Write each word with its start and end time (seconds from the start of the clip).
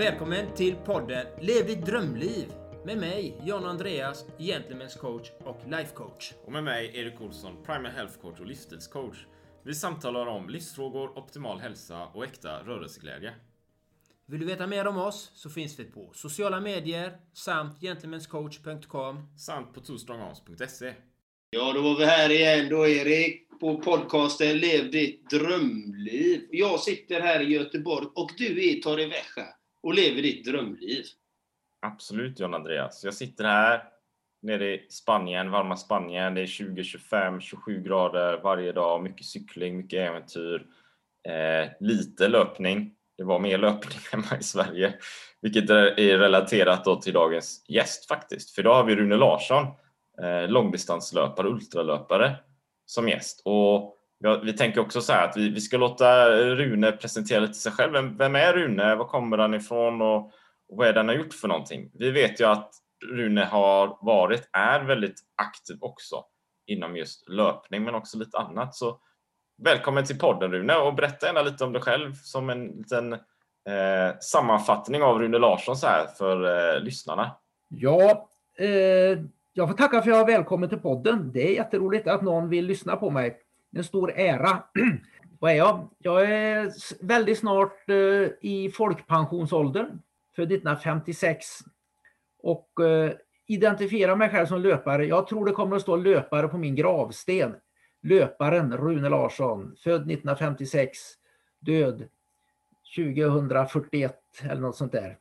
Välkommen 0.00 0.54
till 0.54 0.74
podden 0.74 1.26
Lev 1.40 1.66
ditt 1.66 1.86
drömliv 1.86 2.52
med 2.84 2.98
mig, 2.98 3.40
John 3.44 3.64
Andreas, 3.64 4.26
Gentlemen's 4.38 4.98
coach 4.98 5.30
och 5.44 5.60
life 5.66 5.94
coach. 5.94 6.32
Och 6.44 6.52
med 6.52 6.64
mig, 6.64 6.90
Erik 6.94 7.20
Olsson, 7.20 7.56
Primal 7.66 7.92
Health 7.92 8.18
Coach 8.20 8.40
och 8.40 8.46
livsstilscoach. 8.46 9.26
Vi 9.64 9.74
samtalar 9.74 10.26
om 10.26 10.48
livsfrågor, 10.48 11.18
optimal 11.18 11.60
hälsa 11.60 12.06
och 12.06 12.24
äkta 12.24 12.62
rörelseglädje. 12.62 13.32
Vill 14.26 14.40
du 14.40 14.46
veta 14.46 14.66
mer 14.66 14.86
om 14.86 14.98
oss 14.98 15.30
så 15.34 15.50
finns 15.50 15.78
vi 15.78 15.84
på 15.84 16.10
sociala 16.14 16.60
medier 16.60 17.16
samt 17.32 17.80
gentlemanscoach.com 17.80 19.38
Samt 19.38 19.74
på 19.74 19.80
twostrongarms.se. 19.80 20.94
Ja, 21.50 21.72
då 21.72 21.82
var 21.82 21.98
vi 21.98 22.04
här 22.04 22.30
igen 22.30 22.68
då 22.68 22.88
Erik, 22.88 23.60
på 23.60 23.76
podcasten 23.80 24.58
Lev 24.58 24.90
ditt 24.90 25.30
drömliv. 25.30 26.48
Jag 26.50 26.80
sitter 26.80 27.20
här 27.20 27.40
i 27.40 27.52
Göteborg 27.52 28.06
och 28.14 28.30
du 28.38 28.46
är 28.46 28.76
i 28.76 28.80
Torrevieja 28.82 29.59
och 29.82 29.94
lever 29.94 30.22
ditt 30.22 30.44
drömliv. 30.44 31.04
Absolut 31.86 32.40
John 32.40 32.54
Andreas. 32.54 33.04
Jag 33.04 33.14
sitter 33.14 33.44
här 33.44 33.84
nere 34.42 34.74
i 34.74 34.86
Spanien, 34.90 35.50
varma 35.50 35.76
Spanien. 35.76 36.34
Det 36.34 36.40
är 36.40 36.46
20, 36.46 36.84
25, 36.84 37.40
27 37.40 37.82
grader 37.82 38.40
varje 38.42 38.72
dag. 38.72 39.02
Mycket 39.02 39.26
cykling, 39.26 39.76
mycket 39.76 40.08
äventyr. 40.08 40.66
Eh, 41.28 41.70
lite 41.80 42.28
löpning. 42.28 42.94
Det 43.18 43.24
var 43.24 43.38
mer 43.38 43.58
löpning 43.58 43.98
hemma 44.12 44.38
i 44.40 44.42
Sverige. 44.42 44.94
Vilket 45.40 45.70
är 45.70 46.18
relaterat 46.18 46.84
då 46.84 46.96
till 46.96 47.12
dagens 47.12 47.64
gäst 47.68 48.08
faktiskt. 48.08 48.50
För 48.50 48.62
idag 48.62 48.74
har 48.74 48.84
vi 48.84 48.96
Rune 48.96 49.16
Larsson, 49.16 49.66
eh, 50.22 50.48
långdistanslöpare, 50.48 51.48
ultralöpare 51.48 52.36
som 52.86 53.08
gäst. 53.08 53.42
Och 53.44 53.96
vi 54.42 54.52
tänker 54.52 54.80
också 54.80 55.00
så 55.00 55.12
här 55.12 55.28
att 55.28 55.36
vi, 55.36 55.48
vi 55.48 55.60
ska 55.60 55.76
låta 55.76 56.30
Rune 56.30 56.92
presentera 56.92 57.40
lite 57.40 57.54
sig 57.54 57.72
själv. 57.72 57.92
Vem, 57.92 58.16
vem 58.16 58.36
är 58.36 58.52
Rune? 58.52 58.94
Var 58.94 59.04
kommer 59.04 59.38
han 59.38 59.54
ifrån? 59.54 60.02
Och, 60.02 60.26
och 60.68 60.76
vad 60.76 60.88
är 60.88 60.92
det 60.92 60.98
han 60.98 61.08
har 61.08 61.14
gjort 61.14 61.34
för 61.34 61.48
någonting? 61.48 61.90
Vi 61.94 62.10
vet 62.10 62.40
ju 62.40 62.44
att 62.44 62.70
Rune 63.06 63.44
har 63.44 63.98
varit, 64.00 64.48
är 64.52 64.84
väldigt 64.84 65.20
aktiv 65.36 65.76
också 65.80 66.24
inom 66.66 66.96
just 66.96 67.28
löpning, 67.28 67.84
men 67.84 67.94
också 67.94 68.18
lite 68.18 68.38
annat. 68.38 68.74
Så 68.74 69.00
välkommen 69.62 70.04
till 70.04 70.18
podden 70.18 70.52
Rune 70.52 70.74
och 70.74 70.94
berätta 70.94 71.26
gärna 71.26 71.42
lite 71.42 71.64
om 71.64 71.72
dig 71.72 71.82
själv 71.82 72.14
som 72.14 72.50
en 72.50 72.66
liten 72.66 73.12
eh, 73.12 74.18
sammanfattning 74.20 75.02
av 75.02 75.18
Rune 75.18 75.38
Larsson 75.38 75.76
så 75.76 75.86
här 75.86 76.06
för 76.06 76.44
eh, 76.74 76.80
lyssnarna. 76.80 77.36
Ja, 77.68 78.28
eh, 78.58 79.18
jag 79.52 79.68
får 79.68 79.76
tacka 79.76 79.90
för 79.90 79.98
att 80.10 80.16
jag 80.16 80.20
är 80.20 80.36
välkommen 80.36 80.68
till 80.68 80.78
podden. 80.78 81.32
Det 81.32 81.48
är 81.48 81.54
jätteroligt 81.54 82.08
att 82.08 82.22
någon 82.22 82.48
vill 82.48 82.66
lyssna 82.66 82.96
på 82.96 83.10
mig. 83.10 83.38
En 83.72 83.84
stor 83.84 84.12
ära. 84.16 84.62
Vad 85.38 85.52
är 85.52 85.56
jag? 85.56 85.88
Jag 85.98 86.30
är 86.30 86.72
väldigt 87.06 87.38
snart 87.38 87.90
eh, 87.90 88.28
i 88.40 88.72
folkpensionsåldern, 88.74 90.02
född 90.36 90.52
1956. 90.52 91.46
Och 92.42 92.80
eh, 92.84 93.12
identifierar 93.46 94.16
mig 94.16 94.30
själv 94.30 94.46
som 94.46 94.60
löpare. 94.60 95.06
Jag 95.06 95.26
tror 95.26 95.46
det 95.46 95.52
kommer 95.52 95.76
att 95.76 95.82
stå 95.82 95.96
löpare 95.96 96.48
på 96.48 96.58
min 96.58 96.74
gravsten. 96.74 97.54
Löparen 98.02 98.76
Rune 98.76 99.08
Larsson, 99.08 99.76
född 99.84 100.00
1956, 100.00 100.98
död 101.60 102.08
2041 102.96 104.16
eller 104.42 104.60
något 104.60 104.76
sånt 104.76 104.92
där. 104.92 105.18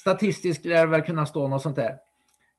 Statistiskt 0.00 0.64
lär 0.64 0.80
det 0.80 0.86
väl 0.86 1.02
kunna 1.02 1.26
stå 1.26 1.48
något 1.48 1.62
sånt 1.62 1.76
där. 1.76 1.98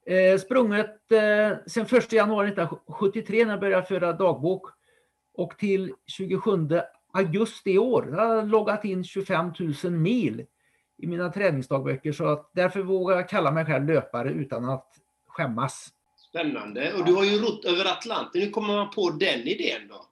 Eh, 0.05 0.39
sprunget 0.39 1.11
eh, 1.11 1.57
sedan 1.67 1.97
1 1.97 2.11
januari 2.11 2.47
1973 2.47 3.45
när 3.45 3.51
jag 3.51 3.59
började 3.59 3.87
föra 3.87 4.13
dagbok 4.13 4.76
och 5.37 5.57
till 5.57 5.93
27 6.05 6.67
augusti 7.11 7.71
i 7.71 7.77
år. 7.77 8.09
Jag 8.11 8.25
har 8.25 8.43
loggat 8.43 8.85
in 8.85 9.03
25 9.03 9.51
000 9.83 9.93
mil 9.93 10.45
i 10.97 11.07
mina 11.07 11.29
träningsdagböcker 11.29 12.11
så 12.11 12.27
att 12.27 12.49
därför 12.53 12.81
vågar 12.81 13.15
jag 13.15 13.29
kalla 13.29 13.51
mig 13.51 13.65
själv 13.65 13.87
löpare 13.87 14.29
utan 14.29 14.69
att 14.69 14.87
skämmas. 15.27 15.93
Spännande. 16.29 16.93
Och 16.93 17.05
du 17.05 17.13
har 17.13 17.23
ju 17.23 17.37
rott 17.37 17.65
över 17.65 17.85
Atlanten. 17.85 18.41
Hur 18.41 18.51
kommer 18.51 18.75
man 18.75 18.89
på 18.89 19.09
den 19.09 19.39
idén 19.39 19.87
då? 19.89 20.05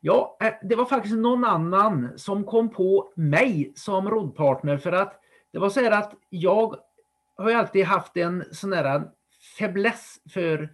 Ja, 0.00 0.36
eh, 0.40 0.52
det 0.62 0.74
var 0.74 0.84
faktiskt 0.84 1.14
någon 1.14 1.44
annan 1.44 2.08
som 2.16 2.44
kom 2.44 2.70
på 2.70 3.12
mig 3.14 3.72
som 3.74 4.10
roddpartner 4.10 4.78
för 4.78 4.92
att 4.92 5.20
det 5.52 5.58
var 5.58 5.70
så 5.70 5.80
här 5.80 5.90
att 5.90 6.14
jag 6.28 6.76
har 7.36 7.50
ju 7.50 7.56
alltid 7.56 7.84
haft 7.84 8.16
en 8.16 8.44
sån 8.52 8.70
där 8.70 9.02
fäbless 9.58 10.20
för 10.30 10.68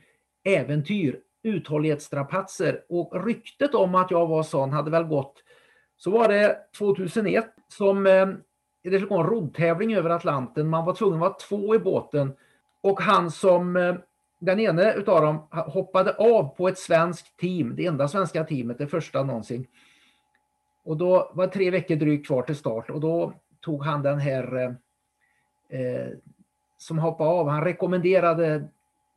äventyr, 0.45 1.21
uthållighetsstrapatser 1.43 2.81
och 2.89 3.25
ryktet 3.25 3.75
om 3.75 3.95
att 3.95 4.11
jag 4.11 4.27
var 4.27 4.43
sån 4.43 4.73
hade 4.73 4.91
väl 4.91 5.05
gått. 5.05 5.35
Så 5.97 6.11
var 6.11 6.29
det 6.29 6.59
2001 6.79 7.47
som 7.69 8.07
eh, 8.07 8.29
det 8.83 8.91
skulle 8.91 9.07
gå 9.07 9.19
en 9.21 9.27
roddtävling 9.27 9.95
över 9.95 10.11
Atlanten. 10.11 10.69
Man 10.69 10.85
var 10.85 10.95
tvungen 10.95 11.15
att 11.15 11.21
vara 11.21 11.33
två 11.33 11.75
i 11.75 11.79
båten 11.79 12.33
och 12.81 13.01
han 13.01 13.31
som 13.31 13.77
eh, 13.77 13.95
den 14.41 14.61
ene 14.61 14.95
utav 14.95 15.23
dem 15.23 15.49
hoppade 15.51 16.15
av 16.15 16.57
på 16.57 16.69
ett 16.69 16.79
svenskt 16.79 17.37
team, 17.37 17.77
det 17.77 17.87
enda 17.87 18.09
svenska 18.09 18.45
teamet, 18.45 18.79
det 18.79 18.87
första 18.87 19.23
någonsin. 19.23 19.67
Och 20.85 20.97
då 20.97 21.31
var 21.35 21.47
det 21.47 21.53
tre 21.53 21.71
veckor 21.71 21.97
drygt 21.97 22.27
kvar 22.27 22.43
till 22.43 22.57
start 22.57 22.91
och 22.91 23.01
då 23.01 23.33
tog 23.61 23.85
han 23.85 24.03
den 24.03 24.19
här 24.19 24.57
eh, 24.57 25.81
eh 25.81 26.09
som 26.81 26.99
hoppade 26.99 27.31
av, 27.31 27.49
han 27.49 27.65
rekommenderade 27.65 28.69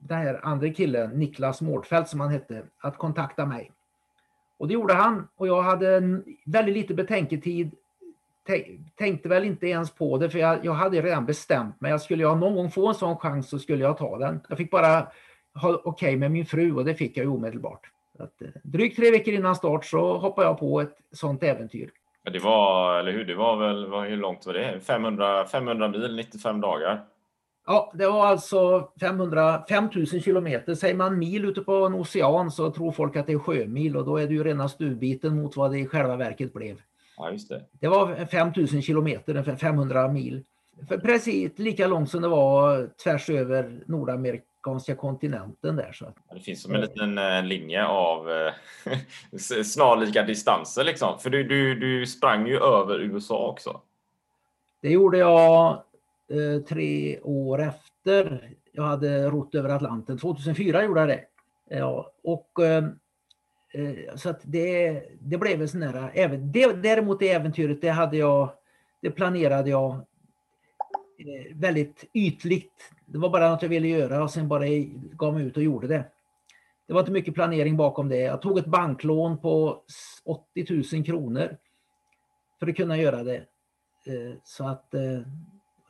den 0.07 0.17
här 0.17 0.39
andra 0.43 0.69
killen, 0.69 1.09
Niklas 1.09 1.61
Mårdfeldt 1.61 2.09
som 2.09 2.19
han 2.19 2.29
hette, 2.29 2.63
att 2.79 2.97
kontakta 2.97 3.45
mig. 3.45 3.71
Och 4.57 4.67
det 4.67 4.73
gjorde 4.73 4.93
han 4.93 5.27
och 5.35 5.47
jag 5.47 5.61
hade 5.61 6.01
väldigt 6.45 6.75
lite 6.75 6.93
betänketid. 6.93 7.71
Tänkte 8.95 9.29
väl 9.29 9.43
inte 9.43 9.67
ens 9.67 9.91
på 9.91 10.17
det 10.17 10.29
för 10.29 10.39
jag, 10.39 10.65
jag 10.65 10.73
hade 10.73 11.01
redan 11.01 11.25
bestämt 11.25 11.81
mig. 11.81 11.99
Skulle 11.99 12.23
jag 12.23 12.37
någon 12.37 12.55
gång 12.55 12.71
få 12.71 12.87
en 12.87 12.95
sån 12.95 13.17
chans 13.17 13.49
så 13.49 13.59
skulle 13.59 13.83
jag 13.83 13.97
ta 13.97 14.17
den. 14.17 14.39
Jag 14.49 14.57
fick 14.57 14.71
bara 14.71 15.07
ha 15.53 15.69
okej 15.69 15.79
okay 15.83 16.17
med 16.17 16.31
min 16.31 16.45
fru 16.45 16.75
och 16.75 16.85
det 16.85 16.95
fick 16.95 17.17
jag 17.17 17.23
ju 17.23 17.29
omedelbart. 17.29 17.91
Att, 18.19 18.41
eh, 18.41 18.47
drygt 18.63 18.95
tre 18.95 19.11
veckor 19.11 19.33
innan 19.33 19.55
start 19.55 19.85
så 19.85 20.17
hoppade 20.17 20.47
jag 20.47 20.59
på 20.59 20.81
ett 20.81 20.97
sånt 21.11 21.43
äventyr. 21.43 21.89
Ja, 22.23 22.31
det 22.31 22.39
var, 22.39 22.99
eller 22.99 23.11
hur, 23.11 23.25
det 23.25 23.35
var 23.35 23.57
väl, 23.57 24.09
hur 24.09 24.17
långt 24.17 24.45
var 24.45 24.53
det? 24.53 24.79
500, 24.79 25.45
500 25.45 25.87
mil, 25.87 26.15
95 26.15 26.61
dagar? 26.61 27.01
Ja, 27.65 27.91
det 27.95 28.07
var 28.07 28.25
alltså 28.25 28.89
500, 28.99 29.63
5000 29.69 30.21
kilometer. 30.21 30.75
Säger 30.75 30.95
man 30.95 31.19
mil 31.19 31.45
ute 31.45 31.61
på 31.61 31.85
en 31.85 31.93
ocean 31.93 32.51
så 32.51 32.71
tror 32.71 32.91
folk 32.91 33.15
att 33.15 33.27
det 33.27 33.33
är 33.33 33.39
sjömil 33.39 33.97
och 33.97 34.05
då 34.05 34.17
är 34.17 34.27
det 34.27 34.33
ju 34.33 34.43
rena 34.43 34.69
stuvbiten 34.69 35.35
mot 35.35 35.55
vad 35.55 35.71
det 35.71 35.79
i 35.79 35.87
själva 35.87 36.15
verket 36.15 36.53
blev. 36.53 36.81
Ja, 37.17 37.31
just 37.31 37.49
det. 37.49 37.65
Det 37.79 37.87
var 37.87 38.25
5000 38.25 38.81
kilometer, 38.81 39.55
500 39.57 40.07
mil. 40.07 40.43
För 40.87 40.97
precis 40.97 41.59
lika 41.59 41.87
långt 41.87 42.09
som 42.09 42.21
det 42.21 42.27
var 42.27 42.89
tvärs 43.03 43.29
över 43.29 43.83
nordamerikanska 43.85 44.95
kontinenten 44.95 45.75
där. 45.75 45.91
Så. 45.93 46.13
det 46.33 46.39
finns 46.39 46.61
som 46.61 46.75
en 46.75 46.81
liten 46.81 47.17
eh, 47.17 47.43
linje 47.43 47.85
av 47.85 48.31
eh, 48.31 48.53
snarlika 49.63 50.23
distanser 50.23 50.83
liksom. 50.83 51.19
För 51.19 51.29
du, 51.29 51.43
du, 51.43 51.79
du 51.79 52.05
sprang 52.05 52.47
ju 52.47 52.57
över 52.57 52.99
USA 52.99 53.47
också. 53.47 53.81
Det 54.81 54.89
gjorde 54.89 55.17
jag 55.17 55.83
Eh, 56.29 56.61
tre 56.61 57.19
år 57.19 57.61
efter 57.61 58.49
jag 58.71 58.83
hade 58.83 59.29
rott 59.29 59.55
över 59.55 59.69
Atlanten. 59.69 60.17
2004 60.17 60.83
gjorde 60.83 60.99
jag 60.99 61.09
det. 61.09 61.25
Ja, 61.69 62.11
och, 62.23 62.63
eh, 62.63 62.83
eh, 63.73 64.15
så 64.15 64.29
att 64.29 64.41
det, 64.43 65.03
det 65.19 65.37
blev 65.37 65.61
en 65.61 65.69
sån 65.69 65.79
där, 65.79 66.11
även, 66.13 66.51
det, 66.51 66.73
däremot 66.73 67.19
det 67.19 67.29
äventyret, 67.29 67.81
det 67.81 67.89
hade 67.89 68.17
jag, 68.17 68.49
det 69.01 69.11
planerade 69.11 69.69
jag 69.69 70.05
väldigt 71.53 72.05
ytligt. 72.13 72.91
Det 73.05 73.17
var 73.17 73.29
bara 73.29 73.49
något 73.49 73.61
jag 73.61 73.69
ville 73.69 73.87
göra 73.87 74.23
och 74.23 74.31
sen 74.31 74.47
bara 74.47 74.65
gav 75.11 75.33
mig 75.33 75.45
ut 75.45 75.57
och 75.57 75.63
gjorde 75.63 75.87
det. 75.87 76.05
Det 76.87 76.93
var 76.93 76.99
inte 76.99 77.11
mycket 77.11 77.33
planering 77.33 77.77
bakom 77.77 78.09
det. 78.09 78.19
Jag 78.19 78.41
tog 78.41 78.57
ett 78.59 78.65
banklån 78.65 79.37
på 79.37 79.83
80 80.25 80.95
000 80.95 81.05
kronor 81.05 81.57
för 82.59 82.67
att 82.67 82.75
kunna 82.75 82.97
göra 82.97 83.23
det. 83.23 83.45
Så 84.43 84.67
att 84.67 84.93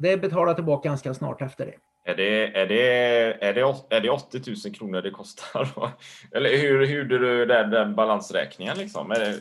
det 0.03 0.17
betalar 0.17 0.53
tillbaka 0.53 0.89
ganska 0.89 1.13
snart 1.13 1.41
efter 1.41 1.65
det. 1.65 1.75
Är 2.05 2.15
det, 2.15 2.57
är 2.57 2.67
det, 2.67 3.43
är 3.45 3.53
det, 3.53 3.95
är 3.95 4.01
det 4.01 4.09
80 4.09 4.41
000 4.65 4.75
kronor 4.75 5.01
det 5.01 5.11
kostar? 5.11 5.69
Eller 6.31 6.57
hur, 6.57 6.85
hur 6.85 6.97
gjorde 6.97 7.17
du 7.17 7.45
den, 7.45 7.69
den 7.69 7.95
balansräkningen? 7.95 8.77
Liksom? 8.77 9.11
Är 9.11 9.19
det 9.19 9.39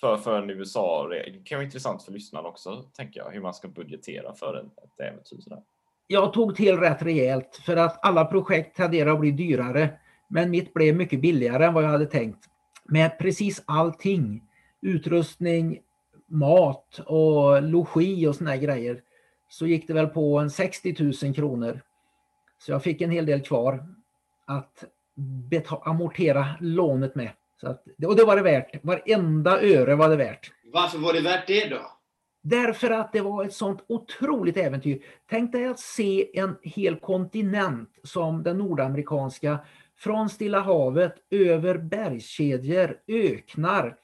för, 0.00 0.16
för 0.16 0.38
en 0.38 0.50
USA? 0.50 1.08
Det 1.08 1.44
kan 1.44 1.58
vara 1.58 1.64
intressant 1.64 2.02
för 2.02 2.12
lyssnarna 2.12 2.48
också, 2.48 2.84
tänker 2.96 3.20
jag, 3.20 3.30
hur 3.30 3.40
man 3.40 3.54
ska 3.54 3.68
budgetera 3.68 4.34
för 4.34 4.54
en, 4.54 4.66
ett 4.66 5.00
äventyr. 5.00 5.40
Sådär. 5.40 5.62
Jag 6.06 6.32
tog 6.32 6.56
till 6.56 6.78
rätt 6.78 7.02
rejält 7.02 7.60
för 7.66 7.76
att 7.76 8.06
alla 8.06 8.24
projekt 8.24 8.76
tenderar 8.76 9.12
att 9.12 9.20
bli 9.20 9.30
dyrare. 9.30 9.90
Men 10.28 10.50
mitt 10.50 10.74
blev 10.74 10.96
mycket 10.96 11.20
billigare 11.20 11.64
än 11.64 11.74
vad 11.74 11.84
jag 11.84 11.88
hade 11.88 12.06
tänkt. 12.06 12.44
Med 12.84 13.18
precis 13.18 13.62
allting. 13.66 14.42
Utrustning, 14.82 15.78
mat 16.28 17.00
och 17.06 17.62
logi 17.62 18.26
och 18.26 18.34
såna 18.34 18.56
grejer 18.56 19.00
så 19.50 19.66
gick 19.66 19.86
det 19.86 19.94
väl 19.94 20.06
på 20.06 20.38
en 20.38 20.50
60 20.50 21.12
000 21.22 21.34
kronor. 21.34 21.80
Så 22.58 22.72
jag 22.72 22.82
fick 22.82 23.00
en 23.00 23.10
hel 23.10 23.26
del 23.26 23.42
kvar 23.42 23.86
att 24.46 24.84
amortera 25.82 26.46
lånet 26.60 27.14
med. 27.14 27.30
Så 27.60 27.68
att, 27.68 27.84
och 28.06 28.16
det 28.16 28.24
var 28.24 28.36
det 28.36 28.42
värt. 28.42 28.84
Varenda 28.84 29.62
öre 29.62 29.94
var 29.94 30.08
det 30.08 30.16
värt. 30.16 30.52
Varför 30.72 30.98
var 30.98 31.12
det 31.12 31.20
värt 31.20 31.46
det 31.46 31.68
då? 31.68 31.80
Därför 32.42 32.90
att 32.90 33.12
det 33.12 33.20
var 33.20 33.44
ett 33.44 33.54
sånt 33.54 33.84
otroligt 33.88 34.56
äventyr. 34.56 35.02
Tänk 35.30 35.52
dig 35.52 35.66
att 35.66 35.80
se 35.80 36.38
en 36.38 36.56
hel 36.62 36.96
kontinent 36.96 37.98
som 38.02 38.42
den 38.42 38.58
nordamerikanska 38.58 39.58
från 39.98 40.28
Stilla 40.28 40.60
havet 40.60 41.14
över 41.30 41.78
bergskedjor, 41.78 42.98
öknar, 43.06 43.96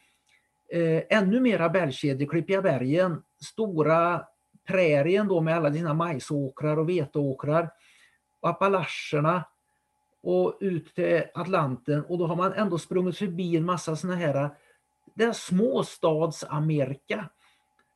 eh, 0.73 1.19
ännu 1.19 1.41
mera 1.41 1.69
bergskedjor, 1.69 2.29
Klippiga 2.29 2.63
bergen, 2.63 3.23
stora 3.45 4.25
prärien 4.67 5.29
då 5.29 5.41
med 5.41 5.57
alla 5.57 5.71
dina 5.71 5.95
majsåkrar 5.95 6.77
och 6.77 6.89
veteåkrar, 6.89 7.71
och 8.41 8.49
Appalacherna 8.49 9.45
och 10.23 10.59
ut 10.61 10.95
till 10.95 11.23
Atlanten 11.35 12.05
och 12.05 12.19
då 12.19 12.27
har 12.27 12.37
man 12.37 12.53
ändå 12.53 12.79
sprungit 12.79 13.19
förbi 13.19 13.57
en 13.57 13.65
massa 13.65 13.97
sådana 13.97 14.17
här 14.19 14.51
det 15.15 15.25
är 15.25 15.33
småstads-Amerika 15.33 17.29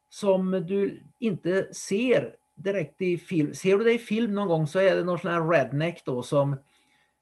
som 0.08 0.50
du 0.50 1.02
inte 1.18 1.74
ser 1.74 2.36
direkt 2.54 3.02
i 3.02 3.18
film. 3.18 3.54
Ser 3.54 3.78
du 3.78 3.84
det 3.84 3.92
i 3.92 3.98
film 3.98 4.34
någon 4.34 4.48
gång 4.48 4.66
så 4.66 4.78
är 4.78 4.96
det 4.96 5.04
någon 5.04 5.18
sån 5.18 5.30
här 5.30 5.48
redneck 5.48 6.04
då 6.04 6.22
som 6.22 6.56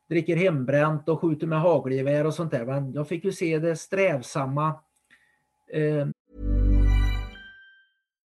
dricker 0.08 0.36
hembränt 0.36 1.08
och 1.08 1.20
skjuter 1.20 1.46
med 1.46 1.60
hagelgevär 1.60 2.26
och 2.26 2.34
sånt 2.34 2.50
där. 2.50 2.64
Men 2.64 2.92
jag 2.92 3.08
fick 3.08 3.24
ju 3.24 3.32
se 3.32 3.58
det 3.58 3.76
strävsamma. 3.76 4.80
Eh... 5.72 6.06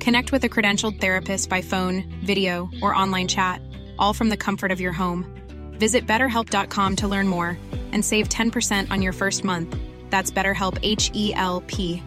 Connect 0.00 0.32
with 0.32 0.44
a 0.44 0.48
credentialed 0.48 1.00
therapist 1.00 1.48
by 1.48 1.62
phone, 1.62 2.04
video, 2.24 2.70
or 2.82 2.94
online 2.94 3.28
chat, 3.28 3.60
all 3.98 4.14
from 4.14 4.28
the 4.28 4.36
comfort 4.36 4.70
of 4.70 4.80
your 4.80 4.92
home. 4.92 5.24
Visit 5.72 6.06
betterhelp.com 6.06 6.96
to 6.96 7.08
learn 7.08 7.28
more 7.28 7.58
and 7.92 8.04
save 8.04 8.28
10% 8.28 8.90
on 8.90 9.02
your 9.02 9.12
first 9.12 9.44
month. 9.44 9.76
That's 10.10 10.30
BetterHelp 10.30 10.78
H 10.82 11.10
E 11.14 11.34
L 11.34 11.62
P. 11.66 12.02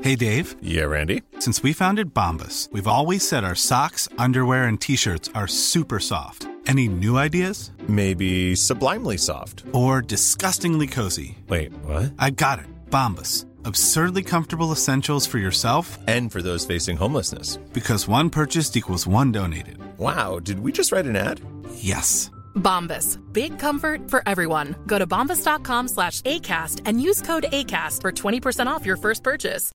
Hey 0.00 0.14
Dave. 0.14 0.54
Yeah, 0.62 0.84
Randy. 0.84 1.22
Since 1.40 1.62
we 1.62 1.72
founded 1.72 2.14
Bombus, 2.14 2.68
we've 2.70 2.86
always 2.86 3.26
said 3.26 3.42
our 3.42 3.56
socks, 3.56 4.08
underwear, 4.16 4.64
and 4.64 4.80
t 4.80 4.94
shirts 4.94 5.28
are 5.34 5.48
super 5.48 5.98
soft. 5.98 6.46
Any 6.66 6.86
new 6.86 7.16
ideas? 7.16 7.72
Maybe 7.88 8.54
sublimely 8.54 9.16
soft. 9.16 9.64
Or 9.72 10.02
disgustingly 10.02 10.86
cozy. 10.86 11.38
Wait, 11.48 11.72
what? 11.84 12.12
I 12.18 12.30
got 12.30 12.58
it. 12.58 12.66
Bombus. 12.90 13.46
Absurdly 13.64 14.22
comfortable 14.22 14.72
essentials 14.72 15.26
for 15.26 15.38
yourself 15.38 15.98
and 16.06 16.30
for 16.30 16.42
those 16.42 16.66
facing 16.66 16.96
homelessness. 16.96 17.56
Because 17.72 18.06
one 18.06 18.30
purchased 18.30 18.76
equals 18.76 19.06
one 19.06 19.32
donated. 19.32 19.78
Wow, 19.98 20.38
did 20.38 20.60
we 20.60 20.72
just 20.72 20.92
write 20.92 21.06
an 21.06 21.16
ad? 21.16 21.40
Yes. 21.74 22.30
Bombas. 22.54 23.18
Big 23.32 23.58
comfort 23.58 24.10
for 24.10 24.22
everyone. 24.26 24.74
Go 24.86 24.98
to 24.98 25.06
bombas.com 25.06 25.88
slash 25.88 26.20
ACAST 26.22 26.82
and 26.84 27.00
use 27.00 27.22
code 27.22 27.46
ACAST 27.52 28.02
for 28.02 28.12
20% 28.12 28.66
off 28.66 28.86
your 28.86 28.96
first 28.96 29.22
purchase. 29.24 29.72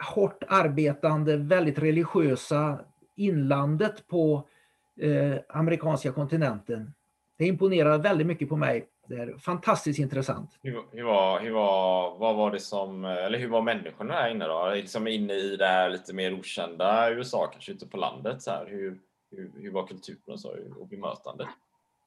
Hårt 0.00 0.44
arbetande, 0.48 1.36
väldigt 1.36 1.78
religiösa 1.78 2.80
inlandet 3.16 4.08
på 4.08 4.48
eh, 5.00 5.38
amerikanska 5.48 6.12
kontinenten. 6.12 6.94
Det 7.38 7.46
imponerar 7.46 7.98
väldigt 7.98 8.26
mycket 8.26 8.48
på 8.48 8.56
mig. 8.56 8.88
Det 9.08 9.14
är 9.14 9.38
fantastiskt 9.38 9.98
intressant. 9.98 10.58
Hur, 10.62 10.82
hur, 10.92 11.04
var, 11.04 11.40
hur, 11.40 11.50
var, 11.50 12.18
vad 12.18 12.36
var 12.36 12.50
det 12.50 12.60
som, 12.60 13.04
eller 13.04 13.38
hur 13.38 13.48
var 13.48 13.62
människorna 13.62 14.14
här 14.14 14.30
inne 14.30 14.46
då? 14.46 14.70
Liksom 14.74 15.08
inne 15.08 15.32
i 15.32 15.56
det 15.56 15.66
här 15.66 15.90
lite 15.90 16.14
mer 16.14 16.34
okända 16.34 17.10
USA, 17.10 17.46
kanske 17.52 17.72
ute 17.72 17.86
på 17.86 17.96
landet 17.96 18.42
så 18.42 18.50
här. 18.50 18.66
Hur, 18.66 18.98
hur, 19.30 19.52
hur 19.56 19.72
var 19.72 19.86
kulturen 19.86 20.38
så, 20.38 20.56
och 20.80 20.88
bemötandet? 20.88 21.48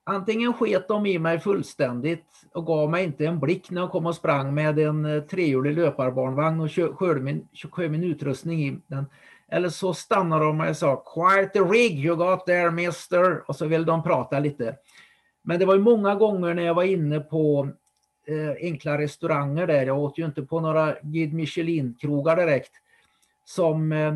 Antingen 0.04 0.54
sket 0.54 0.88
de 0.88 1.06
i 1.06 1.20
mig 1.20 1.40
fullständigt 1.40 2.26
och 2.54 2.66
gav 2.66 2.90
mig 2.90 3.04
inte 3.04 3.26
en 3.26 3.40
blick 3.40 3.72
när 3.72 3.82
jag 3.82 3.92
kom 3.92 4.06
och 4.06 4.16
sprang 4.16 4.54
med 4.54 4.80
en 4.80 5.06
eh, 5.06 5.24
trehjulig 5.24 5.78
löparbarnvagn 5.78 6.60
och 6.60 6.70
körde 6.70 7.20
min, 7.20 7.48
körde 7.54 7.90
min 7.90 8.04
utrustning 8.04 8.68
i 8.68 8.80
den. 8.88 9.06
Eller 9.52 9.70
så 9.70 9.94
stannade 9.94 10.46
de 10.46 10.62
och 10.62 10.78
sa 10.78 10.96
“Quite 10.96 11.54
the 11.54 11.60
rig 11.60 12.06
you 12.06 12.16
got 12.16 12.46
there 12.46 12.72
mister” 12.72 13.50
och 13.50 13.56
så 13.56 13.66
ville 13.66 13.86
de 13.86 14.04
prata 14.04 14.40
lite. 14.40 14.76
Men 15.42 15.60
det 15.60 15.66
var 15.66 15.76
ju 15.76 15.82
många 15.82 16.16
gånger 16.16 16.54
när 16.54 16.64
jag 16.64 16.74
var 16.74 16.84
inne 16.84 17.20
på 17.20 17.70
eh, 18.28 18.56
enkla 18.62 18.98
restauranger 18.98 19.68
där, 19.68 19.86
jag 19.86 20.00
åt 20.00 20.18
ju 20.18 20.26
inte 20.26 20.42
på 20.42 20.60
några 20.60 20.96
Guide 21.02 21.34
Michelin-krogar 21.34 22.36
direkt, 22.36 22.72
som 23.46 23.92
eh, 23.92 24.16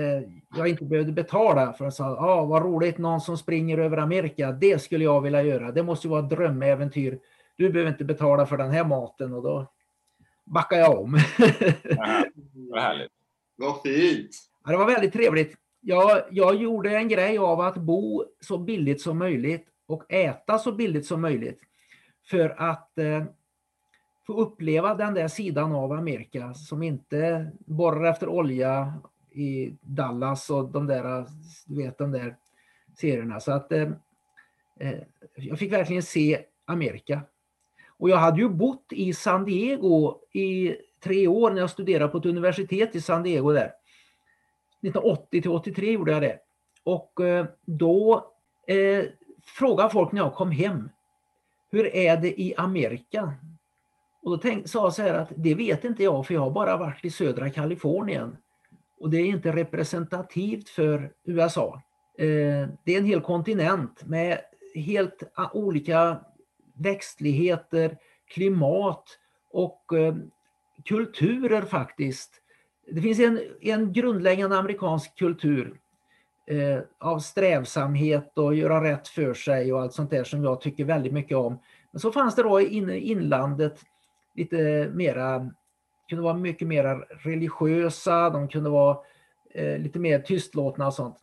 eh, 0.00 0.22
jag 0.56 0.68
inte 0.68 0.84
behövde 0.84 1.12
betala 1.12 1.72
för 1.72 1.84
att 1.84 1.94
säga, 1.94 2.08
ah, 2.08 2.44
vad 2.44 2.62
roligt, 2.62 2.98
någon 2.98 3.20
som 3.20 3.38
springer 3.38 3.78
över 3.78 3.96
Amerika, 3.96 4.52
det 4.52 4.82
skulle 4.82 5.04
jag 5.04 5.20
vilja 5.20 5.42
göra, 5.42 5.72
det 5.72 5.82
måste 5.82 6.06
ju 6.06 6.10
vara 6.10 6.22
ett 6.24 6.30
drömäventyr. 6.30 7.18
Du 7.56 7.70
behöver 7.70 7.90
inte 7.90 8.04
betala 8.04 8.46
för 8.46 8.56
den 8.56 8.70
här 8.70 8.84
maten 8.84 9.34
och 9.34 9.42
då 9.42 9.66
backar 10.44 10.76
jag 10.76 11.00
om. 11.00 11.12
vad 12.70 12.82
härligt. 12.82 13.12
Vad 13.56 13.82
fint! 13.82 14.30
Ja, 14.64 14.70
det 14.70 14.76
var 14.76 14.86
väldigt 14.86 15.12
trevligt. 15.12 15.56
Jag, 15.80 16.22
jag 16.30 16.54
gjorde 16.54 16.96
en 16.96 17.08
grej 17.08 17.38
av 17.38 17.60
att 17.60 17.76
bo 17.76 18.24
så 18.40 18.58
billigt 18.58 19.00
som 19.00 19.18
möjligt 19.18 19.66
och 19.86 20.12
äta 20.12 20.58
så 20.58 20.72
billigt 20.72 21.06
som 21.06 21.20
möjligt 21.20 21.60
för 22.30 22.62
att 22.62 22.98
eh, 22.98 23.24
få 24.26 24.32
uppleva 24.32 24.94
den 24.94 25.14
där 25.14 25.28
sidan 25.28 25.72
av 25.72 25.92
Amerika 25.92 26.54
som 26.54 26.82
inte 26.82 27.50
borrar 27.58 28.10
efter 28.10 28.28
olja 28.28 28.94
i 29.30 29.76
Dallas 29.80 30.50
och 30.50 30.68
de 30.68 30.86
där, 30.86 31.26
du 31.66 31.82
vet, 31.82 31.98
de 31.98 32.12
där 32.12 32.36
serierna. 32.96 33.40
Så 33.40 33.52
att 33.52 33.72
eh, 33.72 33.90
eh, 34.80 34.98
jag 35.36 35.58
fick 35.58 35.72
verkligen 35.72 36.02
se 36.02 36.44
Amerika. 36.64 37.20
Och 37.98 38.10
jag 38.10 38.16
hade 38.16 38.40
ju 38.40 38.48
bott 38.48 38.86
i 38.90 39.12
San 39.12 39.44
Diego 39.44 40.20
i 40.32 40.76
tre 41.00 41.28
år 41.28 41.50
när 41.50 41.60
jag 41.60 41.70
studerade 41.70 42.08
på 42.08 42.18
ett 42.18 42.26
universitet 42.26 42.94
i 42.94 43.00
San 43.00 43.22
Diego 43.22 43.52
där. 43.52 43.72
1980 44.82 45.42
till 45.42 45.50
83 45.50 45.92
gjorde 45.92 46.12
jag 46.12 46.22
det. 46.22 46.38
Och 46.84 47.20
eh, 47.20 47.46
då 47.64 48.30
eh, 48.66 49.04
frågade 49.46 49.90
folk 49.90 50.12
när 50.12 50.20
jag 50.20 50.34
kom 50.34 50.50
hem, 50.50 50.90
hur 51.70 51.96
är 51.96 52.16
det 52.16 52.40
i 52.40 52.54
Amerika? 52.56 53.34
Och 54.22 54.30
då 54.30 54.38
tänkte, 54.38 54.68
sa 54.68 54.82
jag 54.82 54.94
så 54.94 55.02
här 55.02 55.14
att 55.14 55.32
det 55.36 55.54
vet 55.54 55.84
inte 55.84 56.02
jag 56.02 56.26
för 56.26 56.34
jag 56.34 56.40
har 56.40 56.50
bara 56.50 56.76
varit 56.76 57.04
i 57.04 57.10
södra 57.10 57.50
Kalifornien. 57.50 58.36
Och 59.00 59.10
det 59.10 59.16
är 59.16 59.26
inte 59.26 59.52
representativt 59.52 60.68
för 60.68 61.12
USA. 61.24 61.82
Eh, 62.18 62.68
det 62.84 62.94
är 62.94 62.98
en 62.98 63.04
hel 63.04 63.20
kontinent 63.20 64.04
med 64.06 64.40
helt 64.74 65.22
ah, 65.34 65.50
olika 65.52 66.20
växtligheter, 66.74 67.98
klimat 68.28 69.04
och 69.50 69.92
eh, 69.92 70.14
kulturer 70.84 71.62
faktiskt. 71.62 72.40
Det 72.90 73.00
finns 73.00 73.20
en, 73.20 73.40
en 73.60 73.92
grundläggande 73.92 74.58
amerikansk 74.58 75.18
kultur 75.18 75.80
eh, 76.46 76.78
av 76.98 77.18
strävsamhet 77.18 78.38
och 78.38 78.54
göra 78.54 78.84
rätt 78.84 79.08
för 79.08 79.34
sig 79.34 79.72
och 79.72 79.80
allt 79.80 79.92
sånt 79.92 80.10
där 80.10 80.24
som 80.24 80.44
jag 80.44 80.60
tycker 80.60 80.84
väldigt 80.84 81.12
mycket 81.12 81.36
om. 81.36 81.58
Men 81.90 82.00
så 82.00 82.12
fanns 82.12 82.34
det 82.34 82.42
då 82.42 82.60
i 82.60 82.74
inlandet 83.10 83.80
lite 84.34 84.90
mera, 84.92 85.50
kunde 86.08 86.24
vara 86.24 86.34
mycket 86.34 86.68
mera 86.68 86.98
religiösa, 86.98 88.30
de 88.30 88.48
kunde 88.48 88.70
vara 88.70 88.98
eh, 89.54 89.78
lite 89.78 89.98
mer 89.98 90.18
tystlåtna 90.18 90.86
och 90.86 90.94
sånt. 90.94 91.16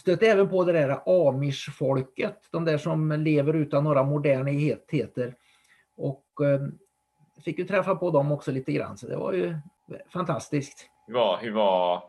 Stötte 0.00 0.26
även 0.26 0.48
på 0.48 0.64
det 0.64 0.72
där 0.72 1.02
amish-folket, 1.06 2.48
de 2.50 2.64
där 2.64 2.78
som 2.78 3.12
lever 3.12 3.54
utan 3.54 3.84
några 3.84 4.02
moderniteter. 4.02 5.34
Och 5.96 6.24
eh, 6.44 6.60
fick 7.44 7.58
ju 7.58 7.64
träffa 7.64 7.94
på 7.94 8.10
dem 8.10 8.32
också 8.32 8.50
lite 8.50 8.72
grann, 8.72 8.96
så 8.96 9.06
det 9.06 9.16
var 9.16 9.32
ju 9.32 9.56
fantastiskt. 10.12 10.90
Hur 11.06 11.14
var, 11.14 11.38
hur 11.38 11.52
var 11.52 12.02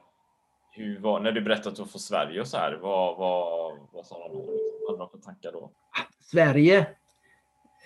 hur 0.71 0.99
var, 0.99 1.19
när 1.19 1.31
du 1.31 1.41
berättade 1.41 1.69
att 1.69 1.75
du 1.75 1.81
var 1.81 1.89
från 1.89 1.99
Sverige 1.99 2.41
och 2.41 2.47
så 2.47 2.57
här, 2.57 2.79
vad, 2.81 3.17
vad, 3.17 3.77
vad 3.91 4.05
sa 4.05 4.27
de 4.27 4.33
då? 4.33 4.45
Vad 4.81 4.89
hade 4.89 4.97
de 4.97 5.09
för 5.09 5.25
tankar 5.25 5.51
då? 5.51 5.71
Sverige. 6.21 6.87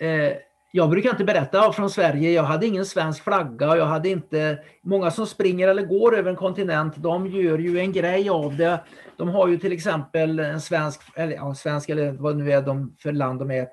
Eh, 0.00 0.36
jag 0.72 0.90
brukar 0.90 1.10
inte 1.10 1.24
berätta 1.24 1.72
från 1.72 1.90
Sverige. 1.90 2.30
Jag 2.30 2.42
hade 2.42 2.66
ingen 2.66 2.86
svensk 2.86 3.24
flagga 3.24 3.70
och 3.70 3.78
jag 3.78 3.84
hade 3.86 4.08
inte... 4.08 4.58
Många 4.82 5.10
som 5.10 5.26
springer 5.26 5.68
eller 5.68 5.82
går 5.82 6.16
över 6.16 6.30
en 6.30 6.36
kontinent, 6.36 6.96
de 6.96 7.26
gör 7.26 7.58
ju 7.58 7.78
en 7.78 7.92
grej 7.92 8.30
av 8.30 8.56
det. 8.56 8.80
De 9.16 9.28
har 9.28 9.48
ju 9.48 9.58
till 9.58 9.72
exempel 9.72 10.38
en 10.38 10.60
svensk, 10.60 11.00
eller 11.16 11.36
ja, 11.36 11.54
svensk 11.54 11.88
eller 11.88 12.12
vad 12.12 12.36
nu 12.36 12.52
är 12.52 12.62
de 12.62 12.96
för 12.98 13.12
land 13.12 13.38
de 13.38 13.50
är. 13.50 13.68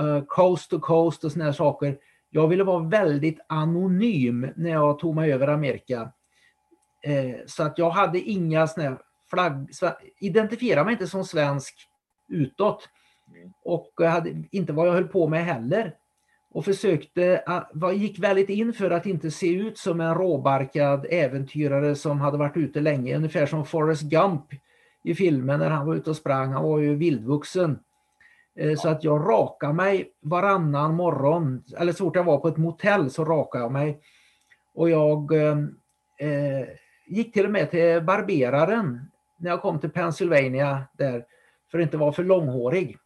Uh, 0.00 0.24
coast 0.26 0.70
to 0.70 0.80
coast 0.80 1.24
och 1.24 1.32
såna 1.32 1.44
här 1.44 1.52
saker. 1.52 1.98
Jag 2.30 2.48
ville 2.48 2.64
vara 2.64 2.88
väldigt 2.88 3.40
anonym 3.48 4.48
när 4.56 4.70
jag 4.70 4.98
tog 4.98 5.14
mig 5.14 5.32
över 5.32 5.48
Amerika. 5.48 6.12
Eh, 7.02 7.36
så 7.46 7.62
att 7.62 7.78
jag 7.78 7.90
hade 7.90 8.20
inga 8.20 8.66
såna 8.66 8.88
här 8.88 8.98
flagg... 9.30 9.70
Identifierade 10.18 10.84
mig 10.84 10.92
inte 10.92 11.06
som 11.06 11.24
svensk 11.24 11.74
utåt. 12.28 12.88
Och 13.64 13.92
jag 13.96 14.10
hade 14.10 14.44
inte 14.50 14.72
vad 14.72 14.88
jag 14.88 14.92
höll 14.92 15.08
på 15.08 15.28
med 15.28 15.44
heller. 15.44 15.94
Och 16.52 16.64
försökte, 16.64 17.44
gick 17.94 18.18
väldigt 18.18 18.48
in 18.48 18.72
för 18.72 18.90
att 18.90 19.06
inte 19.06 19.30
se 19.30 19.54
ut 19.54 19.78
som 19.78 20.00
en 20.00 20.14
råbarkad 20.14 21.06
äventyrare 21.10 21.94
som 21.94 22.20
hade 22.20 22.38
varit 22.38 22.56
ute 22.56 22.80
länge. 22.80 23.16
Ungefär 23.16 23.46
som 23.46 23.66
Forrest 23.66 24.02
Gump 24.02 24.44
i 25.04 25.14
filmen 25.14 25.58
när 25.60 25.70
han 25.70 25.86
var 25.86 25.94
ute 25.94 26.10
och 26.10 26.16
sprang. 26.16 26.52
Han 26.52 26.62
var 26.62 26.78
ju 26.78 26.94
vildvuxen. 26.94 27.78
Eh, 28.56 28.76
så 28.76 28.88
att 28.88 29.04
jag 29.04 29.28
rakade 29.28 29.72
mig 29.72 30.12
varannan 30.20 30.94
morgon. 30.94 31.64
Eller 31.78 31.92
så 31.92 32.04
fort 32.04 32.16
jag 32.16 32.24
var 32.24 32.38
på 32.38 32.48
ett 32.48 32.56
motell 32.56 33.10
så 33.10 33.24
rakade 33.24 33.64
jag 33.64 33.72
mig. 33.72 34.00
Och 34.74 34.90
jag 34.90 35.32
eh, 35.32 35.58
eh 36.28 36.68
gick 37.10 37.32
till 37.32 37.44
och 37.44 37.50
med 37.50 37.70
till 37.70 38.02
barberaren 38.02 39.10
när 39.36 39.50
jag 39.50 39.62
kom 39.62 39.80
till 39.80 39.90
Pennsylvania 39.90 40.82
där. 40.92 41.24
För 41.70 41.78
att 41.78 41.82
inte 41.82 41.96
vara 41.96 42.12
för 42.12 42.24
långhårig. 42.24 42.98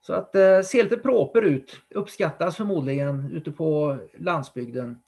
Så 0.00 0.12
att 0.14 0.34
eh, 0.34 0.60
se 0.60 0.82
lite 0.82 0.96
proper 0.96 1.42
ut, 1.42 1.80
uppskattas 1.94 2.56
förmodligen 2.56 3.32
ute 3.32 3.50
på 3.50 3.98
landsbygden. 4.18 5.00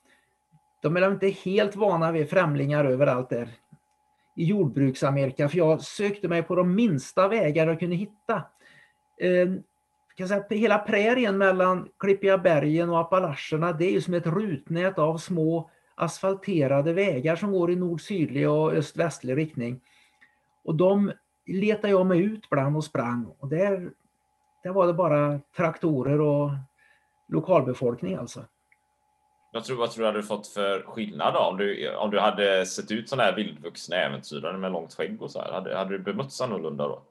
De 0.82 0.96
är 0.96 1.10
inte 1.10 1.28
helt 1.28 1.76
vana 1.76 2.12
vid 2.12 2.30
främlingar 2.30 2.84
överallt 2.84 3.30
där 3.30 3.48
i 4.36 4.44
jordbruksamerika, 4.44 5.48
för 5.48 5.58
jag 5.58 5.82
sökte 5.82 6.28
mig 6.28 6.42
på 6.42 6.54
de 6.54 6.74
minsta 6.74 7.28
vägar 7.28 7.66
jag 7.66 7.80
kunde 7.80 7.96
hitta. 7.96 8.42
Eh, 9.20 9.48
kan 10.16 10.28
säga, 10.28 10.44
hela 10.50 10.78
prärien 10.78 11.38
mellan 11.38 11.88
Klippiga 11.98 12.38
bergen 12.38 12.90
och 12.90 13.00
Appalacherna, 13.00 13.72
det 13.72 13.84
är 13.84 13.90
ju 13.90 14.00
som 14.00 14.14
ett 14.14 14.26
rutnät 14.26 14.98
av 14.98 15.18
små 15.18 15.70
asfalterade 15.94 16.92
vägar 16.92 17.36
som 17.36 17.52
går 17.52 17.70
i 17.70 17.76
nord-sydlig 17.76 18.50
och 18.50 18.72
öst-västlig 18.72 19.36
riktning. 19.36 19.80
Och 20.64 20.74
de 20.74 21.12
letade 21.46 21.88
jag 21.88 22.06
mig 22.06 22.20
ut 22.22 22.50
bland 22.50 22.76
och 22.76 22.84
sprang. 22.84 23.34
Och 23.38 23.48
där 23.48 23.90
där 24.64 24.70
var 24.72 24.86
det 24.86 24.92
bara 24.92 25.40
traktorer 25.56 26.20
och 26.20 26.50
lokalbefolkning 27.28 28.14
alltså. 28.14 28.44
Jag 29.52 29.64
tror, 29.64 29.76
vad 29.76 29.90
tror 29.90 30.02
du 30.02 30.06
hade 30.06 30.22
fått 30.22 30.46
för 30.46 30.82
skillnad 30.82 31.34
då? 31.34 31.40
Om 31.40 31.56
du, 31.56 31.96
om 31.96 32.10
du 32.10 32.20
hade 32.20 32.66
sett 32.66 32.90
ut 32.90 33.08
sådana 33.08 33.22
här 33.22 33.36
vildvuxna 33.36 33.96
äventyrare 33.96 34.58
med 34.58 34.72
långt 34.72 34.94
skägg 34.94 35.22
och 35.22 35.30
så 35.30 35.40
här, 35.40 35.52
hade, 35.52 35.76
hade 35.76 35.90
du 35.90 35.98
bemötts 35.98 36.40
annorlunda 36.40 36.88
då? 36.88 37.02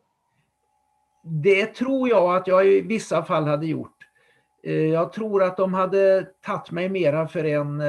Det 1.24 1.66
tror 1.66 2.10
jag 2.10 2.36
att 2.36 2.48
jag 2.48 2.68
i 2.68 2.82
vissa 2.82 3.24
fall 3.24 3.48
hade 3.48 3.66
gjort. 3.66 3.98
Eh, 4.64 4.74
jag 4.74 5.14
tror 5.14 5.44
att 5.44 5.58
de 5.58 5.74
hade 5.74 6.28
tagit 6.42 6.72
mig 6.72 6.90
mera 6.90 7.28
för 7.28 7.44
en... 7.44 7.82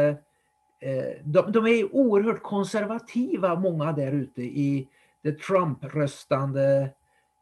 Eh, 0.84 1.16
de, 1.24 1.52
de 1.52 1.66
är 1.66 1.94
oerhört 1.94 2.42
konservativa, 2.42 3.54
många 3.54 3.92
där 3.92 4.12
ute 4.12 4.42
i 4.42 4.88
det 5.22 5.38
Trump-röstande 5.38 6.90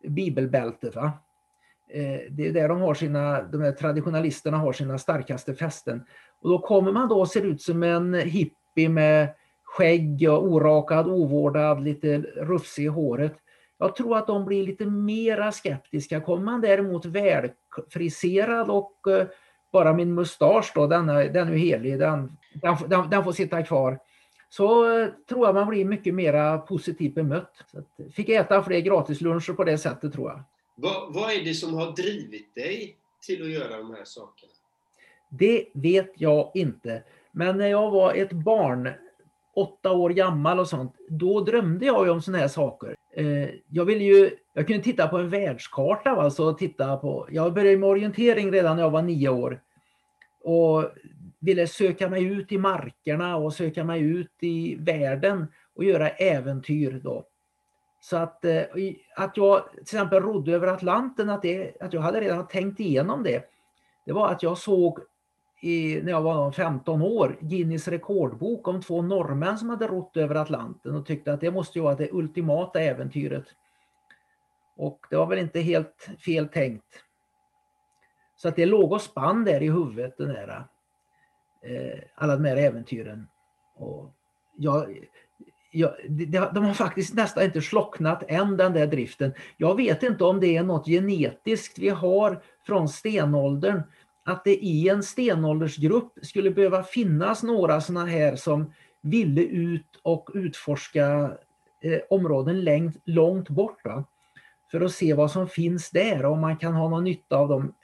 bibelbältet. 0.09 0.97
Va? 0.97 1.13
Eh, 1.89 2.21
det 2.31 2.49
är 2.49 2.53
där 2.53 2.69
de 2.69 2.81
har 2.81 2.95
sina, 2.95 3.43
de 3.43 3.63
här 3.63 3.73
traditionalisterna 3.73 4.57
har 4.57 4.73
sina 4.73 4.99
starkaste 4.99 5.55
fästen. 5.55 6.05
Och 6.41 6.51
då 6.51 6.59
kommer 6.59 6.93
man 6.93 7.09
då 7.09 7.21
och 7.21 7.29
ser 7.29 7.43
ut 7.43 7.63
som 7.63 7.83
en 7.83 8.15
hippie 8.15 8.89
med 8.89 9.29
skägg 9.65 10.29
och 10.31 10.45
orakad, 10.45 11.07
ovårdad, 11.07 11.83
lite 11.83 12.19
rufsig 12.37 12.85
i 12.85 12.89
håret. 12.89 13.35
Jag 13.79 13.97
tror 13.97 14.17
att 14.17 14.27
de 14.27 14.45
blir 14.45 14.67
lite 14.67 14.87
mera 14.87 15.53
skeptiska. 15.53 16.21
Kommer 16.21 16.45
man 16.45 16.61
däremot 16.61 17.05
välfriserad 17.05 18.71
och 18.71 19.09
eh, 19.09 19.27
bara 19.73 19.93
min 19.93 20.15
mustasch 20.15 20.73
då, 20.75 20.87
den 20.87 21.09
är, 21.09 21.29
den 21.29 21.49
är 21.49 21.57
helig, 21.57 21.99
den, 21.99 22.37
den, 22.55 23.11
den 23.11 23.25
får 23.25 23.33
sitta 23.33 23.63
kvar. 23.63 23.99
Så 24.49 24.99
eh, 24.99 25.09
tror 25.29 25.47
jag 25.47 25.55
man 25.55 25.69
blir 25.69 25.85
mycket 25.85 26.15
mera 26.15 26.59
positivt 26.59 27.15
bemött. 27.15 27.65
Så 27.67 27.83
fick 28.13 28.29
äta 28.29 28.63
fler 28.63 28.81
gratisluncher 28.81 29.53
på 29.53 29.65
det 29.65 29.79
sättet 29.79 30.13
tror 30.13 30.31
jag. 30.31 30.43
Vad, 30.75 31.15
vad 31.15 31.33
är 31.33 31.45
det 31.45 31.55
som 31.55 31.75
har 31.75 31.93
drivit 31.93 32.55
dig 32.55 32.97
till 33.27 33.43
att 33.43 33.51
göra 33.51 33.79
de 33.79 33.95
här 33.95 34.05
sakerna? 34.05 34.53
Det 35.29 35.67
vet 35.75 36.13
jag 36.15 36.51
inte. 36.55 37.03
Men 37.33 37.59
när 37.59 37.67
jag 37.67 37.91
var 37.91 38.15
ett 38.15 38.33
barn, 38.33 38.91
åtta 39.55 39.93
år 39.93 40.11
gammal 40.11 40.61
och 40.61 40.69
sånt, 40.69 40.95
då 41.09 41.41
drömde 41.41 41.87
jag 41.87 42.11
om 42.11 42.23
sådana 42.23 42.39
här 42.39 42.49
saker. 42.49 42.95
Eh, 43.17 43.49
jag 43.69 43.85
ville 43.85 44.05
ju, 44.05 44.31
jag 44.53 44.67
kunde 44.67 44.83
titta 44.83 45.09
på 45.09 45.19
en 45.19 45.31
världskarta, 45.31 46.11
alltså 46.11 46.55
titta 46.55 46.97
på, 46.97 47.29
jag 47.31 47.55
började 47.55 47.77
med 47.77 47.89
orientering 47.89 48.53
redan 48.53 48.77
när 48.77 48.83
jag 48.83 48.91
var 48.91 49.03
nio 49.03 49.29
år. 49.29 49.61
Och 50.45 50.91
ville 51.43 51.67
söka 51.67 52.09
mig 52.09 52.25
ut 52.25 52.53
i 52.53 52.59
markerna 52.59 53.37
och 53.37 53.55
söka 53.55 53.85
mig 53.85 54.01
ut 54.01 54.33
i 54.41 54.77
världen 54.81 55.47
och 55.75 55.85
göra 55.85 56.09
äventyr 56.09 57.01
då. 57.05 57.27
Så 58.01 58.17
att, 58.17 58.45
eh, 58.45 58.63
att 59.17 59.37
jag 59.37 59.71
till 59.71 59.81
exempel 59.81 60.23
rodde 60.23 60.53
över 60.53 60.67
Atlanten, 60.67 61.31
att, 61.31 61.43
det, 61.43 61.83
att 61.83 61.93
jag 61.93 62.01
hade 62.01 62.21
redan 62.21 62.47
tänkt 62.47 62.81
igenom 62.81 63.23
det. 63.23 63.45
Det 64.07 64.13
var 64.13 64.29
att 64.29 64.43
jag 64.43 64.59
såg 64.59 64.99
i, 65.63 66.01
när 66.03 66.13
jag 66.13 66.23
var 66.23 66.53
15 66.53 67.03
år 67.03 67.39
Guinness 67.41 67.89
rekordbok 67.89 68.69
om 68.69 68.83
två 68.83 69.03
norrmän 69.03 69.59
som 69.59 69.71
hade 69.71 69.87
rott 69.87 70.17
över 70.17 70.35
Atlanten 70.35 70.95
och 70.95 71.07
tyckte 71.07 71.33
att 71.33 71.41
det 71.41 71.51
måste 71.51 71.79
ju 71.79 71.83
vara 71.83 71.95
det 71.95 72.13
ultimata 72.13 72.81
äventyret. 72.81 73.45
Och 74.77 75.07
det 75.11 75.17
var 75.17 75.27
väl 75.27 75.39
inte 75.39 75.61
helt 75.61 76.09
fel 76.25 76.49
tänkt. 76.49 77.05
Så 78.37 78.49
att 78.49 78.57
det 78.57 78.67
låg 78.67 78.93
och 78.93 79.03
spann 79.03 79.45
där 79.45 79.63
i 79.63 79.71
huvudet, 79.71 80.17
den 80.17 80.29
där, 80.29 80.65
eh, 81.67 81.99
alla 82.15 82.37
de 82.37 82.45
här 82.45 82.57
äventyren. 82.57 83.27
Och 83.77 84.15
jag, 84.57 84.99
jag, 85.73 85.95
de 86.55 86.65
har 86.65 86.75
faktiskt 86.75 87.15
nästan 87.15 87.45
inte 87.45 87.63
slocknat 87.63 88.25
än 88.29 88.57
den 88.57 88.73
där 88.73 88.87
driften. 88.87 89.33
Jag 89.57 89.77
vet 89.77 90.03
inte 90.03 90.25
om 90.25 90.41
det 90.41 90.57
är 90.57 90.63
något 90.63 90.87
genetiskt 90.87 91.79
vi 91.79 91.89
har 91.89 92.43
från 92.67 92.89
stenåldern. 92.89 93.83
Att 94.25 94.45
det 94.45 94.57
i 94.57 94.89
en 94.89 95.03
stenåldersgrupp 95.03 96.13
skulle 96.23 96.51
behöva 96.51 96.83
finnas 96.83 97.43
några 97.43 97.81
sådana 97.81 98.07
här 98.07 98.37
som 98.37 98.73
ville 99.03 99.43
ut 99.43 100.01
och 100.03 100.31
utforska 100.35 101.33
eh, 101.83 102.01
områden 102.11 102.61
längt, 102.61 102.97
långt 103.05 103.49
bort. 103.49 103.85
Va? 103.85 104.05
För 104.71 104.81
att 104.81 104.93
se 104.93 105.15
vad 105.15 105.31
som 105.31 105.49
finns 105.49 105.91
där 105.91 106.25
och 106.25 106.33
om 106.33 106.41
man 106.41 106.57
kan 106.57 106.75
ha 106.75 106.89
någon 106.89 107.05
nytta 107.05 107.37
av 107.37 107.49
dem. 107.49 107.75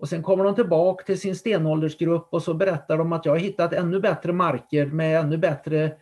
Och 0.00 0.08
sen 0.08 0.22
kommer 0.22 0.44
de 0.44 0.54
tillbaka 0.54 1.04
till 1.04 1.20
sin 1.20 1.36
stenåldersgrupp 1.36 2.28
och 2.30 2.42
så 2.42 2.54
berättar 2.54 2.98
de 2.98 3.12
att 3.12 3.24
jag 3.24 3.32
har 3.32 3.38
hittat 3.38 3.72
ännu 3.72 4.00
bättre 4.00 4.32
marker 4.32 4.86
med 4.86 5.20
ännu 5.20 5.36
bättre 5.36 5.92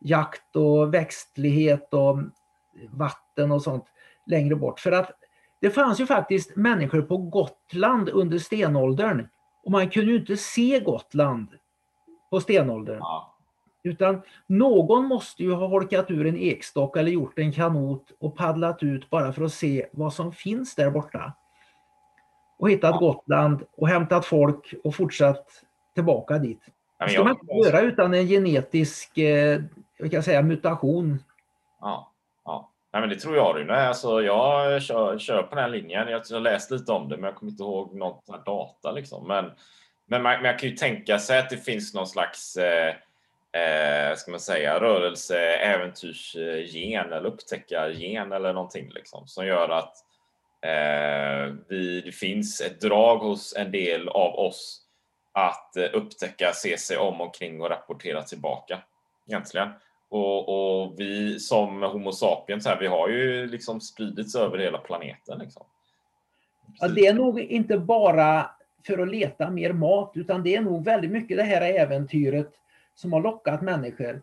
jakt 0.00 0.56
och 0.56 0.94
växtlighet 0.94 1.94
och 1.94 2.18
vatten 2.90 3.52
och 3.52 3.62
sånt 3.62 3.84
längre 4.26 4.56
bort. 4.56 4.80
För 4.80 4.92
att 4.92 5.10
det 5.60 5.70
fanns 5.70 6.00
ju 6.00 6.06
faktiskt 6.06 6.56
människor 6.56 7.02
på 7.02 7.16
Gotland 7.16 8.08
under 8.08 8.38
stenåldern 8.38 9.28
och 9.64 9.70
man 9.70 9.90
kunde 9.90 10.12
ju 10.12 10.18
inte 10.18 10.36
se 10.36 10.80
Gotland 10.80 11.48
på 12.30 12.40
stenåldern. 12.40 12.98
Ja. 13.00 13.36
Utan 13.82 14.22
någon 14.46 15.04
måste 15.04 15.42
ju 15.42 15.52
ha 15.52 15.66
holkat 15.66 16.10
ur 16.10 16.26
en 16.26 16.36
ekstock 16.36 16.96
eller 16.96 17.10
gjort 17.10 17.38
en 17.38 17.52
kanot 17.52 18.12
och 18.20 18.36
paddlat 18.36 18.82
ut 18.82 19.10
bara 19.10 19.32
för 19.32 19.44
att 19.44 19.52
se 19.52 19.86
vad 19.92 20.12
som 20.12 20.32
finns 20.32 20.74
där 20.74 20.90
borta. 20.90 21.32
Och 22.58 22.70
hittat. 22.70 22.98
Gotland 22.98 23.62
och 23.76 23.88
hämtat 23.88 24.26
folk 24.26 24.74
och 24.84 24.94
fortsatt 24.94 25.46
tillbaka 25.94 26.38
dit. 26.38 26.60
Det 26.98 27.08
ska 27.08 27.24
man 27.24 27.36
inte 27.42 27.54
göra 27.54 27.80
utan 27.80 28.14
en 28.14 28.26
genetisk 28.26 29.18
eh, 29.18 29.60
vi 29.98 30.10
kan 30.10 30.22
säga 30.22 30.42
mutation. 30.42 31.18
Ja, 31.80 32.12
ja. 32.44 32.70
Nej, 32.92 33.00
men 33.00 33.10
det 33.10 33.16
tror 33.16 33.36
jag 33.36 33.56
Rune. 33.56 33.88
Alltså, 33.88 34.22
jag 34.22 34.82
kör, 34.82 35.18
kör 35.18 35.42
på 35.42 35.54
den 35.54 35.64
här 35.64 35.70
linjen. 35.70 36.08
Jag 36.08 36.18
har 36.18 36.40
läst 36.40 36.70
lite 36.70 36.92
om 36.92 37.08
det, 37.08 37.16
men 37.16 37.24
jag 37.24 37.34
kommer 37.34 37.52
inte 37.52 37.62
ihåg 37.62 37.94
något 37.94 38.46
data. 38.46 38.92
Liksom. 38.92 39.28
Men, 39.28 39.52
men, 40.06 40.22
man, 40.22 40.44
jag 40.44 40.58
kan 40.58 40.68
ju 40.68 40.76
tänka 40.76 41.18
sig 41.18 41.38
att 41.38 41.50
det 41.50 41.56
finns 41.56 41.94
någon 41.94 42.06
slags 42.06 42.56
eh, 42.56 42.94
eh, 43.62 44.16
ska 44.16 44.30
man 44.30 44.40
säga, 44.40 44.80
rörelse, 44.80 45.38
äventyrsgen 45.38 47.12
eller 47.12 47.26
upptäckargen 47.26 48.32
eller 48.32 48.52
någonting 48.52 48.90
liksom, 48.94 49.26
som 49.26 49.46
gör 49.46 49.68
att 49.68 49.94
vi, 51.68 52.00
det 52.04 52.12
finns 52.12 52.60
ett 52.60 52.80
drag 52.80 53.18
hos 53.18 53.56
en 53.56 53.70
del 53.70 54.08
av 54.08 54.34
oss 54.34 54.82
att 55.32 55.76
eh, 55.76 55.84
upptäcka, 55.92 56.52
se 56.52 56.78
sig 56.78 56.96
om 56.96 57.20
omkring 57.20 57.60
och 57.60 57.70
rapportera 57.70 58.22
tillbaka 58.22 58.78
egentligen. 59.26 59.68
Och, 60.08 60.48
och 60.48 60.94
vi 61.00 61.40
som 61.40 61.82
Homo 61.82 62.12
sapiens 62.12 62.66
här, 62.66 62.80
vi 62.80 62.86
har 62.86 63.08
ju 63.08 63.46
liksom 63.46 63.80
spridits 63.80 64.34
över 64.34 64.58
hela 64.58 64.78
planeten. 64.78 65.38
Liksom. 65.38 65.66
Ja, 66.80 66.88
det 66.88 67.06
är 67.06 67.14
nog 67.14 67.40
inte 67.40 67.78
bara 67.78 68.50
för 68.86 68.98
att 68.98 69.08
leta 69.08 69.50
mer 69.50 69.72
mat, 69.72 70.12
utan 70.14 70.42
det 70.42 70.56
är 70.56 70.60
nog 70.60 70.84
väldigt 70.84 71.10
mycket 71.10 71.36
det 71.36 71.42
här 71.42 71.60
äventyret 71.60 72.50
som 72.94 73.12
har 73.12 73.20
lockat 73.20 73.62
människor. 73.62 74.22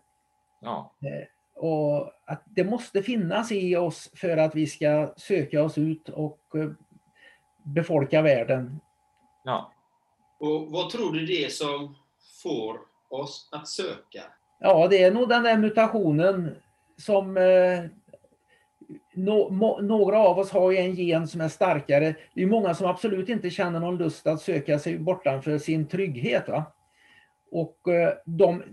Ja, 0.62 0.94
Eh, 1.02 1.28
Och 1.64 2.12
att 2.26 2.44
det 2.46 2.64
måste 2.64 3.04
finnas 3.04 3.52
i 3.52 3.76
oss 3.76 4.12
för 4.16 4.38
att 4.38 4.56
vi 4.56 4.68
ska 4.68 5.14
söka 5.18 5.64
oss 5.64 5.78
ut 5.78 6.10
och 6.10 6.40
eh, 6.56 6.70
befolka 7.64 8.22
världen. 8.22 8.80
ja. 9.44 9.72
Och 10.40 10.72
vad 10.72 10.90
tror 10.90 11.12
du 11.14 11.26
det 11.26 11.46
är 11.46 11.50
som 11.50 11.96
får 12.44 12.80
oss 13.10 13.50
att 13.52 13.68
söka? 13.68 14.24
Ja, 14.60 14.88
det 14.88 15.04
är 15.04 15.12
nog 15.12 15.30
den 15.30 15.44
där 15.44 15.58
mutationen 15.58 16.56
som 16.98 17.38
eh, 17.38 17.84
må- 19.50 19.82
några 19.82 20.20
av 20.20 20.40
oss 20.40 20.52
har 20.52 20.72
ju 20.72 20.78
en 20.78 20.96
gen 20.96 21.28
som 21.28 21.42
är 21.42 21.48
starkare. 21.50 22.16
Det 22.34 22.42
är 22.42 22.48
många 22.48 22.74
som 22.74 22.88
absolut 22.88 23.30
inte 23.30 23.50
känner 23.50 23.80
någon 23.80 23.98
lust 23.98 24.28
att 24.28 24.42
söka 24.42 24.80
sig 24.80 24.98
bortanför 25.00 25.58
sin 25.58 25.88
trygghet. 25.88 26.50
Va? 26.50 26.64
Och 27.52 27.88
eh, 27.88 28.14
de, 28.26 28.64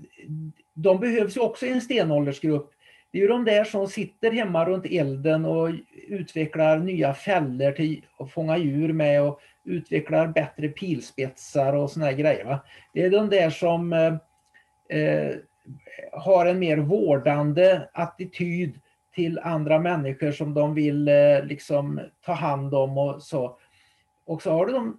de 0.74 1.00
behövs 1.00 1.36
ju 1.36 1.40
också 1.40 1.66
i 1.66 1.70
en 1.72 1.80
stenåldersgrupp. 1.80 2.70
Det 3.12 3.18
är 3.18 3.22
ju 3.22 3.28
de 3.28 3.44
där 3.44 3.64
som 3.64 3.86
sitter 3.86 4.30
hemma 4.30 4.64
runt 4.64 4.86
elden 4.86 5.44
och 5.44 5.70
utvecklar 6.08 6.78
nya 6.78 7.14
fällor 7.14 7.72
till 7.72 8.06
att 8.18 8.30
fånga 8.30 8.58
djur 8.58 8.92
med 8.92 9.22
och 9.22 9.40
utvecklar 9.64 10.26
bättre 10.26 10.68
pilspetsar 10.68 11.72
och 11.72 11.90
såna 11.90 12.06
här 12.06 12.12
grejer. 12.12 12.44
Va? 12.44 12.60
Det 12.92 13.04
är 13.04 13.10
de 13.10 13.30
där 13.30 13.50
som 13.50 13.92
eh, 13.92 14.14
eh, 14.98 15.34
har 16.12 16.46
en 16.46 16.58
mer 16.58 16.76
vårdande 16.76 17.88
attityd 17.92 18.80
till 19.14 19.38
andra 19.38 19.78
människor 19.78 20.32
som 20.32 20.54
de 20.54 20.74
vill 20.74 21.08
eh, 21.08 21.44
liksom 21.44 22.00
ta 22.24 22.32
hand 22.32 22.74
om 22.74 22.98
och 22.98 23.22
så. 23.22 23.56
Och 24.24 24.42
så 24.42 24.50
har 24.50 24.66
du, 24.66 24.72
de, 24.72 24.98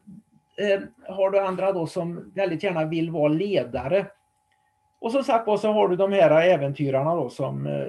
eh, 0.57 0.79
har 1.15 1.29
du 1.29 1.39
andra 1.39 1.71
då 1.71 1.87
som 1.87 2.31
väldigt 2.35 2.63
gärna 2.63 2.85
vill 2.85 3.09
vara 3.09 3.27
ledare. 3.27 4.05
Och 5.01 5.11
som 5.11 5.23
sagt 5.23 5.47
var 5.47 5.57
så 5.57 5.71
har 5.71 5.87
du 5.87 5.95
de 5.95 6.11
här 6.11 6.41
äventyrarna 6.41 7.15
då 7.15 7.29
som 7.29 7.67
eh, 7.67 7.87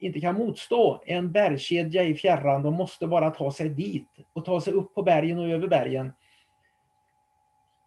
inte 0.00 0.20
kan 0.20 0.34
motstå 0.34 1.02
en 1.06 1.32
bergskedja 1.32 2.02
i 2.02 2.14
fjärran. 2.14 2.62
De 2.62 2.74
måste 2.74 3.06
bara 3.06 3.30
ta 3.30 3.52
sig 3.52 3.68
dit 3.68 4.08
och 4.32 4.44
ta 4.44 4.60
sig 4.60 4.72
upp 4.72 4.94
på 4.94 5.02
bergen 5.02 5.38
och 5.38 5.48
över 5.48 5.68
bergen. 5.68 6.12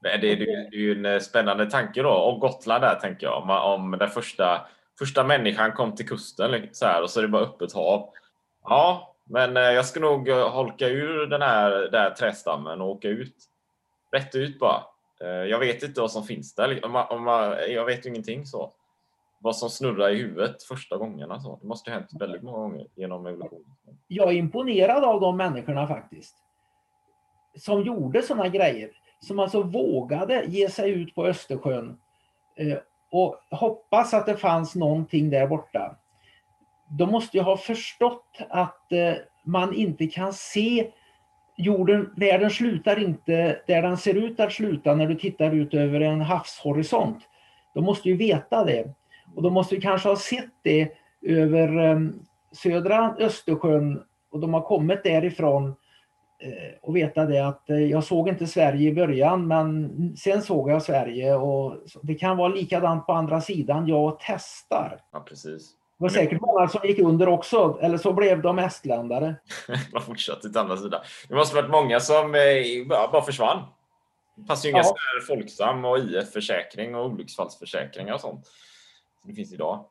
Det, 0.01 0.17
det, 0.17 0.36
det, 0.36 0.46
det 0.46 0.75
är 0.75 0.79
ju 0.79 0.91
en 0.91 1.05
eh, 1.05 1.20
spännande 1.20 1.65
tanke 1.65 2.01
då 2.01 2.10
om 2.10 2.39
Gotland 2.39 2.84
där 2.84 2.96
tänker 2.96 3.27
jag. 3.27 3.44
Om, 3.44 3.50
om 3.50 3.91
den 4.00 4.10
första, 4.10 4.67
första 5.00 5.24
människan 5.24 5.72
kom 5.72 5.96
till 5.96 6.08
kusten 6.08 6.51
liksom 6.51 6.74
så 6.74 6.86
här, 6.86 7.03
och 7.03 7.10
så 7.10 7.20
är 7.20 7.22
det 7.22 7.29
bara 7.29 7.44
öppet 7.44 7.74
hav. 7.74 8.10
Ja, 8.63 9.15
men 9.24 9.58
eh, 9.58 9.63
jag 9.63 9.86
ska 9.86 10.00
nog 10.00 10.29
eh, 10.29 10.50
holka 10.50 10.88
ur 10.88 11.27
den 11.27 11.41
här, 11.41 11.72
den 11.72 12.01
här 12.01 12.10
trästammen 12.10 12.82
och 12.82 12.89
åka 12.89 13.08
ut. 13.08 13.36
Rätt 14.12 14.36
ut 14.36 14.60
bara. 14.60 14.84
Eh, 15.22 15.27
jag 15.27 15.60
vet 15.60 15.84
inte 15.84 16.01
vad 16.01 16.12
som 16.12 16.24
finns 16.24 16.55
där. 16.55 16.86
Om 16.86 16.91
man, 16.91 17.07
om 17.10 17.24
man, 17.24 17.55
jag 17.69 17.86
vet 17.86 18.05
ju 18.05 18.10
ingenting 18.10 18.45
så. 18.45 18.74
Vad 19.39 19.55
som 19.55 19.69
snurrar 19.69 20.10
i 20.10 20.15
huvudet 20.15 20.63
första 20.63 20.98
gångerna. 20.98 21.39
Så. 21.39 21.60
Det 21.62 21.67
måste 21.67 21.91
ha 21.91 21.98
hänt 21.98 22.10
väldigt 22.19 22.43
många 22.43 22.57
gånger 22.57 22.88
genom 22.95 23.25
evolutionen. 23.25 23.75
jag 24.07 24.29
är 24.29 24.34
imponerad 24.34 25.03
av 25.03 25.22
de 25.22 25.38
människorna 25.38 25.88
faktiskt. 25.88 26.36
Som 27.55 27.81
gjorde 27.81 28.22
sådana 28.22 28.48
grejer. 28.48 28.91
Som 29.19 29.39
alltså 29.39 29.62
vågade 29.62 30.45
ge 30.48 30.69
sig 30.69 30.91
ut 30.91 31.15
på 31.15 31.25
Östersjön 31.25 31.98
eh, 32.55 32.77
och 33.12 33.39
hoppas 33.51 34.13
att 34.13 34.25
det 34.25 34.38
fanns 34.38 34.75
någonting 34.75 35.29
där 35.29 35.48
borta. 35.48 35.96
De 36.89 37.11
måste 37.11 37.37
ju 37.37 37.44
ha 37.44 37.57
förstått 37.57 38.37
att 38.50 38.92
eh, 38.92 39.13
man 39.46 39.74
inte 39.74 40.07
kan 40.07 40.33
se 40.33 40.92
jorden, 41.57 42.09
världen 42.15 42.50
slutar 42.50 43.00
inte 43.00 43.59
där 43.68 43.81
den 43.81 43.98
ser 43.98 44.13
ut 44.13 44.39
att 44.39 44.53
sluta 44.53 44.96
när 44.96 45.07
du 45.07 45.15
tittar 45.15 45.51
ut 45.51 45.74
över 45.74 46.01
en 46.01 46.22
havshorisont. 46.22 47.18
De 47.74 47.83
måste 47.83 48.09
ju 48.09 48.18
veta 48.18 48.63
det. 48.63 48.94
Och 49.35 49.41
de 49.41 49.53
måste 49.53 49.75
ju 49.75 49.81
kanske 49.81 50.09
ha 50.09 50.15
sett 50.15 50.51
det 50.61 50.91
över 51.22 51.91
eh, 51.91 52.00
södra 52.51 53.15
Östersjön 53.20 54.03
och 54.31 54.39
de 54.39 54.53
har 54.53 54.61
kommit 54.61 55.03
därifrån 55.03 55.68
eh, 56.39 56.79
och 56.81 56.96
veta 56.96 57.25
det 57.25 57.48
att 57.48 57.70
eh, 57.70 57.77
jag 57.77 58.03
såg 58.03 58.29
inte 58.29 58.48
Sverige 58.48 58.89
i 58.89 58.94
början 58.94 59.48
men 59.48 60.18
sen 60.18 60.41
såg 60.41 60.70
jag 60.70 60.83
Sverige 60.83 61.35
och 61.35 61.75
det 62.01 62.15
kan 62.15 62.37
vara 62.37 62.48
likadant 62.48 63.05
på 63.05 63.13
andra 63.13 63.41
sidan. 63.41 63.87
Jag 63.87 64.18
testar. 64.20 65.01
Ja, 65.11 65.20
precis. 65.20 65.72
Det 65.98 66.03
var 66.03 66.10
säkert 66.10 66.42
många 66.42 66.68
som 66.68 66.88
gick 66.88 67.00
under 67.00 67.27
också 67.29 67.79
eller 67.81 67.98
så 67.98 68.14
blev 68.14 68.42
de 68.42 68.60
estländare. 68.60 69.36
Man 69.94 70.01
fortsatte 70.05 70.50
till 70.50 70.58
andra 70.58 70.77
sidan. 70.77 71.01
Det 71.27 71.36
måste 71.36 71.55
varit 71.55 71.72
många 71.72 72.00
som 72.00 72.36
eh, 72.36 72.88
bara 73.12 73.22
försvann. 73.22 73.64
Det 74.36 74.46
fanns 74.46 74.66
ju 74.66 74.70
inga 74.70 74.81
Ja. 74.84 74.96
Folksam 75.27 75.86
och 75.86 76.00
IF-försäkring 76.00 76.96
och 76.96 77.05
olycksfallsförsäkringar 77.05 78.14
och 78.14 78.22
sånt. 78.22 78.46
Som 79.22 79.29
det 79.29 79.36
finns 79.36 79.53
idag. 79.53 79.86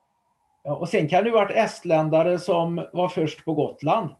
Ja, 0.64 0.74
och 0.74 0.88
sen 0.88 1.08
kan 1.08 1.24
det 1.24 1.28
ju 1.28 1.34
varit 1.34 1.56
estländare 1.56 2.38
som 2.38 2.86
var 2.92 3.08
först 3.08 3.44
på 3.44 3.54
Gotland. 3.54 4.10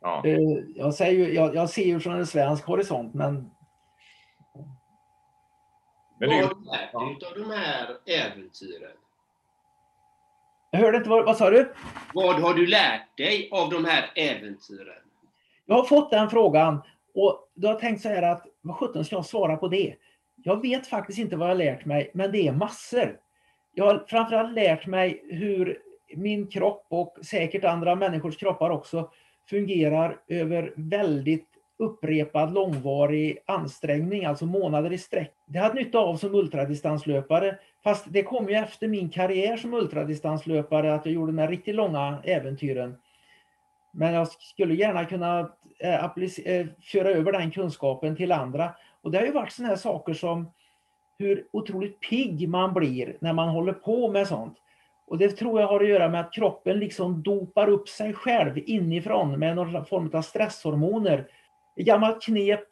Ja. 0.00 0.22
Eh, 0.24 0.38
Jag, 0.76 0.94
säger 0.94 1.12
ju, 1.26 1.34
jag, 1.34 1.54
jag 1.54 1.70
ser 1.70 1.84
ju 1.84 2.00
från 2.00 2.14
en 2.14 2.26
svensk 2.26 2.64
horisont 2.64 3.14
men 3.14 3.50
Men 6.20 6.28
det 6.28 6.36
är 6.36 6.38
Vad 6.38 6.38
ju, 6.38 6.44
har 6.44 6.54
du 6.54 6.64
lärt 6.64 7.20
dig 7.20 7.28
av 7.28 7.48
de 7.48 7.50
här 7.56 7.88
äventyren? 8.06 8.96
Jag 10.70 10.80
hörde 10.80 10.96
inte 10.96 11.10
vad, 11.10 11.24
vad 11.24 11.36
sa 11.36 11.50
du? 11.50 11.72
Vad 12.14 12.40
har 12.40 12.54
du 12.54 12.66
lärt 12.66 13.16
dig 13.16 13.48
av 13.52 13.70
de 13.70 13.84
här 13.84 14.10
äventyren? 14.14 15.02
Jag 15.66 15.76
har 15.76 15.84
fått 15.84 16.10
den 16.10 16.30
frågan 16.30 16.82
och 17.14 17.50
då 17.54 17.68
har 17.68 17.74
jag 17.74 17.80
tänkt 17.80 18.02
så 18.02 18.08
här 18.08 18.22
att 18.22 18.46
vad 18.62 18.76
sjutton 18.76 19.04
ska 19.04 19.16
jag 19.16 19.26
svara 19.26 19.56
på 19.56 19.68
det? 19.68 19.94
Jag 20.44 20.62
vet 20.62 20.86
faktiskt 20.86 21.18
inte 21.18 21.36
vad 21.36 21.48
jag 21.48 21.54
har 21.54 21.58
lärt 21.58 21.84
mig, 21.84 22.10
men 22.14 22.32
det 22.32 22.48
är 22.48 22.52
massor. 22.52 23.18
Jag 23.74 23.84
har 23.84 24.04
framförallt 24.08 24.54
lärt 24.54 24.86
mig 24.86 25.22
hur 25.30 25.78
min 26.16 26.46
kropp 26.46 26.86
och 26.88 27.18
säkert 27.22 27.64
andra 27.64 27.94
människors 27.94 28.36
kroppar 28.36 28.70
också 28.70 29.10
fungerar 29.50 30.20
över 30.28 30.72
väldigt 30.76 31.48
upprepad 31.78 32.54
långvarig 32.54 33.38
ansträngning, 33.46 34.24
alltså 34.24 34.46
månader 34.46 34.92
i 34.92 34.98
sträck. 34.98 35.32
Det 35.46 35.58
hade 35.58 35.74
nytta 35.74 35.98
av 35.98 36.16
som 36.16 36.34
ultradistanslöpare, 36.34 37.58
fast 37.84 38.04
det 38.08 38.22
kom 38.22 38.48
ju 38.48 38.54
efter 38.54 38.88
min 38.88 39.10
karriär 39.10 39.56
som 39.56 39.74
ultradistanslöpare 39.74 40.94
att 40.94 41.06
jag 41.06 41.14
gjorde 41.14 41.32
de 41.32 41.38
här 41.38 41.48
riktigt 41.48 41.74
långa 41.74 42.18
äventyren. 42.24 42.96
Men 43.92 44.14
jag 44.14 44.28
skulle 44.28 44.74
gärna 44.74 45.04
kunna 45.04 45.50
eh, 45.78 46.04
eh, 46.04 46.10
köra 46.10 46.68
föra 46.80 47.08
över 47.08 47.32
den 47.32 47.50
kunskapen 47.50 48.16
till 48.16 48.32
andra. 48.32 48.74
Och 49.02 49.10
det 49.10 49.18
har 49.18 49.26
ju 49.26 49.32
varit 49.32 49.52
sådana 49.52 49.68
här 49.68 49.76
saker 49.76 50.14
som 50.14 50.50
hur 51.18 51.46
otroligt 51.52 52.00
pigg 52.00 52.48
man 52.48 52.74
blir 52.74 53.16
när 53.20 53.32
man 53.32 53.48
håller 53.48 53.72
på 53.72 54.10
med 54.10 54.26
sånt. 54.26 54.56
Och 55.06 55.18
det 55.18 55.28
tror 55.28 55.60
jag 55.60 55.68
har 55.68 55.80
att 55.80 55.88
göra 55.88 56.08
med 56.08 56.20
att 56.20 56.32
kroppen 56.32 56.78
liksom 56.78 57.22
dopar 57.22 57.68
upp 57.68 57.88
sig 57.88 58.12
själv 58.12 58.58
inifrån 58.58 59.38
med 59.38 59.56
någon 59.56 59.84
form 59.84 60.10
av 60.14 60.22
stresshormoner. 60.22 61.28
Ett 61.76 61.86
gammalt 61.86 62.22
knep 62.22 62.64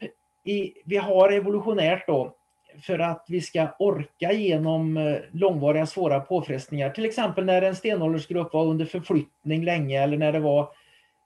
i, 0.45 0.73
vi 0.85 0.97
har 0.97 1.33
evolutionärt 1.33 2.07
då 2.07 2.35
för 2.83 2.99
att 2.99 3.25
vi 3.29 3.41
ska 3.41 3.69
orka 3.79 4.33
genom 4.33 4.97
eh, 4.97 5.17
långvariga 5.33 5.87
svåra 5.87 6.21
påfrestningar. 6.21 6.91
Till 6.91 7.05
exempel 7.05 7.45
när 7.45 7.63
en 7.63 7.77
stenåldersgrupp 7.77 8.53
var 8.53 8.65
under 8.65 8.85
förflyttning 8.85 9.65
länge 9.65 10.03
eller 10.03 10.17
när 10.17 10.33
det 10.33 10.41
var 10.41 10.69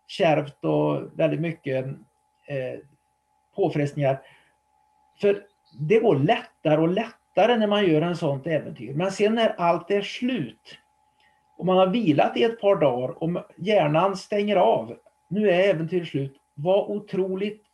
kärvt 0.07 0.65
och 0.65 1.19
väldigt 1.19 1.41
mycket 1.41 1.87
eh, 2.47 2.81
påfrestningar. 3.57 4.21
För 5.21 5.43
det 5.79 6.01
går 6.01 6.17
lättare 6.17 6.81
och 6.81 6.89
lättare 6.89 7.57
när 7.57 7.67
man 7.67 7.87
gör 7.87 8.03
en 8.03 8.17
sånt 8.17 8.47
äventyr. 8.47 8.95
Men 8.95 9.13
sen 9.13 9.35
när 9.35 9.55
allt 9.59 9.91
är 9.91 10.03
slut 10.03 10.79
och 11.59 11.67
man 11.67 11.77
har 11.77 11.87
vilat 11.87 12.37
i 12.37 12.43
ett 12.43 12.61
par 12.61 12.77
dagar 12.77 13.23
och 13.23 13.31
hjärnan 13.57 14.17
stänger 14.17 14.57
av. 14.57 14.97
Nu 15.29 15.51
är 15.51 15.69
äventyret 15.69 16.09
slut. 16.09 16.37
Vad 16.55 16.91
otroligt 16.91 17.68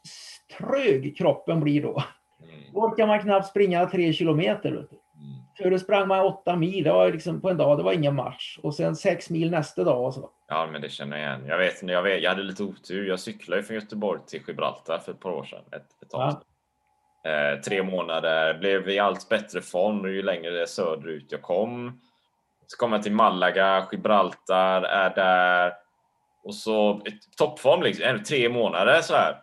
trög 0.59 1.17
kroppen 1.19 1.61
blir 1.61 1.83
då. 1.83 2.03
mm, 2.43 2.61
Då 2.75 2.81
orkar 2.81 3.07
man 3.07 3.21
knappt 3.21 3.47
springa 3.47 3.87
tre 3.87 4.13
kilometer. 4.13 4.71
Vet 4.73 4.91
du. 4.91 4.97
mm. 4.97 5.43
Förut 5.59 5.83
sprang 5.83 6.09
man 6.09 6.21
åtta 6.27 6.57
mil, 6.57 6.85
det 6.85 6.93
var 6.93 7.13
liksom 7.13 7.41
på 7.41 7.51
en 7.51 7.57
dag, 7.57 7.79
det 7.79 7.83
var 7.83 7.93
ingen 7.93 8.15
match. 8.15 8.59
Och 8.63 8.75
sen 8.75 8.97
sex 8.97 9.31
mil 9.31 9.51
nästa 9.51 9.85
dag 9.85 10.05
och 10.05 10.15
så. 10.15 10.31
Ja, 10.49 10.69
men 10.73 10.81
det 10.83 10.89
känner 10.89 11.17
jag 11.19 11.27
igen. 11.29 11.47
Jag 11.49 11.59
vet, 11.59 11.83
jag, 11.83 12.03
vet, 12.03 12.23
jag 12.23 12.31
hade 12.31 12.43
lite 12.43 12.63
otur. 12.63 13.09
Jag 13.09 13.21
cyklade 13.21 13.63
från 13.63 13.75
Göteborg 13.75 14.21
till 14.27 14.43
Gibraltar 14.49 14.99
för 14.99 15.13
ett 15.13 15.21
par 15.21 15.31
år 15.31 15.45
sedan. 15.45 15.63
Ett, 15.73 16.03
ett 16.03 16.11
tag 16.11 16.21
Ja. 16.23 16.41
Eh, 17.31 17.61
tre 17.61 17.83
månader, 17.83 18.59
blev 18.59 18.89
i 18.89 18.99
allt 18.99 19.29
bättre 19.29 19.61
form 19.61 20.05
ju 20.09 20.23
längre 20.23 20.67
söderut 20.67 21.33
jag 21.33 21.43
kom. 21.43 22.01
Så 22.67 22.77
kom 22.77 22.93
jag 22.93 23.03
till 23.03 23.13
Malaga, 23.13 23.89
Gibraltar, 23.93 24.83
är 24.83 25.15
där. 25.15 25.73
Och 26.45 26.55
så 26.55 27.01
toppform 27.39 27.83
liksom, 27.83 28.23
tre 28.29 28.49
månader 28.49 29.01
så 29.01 29.15
här. 29.15 29.37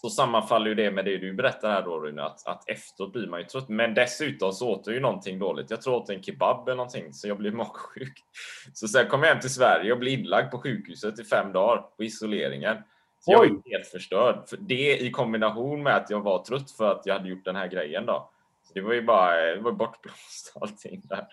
Så 0.00 0.10
sammanfaller 0.10 0.66
ju 0.66 0.74
det 0.74 0.90
med 0.90 1.04
det 1.04 1.16
du 1.16 1.32
berättar 1.32 1.70
här 1.70 1.82
då 1.82 2.00
Rune, 2.00 2.22
att, 2.22 2.46
att 2.46 2.68
efteråt 2.68 3.12
blir 3.12 3.26
man 3.26 3.40
ju 3.40 3.46
trött. 3.46 3.68
Men 3.68 3.94
dessutom 3.94 4.52
så 4.52 4.70
åt 4.70 4.86
jag 4.86 4.94
ju 4.94 5.00
någonting 5.00 5.38
dåligt. 5.38 5.70
Jag 5.70 5.82
tror 5.82 5.94
åt 5.94 6.10
en 6.10 6.22
kebab 6.22 6.68
eller 6.68 6.76
någonting, 6.76 7.12
så 7.12 7.28
jag 7.28 7.38
blev 7.38 7.54
magsjuk. 7.54 8.24
Så 8.72 8.88
sen 8.88 9.08
kom 9.08 9.22
jag 9.22 9.28
hem 9.28 9.40
till 9.40 9.54
Sverige 9.54 9.92
och 9.92 9.98
blev 9.98 10.20
inlagd 10.20 10.50
på 10.50 10.58
sjukhuset 10.58 11.18
i 11.18 11.24
fem 11.24 11.52
dagar 11.52 11.82
på 11.96 12.04
isoleringen. 12.04 12.76
Så 13.20 13.32
jag 13.32 13.38
var 13.38 13.70
helt 13.70 13.86
förstörd. 13.86 14.48
För 14.48 14.56
det 14.56 14.98
i 14.98 15.10
kombination 15.10 15.82
med 15.82 15.96
att 15.96 16.10
jag 16.10 16.20
var 16.20 16.44
trött 16.44 16.70
för 16.70 16.92
att 16.92 17.06
jag 17.06 17.14
hade 17.14 17.28
gjort 17.28 17.44
den 17.44 17.56
här 17.56 17.68
grejen 17.68 18.06
då. 18.06 18.30
Så 18.62 18.74
det 18.74 18.80
var 18.80 18.92
ju 18.92 19.02
bara 19.02 19.36
det 19.36 19.60
var 19.60 19.72
bortblåst 19.72 20.52
allting 20.60 21.02
där. 21.04 21.26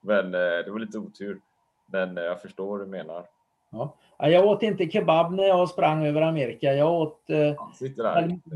Men 0.00 0.34
eh, 0.34 0.64
det 0.64 0.70
var 0.70 0.78
lite 0.78 0.98
otur. 0.98 1.40
Men 1.86 2.18
eh, 2.18 2.24
jag 2.24 2.42
förstår 2.42 2.66
vad 2.66 2.80
du 2.80 2.90
menar. 2.90 3.26
Ja. 3.70 3.96
Ja, 4.18 4.28
Jag 4.28 4.46
åt 4.46 4.62
inte 4.62 4.90
kebab 4.90 5.32
när 5.32 5.44
jag 5.44 5.68
sprang 5.68 6.06
över 6.06 6.22
Amerika. 6.22 6.74
Jag 6.74 6.92
åt 6.92 7.30
eh, 7.30 7.54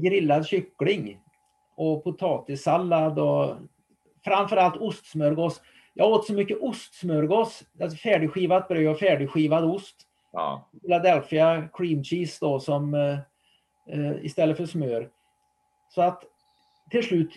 grillad 0.03 0.47
kyckling 0.47 1.19
och 1.77 2.05
potatissallad 2.05 3.19
och 3.19 3.57
framförallt 4.25 4.77
ostsmörgås. 4.77 5.63
Jag 5.95 6.11
åt 6.11 6.27
så 6.27 6.33
mycket 6.33 6.61
ostsmörgås, 6.61 7.63
alltså 7.81 7.99
färdigskivat 7.99 8.69
bröd 8.69 8.89
och 8.89 8.99
färdigskivad 8.99 9.65
ost. 9.65 9.97
Ja, 10.33 10.69
Philadelphia 10.83 11.69
cream 11.73 12.05
cheese 12.05 12.39
då 12.41 12.61
som 12.61 12.95
eh, 12.95 13.19
eh, 13.89 14.25
istället 14.25 14.57
för 14.57 14.67
smör. 14.67 15.09
Så 15.89 16.03
att 16.03 16.25
till 16.91 17.03
slut 17.03 17.35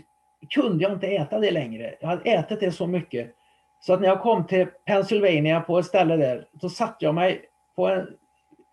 kunde 0.50 0.84
jag 0.84 0.94
inte 0.94 1.08
äta 1.08 1.40
det 1.40 1.52
längre. 1.52 1.96
Jag 2.02 2.08
hade 2.08 2.32
ätit 2.32 2.60
det 2.60 2.72
så 2.72 2.88
mycket. 2.88 3.36
Så 3.82 3.94
att 3.94 4.02
när 4.02 4.08
jag 4.08 4.22
kom 4.22 4.48
till 4.48 4.68
Pennsylvania 4.86 5.62
på 5.62 5.80
ett 5.80 5.86
ställe 5.86 6.18
där, 6.18 6.48
så 6.62 6.70
satte 6.70 7.06
jag 7.06 7.16
mig 7.16 7.46
på 7.76 7.88
en, 7.88 8.08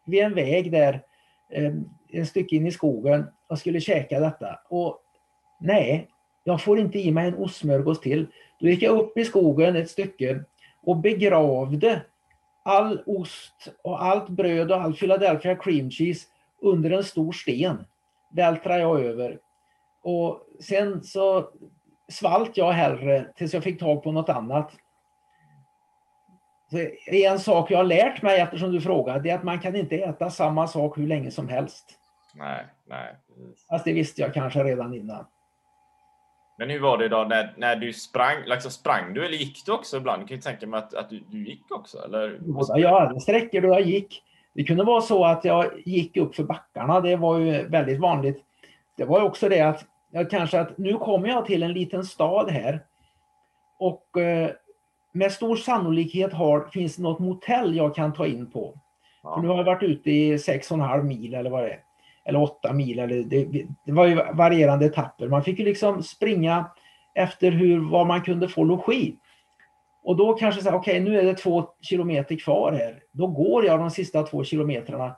vid 0.06 0.22
en 0.22 0.34
väg 0.34 0.72
där, 0.72 1.02
ett 1.50 1.74
en 2.12 2.26
stycke 2.26 2.56
in 2.56 2.66
i 2.66 2.72
skogen 2.72 3.26
och 3.48 3.58
skulle 3.58 3.80
käka 3.80 4.20
detta. 4.20 4.60
Och 4.68 4.98
nej, 5.60 6.08
jag 6.44 6.62
får 6.62 6.78
inte 6.78 6.98
i 6.98 7.10
mig 7.10 7.28
en 7.28 7.34
ostsmörgås 7.34 8.00
till. 8.00 8.26
Då 8.60 8.68
gick 8.68 8.82
jag 8.82 8.98
upp 8.98 9.18
i 9.18 9.24
skogen 9.24 9.76
ett 9.76 9.90
stycke 9.90 10.44
och 10.82 10.96
begravde 10.96 12.02
all 12.62 13.02
ost 13.06 13.74
och 13.82 14.04
allt 14.04 14.28
bröd 14.28 14.72
och 14.72 14.80
all 14.80 14.94
Philadelphia 14.96 15.56
cream 15.56 15.90
cheese 15.90 16.26
under 16.60 16.90
en 16.90 17.04
stor 17.04 17.32
sten. 17.32 17.84
Vältrade 18.30 18.80
jag 18.80 19.00
över. 19.00 19.38
Och 20.02 20.46
sen 20.60 21.02
så 21.02 21.50
svalt 22.08 22.56
jag 22.56 22.72
hellre 22.72 23.26
tills 23.36 23.54
jag 23.54 23.62
fick 23.64 23.80
tag 23.80 24.02
på 24.02 24.12
något 24.12 24.28
annat. 24.28 24.72
En 27.06 27.38
sak 27.38 27.70
jag 27.70 27.78
har 27.78 27.84
lärt 27.84 28.22
mig 28.22 28.40
eftersom 28.40 28.72
du 28.72 28.80
frågar, 28.80 29.20
det 29.20 29.30
är 29.30 29.34
att 29.34 29.44
man 29.44 29.60
kan 29.60 29.76
inte 29.76 29.96
äta 29.96 30.30
samma 30.30 30.66
sak 30.66 30.98
hur 30.98 31.06
länge 31.06 31.30
som 31.30 31.48
helst. 31.48 31.98
nej, 32.34 32.66
nej. 32.88 33.16
precis. 33.28 33.66
Fast 33.68 33.84
det 33.84 33.92
visste 33.92 34.20
jag 34.20 34.34
kanske 34.34 34.64
redan 34.64 34.94
innan. 34.94 35.26
Men 36.58 36.70
hur 36.70 36.80
var 36.80 36.98
det 36.98 37.08
då 37.08 37.24
när, 37.28 37.54
när 37.56 37.76
du 37.76 37.92
sprang? 37.92 38.36
Liksom 38.46 38.70
sprang 38.70 39.14
du 39.14 39.24
eller 39.24 39.36
gick 39.36 39.66
du 39.66 39.72
också 39.72 39.96
ibland? 39.96 40.22
Jag 40.22 40.28
kan 40.28 40.36
ju 40.36 40.40
tänka 40.40 40.66
mig 40.66 40.78
att, 40.78 40.94
att 40.94 41.10
du, 41.10 41.20
du 41.28 41.46
gick 41.46 41.70
också, 41.70 41.98
eller? 41.98 42.40
Jag 42.76 43.00
hade 43.00 43.20
sträckor 43.20 43.60
då 43.60 43.68
jag 43.68 43.80
gick. 43.80 44.22
Det 44.54 44.64
kunde 44.64 44.84
vara 44.84 45.00
så 45.00 45.24
att 45.24 45.44
jag 45.44 45.82
gick 45.84 46.16
upp 46.16 46.34
för 46.34 46.42
backarna. 46.42 47.00
Det 47.00 47.16
var 47.16 47.38
ju 47.38 47.68
väldigt 47.68 48.00
vanligt. 48.00 48.44
Det 48.96 49.04
var 49.04 49.20
ju 49.20 49.26
också 49.26 49.48
det 49.48 49.60
att 49.60 49.84
jag 50.10 50.30
kanske 50.30 50.60
att 50.60 50.78
nu 50.78 50.94
kommer 50.94 51.28
jag 51.28 51.46
till 51.46 51.62
en 51.62 51.72
liten 51.72 52.04
stad 52.04 52.50
här 52.50 52.84
och 53.78 54.20
eh, 54.20 54.50
med 55.12 55.32
stor 55.32 55.56
sannolikhet 55.56 56.32
har, 56.32 56.60
finns 56.72 56.96
det 56.96 57.02
något 57.02 57.18
motell 57.18 57.76
jag 57.76 57.94
kan 57.94 58.12
ta 58.12 58.26
in 58.26 58.50
på. 58.50 58.74
För 59.22 59.40
nu 59.42 59.48
har 59.48 59.56
jag 59.56 59.64
varit 59.64 59.82
ute 59.82 60.10
i 60.10 60.36
6,5 60.36 61.02
mil 61.02 61.34
eller 61.34 61.50
vad 61.50 61.62
det 61.62 61.70
är. 61.70 61.80
Eller 62.24 62.42
8 62.42 62.72
mil. 62.72 62.98
Eller 62.98 63.22
det, 63.22 63.66
det 63.86 63.92
var 63.92 64.06
ju 64.06 64.14
varierande 64.32 64.86
etapper. 64.86 65.28
Man 65.28 65.44
fick 65.44 65.58
ju 65.58 65.64
liksom 65.64 66.02
springa 66.02 66.70
efter 67.14 67.50
hur, 67.50 67.90
var 67.90 68.04
man 68.04 68.22
kunde 68.22 68.48
få 68.48 68.64
logi. 68.64 69.16
Och 70.04 70.16
då 70.16 70.34
kanske 70.34 70.62
säga, 70.62 70.76
okej 70.76 71.00
nu 71.00 71.18
är 71.18 71.24
det 71.24 71.34
två 71.34 71.68
kilometer 71.80 72.36
kvar 72.36 72.72
här. 72.72 73.02
Då 73.12 73.26
går 73.26 73.64
jag 73.64 73.78
de 73.80 73.90
sista 73.90 74.22
två 74.22 74.44
kilometrarna 74.44 75.16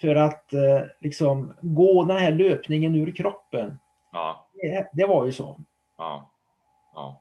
för 0.00 0.14
att 0.14 0.52
eh, 0.52 0.80
liksom 1.00 1.54
gå 1.60 2.04
den 2.04 2.16
här 2.16 2.32
löpningen 2.32 2.94
ur 2.94 3.12
kroppen. 3.12 3.78
Ja, 4.12 4.46
Det, 4.52 4.88
det 4.92 5.06
var 5.06 5.26
ju 5.26 5.32
så. 5.32 5.60
ja, 5.98 6.30
ja. 6.94 7.20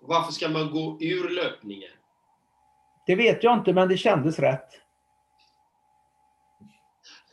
Varför 0.00 0.32
ska 0.32 0.48
man 0.48 0.70
gå 0.70 0.98
ur 1.00 1.30
löpningen? 1.30 1.90
Det 3.06 3.14
vet 3.14 3.44
jag 3.44 3.58
inte 3.58 3.72
men 3.72 3.88
det 3.88 3.96
kändes 3.96 4.38
rätt. 4.38 4.68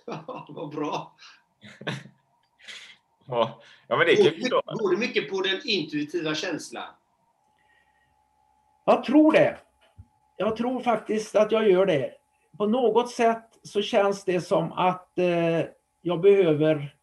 Vad 0.48 0.70
bra. 0.70 1.16
Ja, 3.32 3.98
men 3.98 4.00
det 4.00 4.16
kan 4.16 4.26
jag 4.26 4.36
förstå. 4.36 4.62
Går 4.66 4.92
det 4.92 4.98
mycket 4.98 5.30
på 5.30 5.42
den 5.42 5.62
intuitiva 5.64 6.36
känslan? 6.36 6.84
Jag 8.86 9.04
tror 9.04 9.32
det. 9.32 9.60
Jag 10.38 10.56
tror 10.56 10.80
faktiskt 10.80 11.36
att 11.36 11.52
jag 11.52 11.70
gör 11.70 11.86
det. 11.86 12.14
På 12.58 12.66
något 12.66 13.12
sätt 13.12 13.60
så 13.64 13.82
känns 13.82 14.24
det 14.24 14.42
som 14.42 14.72
att 14.72 15.18
eh, 15.18 15.62
jag 16.02 16.22
behöver 16.22 16.96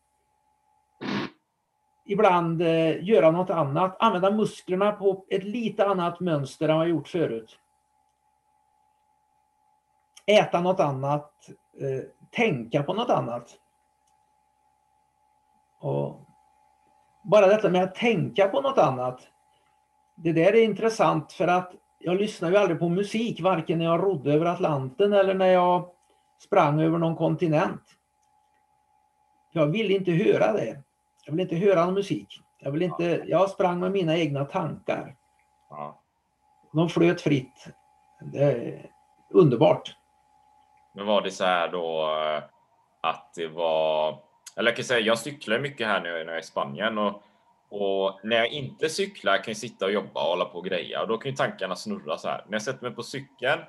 ibland 2.06 2.62
eh, 2.62 3.04
göra 3.04 3.30
något 3.30 3.50
annat. 3.50 3.96
Använda 3.98 4.30
musklerna 4.30 4.92
på 4.92 5.24
ett 5.28 5.44
lite 5.44 5.86
annat 5.86 6.20
mönster 6.20 6.68
än 6.68 6.76
vad 6.76 6.84
jag 6.84 6.90
gjort 6.90 7.08
förut. 7.08 7.58
Äta 10.26 10.60
något 10.60 10.80
annat. 10.80 11.32
Eh, 11.80 12.04
tänka 12.30 12.82
på 12.82 12.94
något 12.94 13.10
annat. 13.10 13.50
Och 15.80 16.20
bara 17.24 17.46
detta 17.46 17.68
med 17.68 17.82
att 17.82 17.94
tänka 17.94 18.48
på 18.48 18.60
något 18.60 18.78
annat. 18.78 19.20
Det 20.16 20.32
där 20.32 20.54
är 20.54 20.64
intressant 20.64 21.32
för 21.32 21.48
att 21.48 21.72
jag 21.98 22.16
lyssnar 22.16 22.50
ju 22.50 22.56
aldrig 22.56 22.78
på 22.78 22.88
musik, 22.88 23.40
varken 23.40 23.78
när 23.78 23.84
jag 23.84 24.02
rodde 24.02 24.32
över 24.32 24.46
Atlanten 24.46 25.12
eller 25.12 25.34
när 25.34 25.46
jag 25.46 25.90
sprang 26.38 26.80
över 26.80 26.98
någon 26.98 27.16
kontinent. 27.16 27.82
Jag 29.52 29.66
vill 29.66 29.90
inte 29.90 30.12
höra 30.12 30.52
det. 30.52 30.82
Jag 31.26 31.32
vill 31.32 31.40
inte 31.40 31.56
höra 31.56 31.84
någon 31.84 31.94
musik. 31.94 32.40
Jag, 32.58 32.72
vill 32.72 32.82
inte, 32.82 33.22
jag 33.26 33.50
sprang 33.50 33.80
med 33.80 33.92
mina 33.92 34.16
egna 34.16 34.44
tankar. 34.44 35.16
Ja. 35.70 36.00
De 36.72 36.88
flöt 36.88 37.20
fritt. 37.20 37.66
Det 38.32 38.38
är 38.38 38.90
underbart. 39.30 39.96
Men 40.94 41.06
var 41.06 41.22
det 41.22 41.30
så 41.30 41.44
här 41.44 41.68
då 41.68 42.02
eh, 42.02 42.42
att 43.00 43.34
det 43.34 43.48
var, 43.48 44.18
eller 44.56 44.70
jag 44.70 44.76
kan 44.76 44.84
säga, 44.84 45.00
jag 45.00 45.18
cyklar 45.18 45.58
mycket 45.58 45.86
här 45.86 46.00
nu 46.00 46.08
när 46.08 46.18
jag 46.18 46.34
är 46.34 46.38
i 46.38 46.42
Spanien 46.42 46.98
och, 46.98 47.22
och 47.68 48.20
när 48.22 48.36
jag 48.36 48.48
inte 48.48 48.88
cyklar 48.88 49.36
kan 49.36 49.44
jag 49.46 49.56
sitta 49.56 49.84
och 49.84 49.92
jobba 49.92 50.20
och 50.22 50.28
hålla 50.28 50.44
på 50.44 50.58
och 50.58 50.64
greja 50.64 51.02
och 51.02 51.08
då 51.08 51.18
kan 51.18 51.30
ju 51.30 51.36
tankarna 51.36 51.76
snurra 51.76 52.18
så 52.18 52.28
här. 52.28 52.44
När 52.46 52.54
jag 52.54 52.62
sätter 52.62 52.82
mig 52.82 52.94
på 52.94 53.02
cykeln 53.02 53.60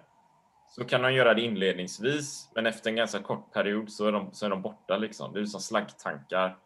så 0.69 0.85
kan 0.85 1.01
de 1.01 1.13
göra 1.13 1.33
det 1.33 1.41
inledningsvis, 1.41 2.49
men 2.55 2.65
efter 2.65 2.89
en 2.89 2.95
ganska 2.95 3.19
kort 3.19 3.53
period 3.53 3.91
så 3.91 4.05
är 4.05 4.11
de, 4.11 4.29
så 4.33 4.45
är 4.45 4.49
de 4.49 4.61
borta 4.61 4.97
liksom. 4.97 5.33
Det 5.33 5.39
är 5.39 5.45
som 5.45 5.61
slaggtankar 5.61 6.57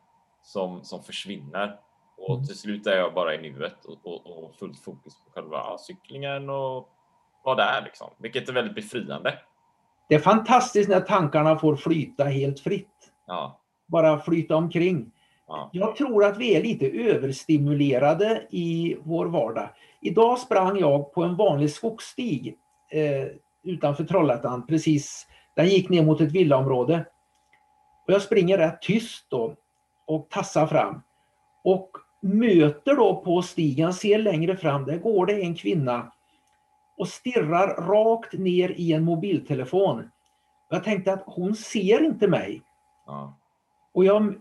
som, 0.41 0.84
som 0.84 1.04
försvinner 1.04 1.80
och 2.17 2.47
till 2.47 2.58
slut 2.58 2.88
är 2.88 2.97
jag 2.97 3.13
bara 3.13 3.36
i 3.36 3.51
nuet 3.51 3.86
och, 3.86 3.99
och, 4.08 4.43
och 4.43 4.56
fullt 4.56 4.80
fokus 4.80 5.13
på 5.25 5.32
själva 5.32 5.77
cyklingen 5.77 6.49
och 6.49 6.89
vad 7.43 7.58
det 7.58 7.63
är 7.63 7.82
liksom, 7.82 8.10
vilket 8.17 8.49
är 8.49 8.54
väldigt 8.54 8.75
befriande. 8.75 9.39
Det 10.10 10.15
är 10.15 10.19
fantastiskt 10.19 10.89
när 10.89 11.01
tankarna 11.01 11.58
får 11.58 11.75
flyta 11.75 12.23
helt 12.23 12.60
fritt. 12.60 13.12
Ja, 13.27 13.60
Bara 13.88 14.19
flyta 14.19 14.56
omkring. 14.56 15.12
ja, 15.47 15.69
Jag 15.73 15.95
tror 15.95 16.25
att 16.25 16.38
vi 16.38 16.56
är 16.56 16.63
lite 16.63 16.89
överstimulerade 16.89 18.47
i 18.49 18.97
vår 19.04 19.25
vardag. 19.25 19.69
Idag 20.01 20.39
sprang 20.39 20.80
jag 20.80 21.13
på 21.13 21.23
en 21.23 21.36
vanlig 21.36 21.71
skogsstig 21.71 22.58
eh, 22.91 23.27
utanför 23.63 24.04
Trollhättan. 24.04 24.67
Precis, 24.67 25.27
den 25.56 25.67
gick 25.67 25.89
ner 25.89 26.04
mot 26.04 26.21
ett 26.21 26.32
villaområde. 26.32 27.06
Och 28.08 28.13
jag 28.13 28.21
springer 28.21 28.58
rätt 28.58 28.82
tyst 28.82 29.25
då 29.30 29.56
och 30.15 30.30
tassar 30.30 30.67
fram. 30.67 31.02
Och 31.63 31.89
möter 32.21 32.95
då 32.95 33.15
på 33.15 33.41
stigen, 33.41 33.93
ser 33.93 34.17
längre 34.17 34.58
fram, 34.58 34.86
där 34.86 34.97
går 34.97 35.26
det 35.26 35.41
en 35.41 35.56
kvinna 35.56 36.12
och 36.97 37.08
stirrar 37.08 37.67
rakt 37.67 38.34
ner 38.34 38.69
i 38.69 38.93
en 38.93 39.04
mobiltelefon. 39.04 40.10
Jag 40.69 40.84
tänkte 40.84 41.13
att 41.13 41.24
hon 41.26 41.56
ser 41.56 42.04
inte 42.04 42.28
mig. 42.28 42.62
ja, 43.06 43.38
Och 43.93 44.06
jag 44.06 44.36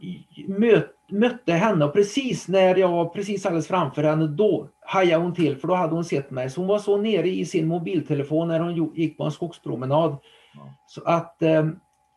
möt, 0.49 0.91
mötte 1.11 1.53
henne 1.53 1.85
och 1.85 1.93
precis 1.93 2.49
när 2.49 2.77
jag 2.77 2.89
var 2.89 3.05
precis 3.05 3.47
alldeles 3.47 3.69
framför 3.69 4.03
henne 4.03 4.27
då 4.27 4.69
hajade 4.81 5.23
hon 5.23 5.35
till 5.35 5.57
för 5.57 5.69
då 5.69 5.75
hade 5.75 5.95
hon 5.95 6.05
sett 6.05 6.31
mig. 6.31 6.51
Så 6.51 6.61
hon 6.61 6.69
var 6.69 6.79
så 6.79 6.97
nere 6.97 7.29
i 7.29 7.45
sin 7.45 7.69
mobiltelefon 7.69 8.49
när 8.49 8.61
hon 8.61 8.95
gick 8.95 9.17
på 9.19 9.25
en 9.25 9.31
skogspromenad. 9.31 10.17
Ja. 10.55 10.75
Så 10.87 11.03
att 11.05 11.43
eh, 11.43 11.67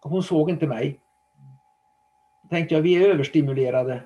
hon 0.02 0.24
såg 0.24 0.50
inte 0.50 0.68
mig. 0.68 1.00
Tänkte 2.54 2.76
jag, 2.76 2.82
vi 2.82 2.96
är 2.96 3.10
överstimulerade. 3.10 4.04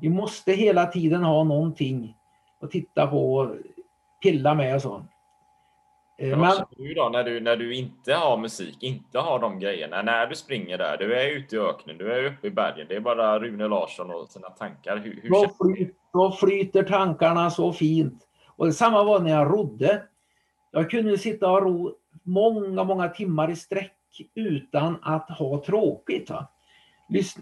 Vi 0.00 0.08
måste 0.08 0.52
hela 0.52 0.86
tiden 0.86 1.24
ha 1.24 1.44
någonting 1.44 2.16
att 2.60 2.70
titta 2.70 3.06
på 3.06 3.34
och 3.34 3.56
pilla 4.22 4.54
med 4.54 4.74
och 4.74 4.82
så. 4.82 5.04
Eh, 6.18 6.28
Men 6.28 6.40
Men, 6.40 6.52
du 6.76 6.94
då 6.94 7.08
när 7.08 7.24
du, 7.24 7.40
när 7.40 7.56
du 7.56 7.74
inte 7.74 8.14
har 8.14 8.36
musik, 8.36 8.82
inte 8.82 9.18
har 9.18 9.38
de 9.38 9.58
grejerna? 9.58 10.02
När 10.02 10.26
du 10.26 10.34
springer 10.34 10.78
där, 10.78 10.96
du 10.96 11.14
är 11.14 11.36
ute 11.36 11.56
i 11.56 11.58
öknen, 11.58 11.98
du 11.98 12.12
är 12.12 12.24
uppe 12.24 12.46
i 12.46 12.50
bergen. 12.50 12.86
Det 12.88 12.96
är 12.96 13.00
bara 13.00 13.38
Rune 13.38 13.68
Larsson 13.68 14.10
och 14.10 14.28
sina 14.28 14.50
tankar. 14.50 14.96
Hur, 14.96 15.20
hur 15.22 15.30
då, 15.30 15.48
flyt, 15.64 15.96
då 16.12 16.32
flyter 16.32 16.82
tankarna 16.82 17.50
så 17.50 17.72
fint. 17.72 18.26
Och 18.56 18.66
detsamma 18.66 19.04
var 19.04 19.20
när 19.20 19.30
jag 19.30 19.52
rodde. 19.52 20.02
Jag 20.70 20.90
kunde 20.90 21.18
sitta 21.18 21.50
och 21.50 21.62
ro 21.62 21.94
många, 22.22 22.84
många 22.84 23.08
timmar 23.08 23.50
i 23.50 23.56
sträck 23.56 23.94
utan 24.34 24.96
att 25.02 25.30
ha 25.30 25.64
tråkigt. 25.64 26.30
Va? 26.30 26.48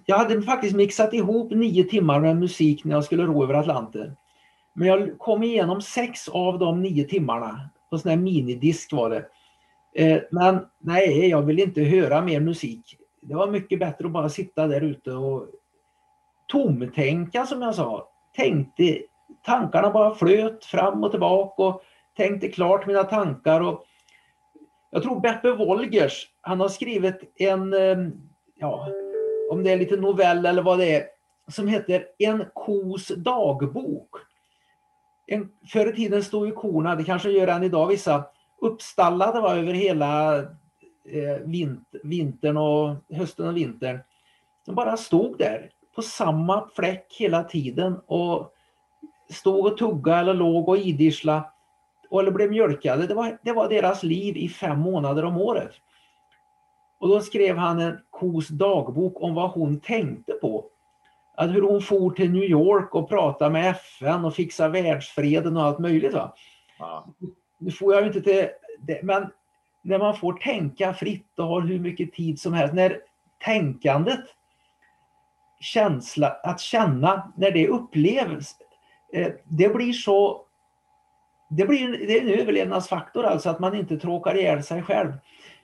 Jag 0.05 0.19
hade 0.19 0.43
faktiskt 0.43 0.77
mixat 0.77 1.15
ihop 1.15 1.51
nio 1.51 1.85
timmar 1.85 2.21
med 2.21 2.37
musik 2.37 2.85
när 2.85 2.95
jag 2.95 3.05
skulle 3.05 3.23
ro 3.23 3.43
över 3.43 3.55
Atlanten. 3.55 4.17
Men 4.73 4.89
jag 4.89 5.19
kom 5.19 5.43
igenom 5.43 5.83
sex 5.83 6.29
av 6.29 6.59
de 6.59 6.83
nio 6.83 7.05
timmarna. 7.05 7.61
På 7.91 7.99
sån 7.99 8.11
här 8.11 8.17
minidisk 8.17 8.93
var 8.93 9.11
det. 9.11 9.27
Eh, 9.95 10.23
men 10.31 10.67
nej, 10.79 11.29
jag 11.29 11.43
vill 11.43 11.59
inte 11.59 11.83
höra 11.83 12.23
mer 12.23 12.41
musik. 12.41 12.97
Det 13.21 13.35
var 13.35 13.47
mycket 13.47 13.79
bättre 13.79 14.07
att 14.07 14.13
bara 14.13 14.29
sitta 14.29 14.67
där 14.67 14.81
ute 14.81 15.13
och 15.13 15.47
tomtänka 16.47 17.47
som 17.47 17.63
jag 17.63 17.75
sa. 17.75 18.09
Tänkte, 18.37 18.99
tankarna 19.45 19.91
bara 19.91 20.15
flöt 20.15 20.65
fram 20.65 21.05
och 21.05 21.11
tillbaka 21.11 21.63
och 21.63 21.83
tänkte 22.17 22.49
klart 22.49 22.87
mina 22.87 23.05
tankar. 23.05 23.61
Och 23.61 23.85
jag 24.91 25.03
tror 25.03 25.21
Beppe 25.21 25.53
Wolgers, 25.53 26.29
han 26.41 26.61
har 26.61 26.69
skrivit 26.69 27.33
en, 27.37 27.73
eh, 27.73 27.97
ja, 28.59 28.89
det 29.67 29.73
är 29.73 29.77
lite 29.77 29.97
novell 29.97 30.47
eller 30.47 30.63
vad 30.63 30.79
det 30.79 30.95
är, 30.95 31.07
som 31.49 31.69
heter 31.69 32.07
En 32.19 32.45
kos 32.55 33.09
dagbok. 33.09 34.09
En, 35.27 35.49
förr 35.73 35.93
i 35.93 35.97
tiden 35.97 36.23
stod 36.23 36.47
ju 36.47 36.53
korna, 36.53 36.97
det 36.97 37.05
kanske 37.05 37.31
gör 37.31 37.49
än 37.49 37.63
idag 37.63 37.87
vissa, 37.87 38.25
uppstallade 38.61 39.41
var 39.41 39.57
över 39.57 39.73
hela 39.73 40.39
eh, 41.09 41.37
vint, 41.45 41.89
vintern 42.03 42.57
och 42.57 42.97
hösten 43.11 43.49
och 43.49 43.57
vintern. 43.57 43.99
De 44.67 44.75
bara 44.75 44.97
stod 44.97 45.39
där 45.39 45.71
på 45.95 46.03
samma 46.03 46.69
fläck 46.77 47.17
hela 47.19 47.45
tiden 47.45 48.01
och 48.07 48.53
stod 49.31 49.67
och 49.67 49.79
tugga 49.79 50.17
eller 50.17 50.35
låg 50.35 50.69
och 50.69 50.79
idissla 50.79 51.53
eller 52.11 52.31
blev 52.31 52.51
mjölkade. 52.51 53.07
Det 53.07 53.15
var, 53.15 53.39
det 53.43 53.53
var 53.53 53.69
deras 53.69 54.03
liv 54.03 54.37
i 54.37 54.49
fem 54.49 54.79
månader 54.79 55.25
om 55.25 55.37
året. 55.37 55.73
Och 56.99 57.09
då 57.09 57.21
skrev 57.21 57.57
han 57.57 57.81
en 57.81 57.99
kos 58.11 58.49
dagbok 58.49 59.23
om 59.23 59.35
vad 59.35 59.51
hon 59.51 59.81
tänkte 59.81 60.33
på. 60.33 60.65
Att 61.35 61.51
hur 61.51 61.63
hon 61.63 61.83
for 61.83 62.11
till 62.11 62.33
New 62.33 62.43
York 62.43 62.95
och 62.95 63.09
pratade 63.09 63.51
med 63.51 63.71
FN 63.71 64.25
och 64.25 64.35
fixade 64.35 64.83
världsfreden 64.83 65.57
och 65.57 65.63
allt 65.63 65.79
möjligt. 65.79 66.15
Va? 66.15 66.35
Ja. 66.79 67.07
Nu 67.59 67.71
får 67.71 67.95
jag 67.95 68.03
ju 68.03 68.07
inte 68.07 68.21
till 68.21 68.49
det, 68.81 69.03
men 69.03 69.27
när 69.83 69.99
man 69.99 70.17
får 70.17 70.33
tänka 70.33 70.95
fritt 70.95 71.39
och 71.39 71.47
har 71.47 71.61
hur 71.61 71.79
mycket 71.79 72.13
tid 72.13 72.41
som 72.41 72.53
helst, 72.53 72.75
när 72.75 73.01
tänkandet, 73.45 74.25
känsla, 75.61 76.37
att 76.43 76.61
känna, 76.61 77.33
när 77.37 77.51
det 77.51 77.69
upplevs, 77.69 78.57
eh, 79.13 79.33
det 79.45 79.69
blir 79.69 79.93
så 79.93 80.47
det, 81.49 81.67
blir, 81.67 82.07
det 82.07 82.19
är 82.19 82.23
en 82.23 82.41
överlevnadsfaktor 82.41 83.25
alltså 83.25 83.51
att 83.51 83.61
man 83.61 83.75
inte 83.77 83.99
tråkar 83.99 84.37
ihjäl 84.37 84.63
sig 84.63 84.83
själv. 84.83 85.13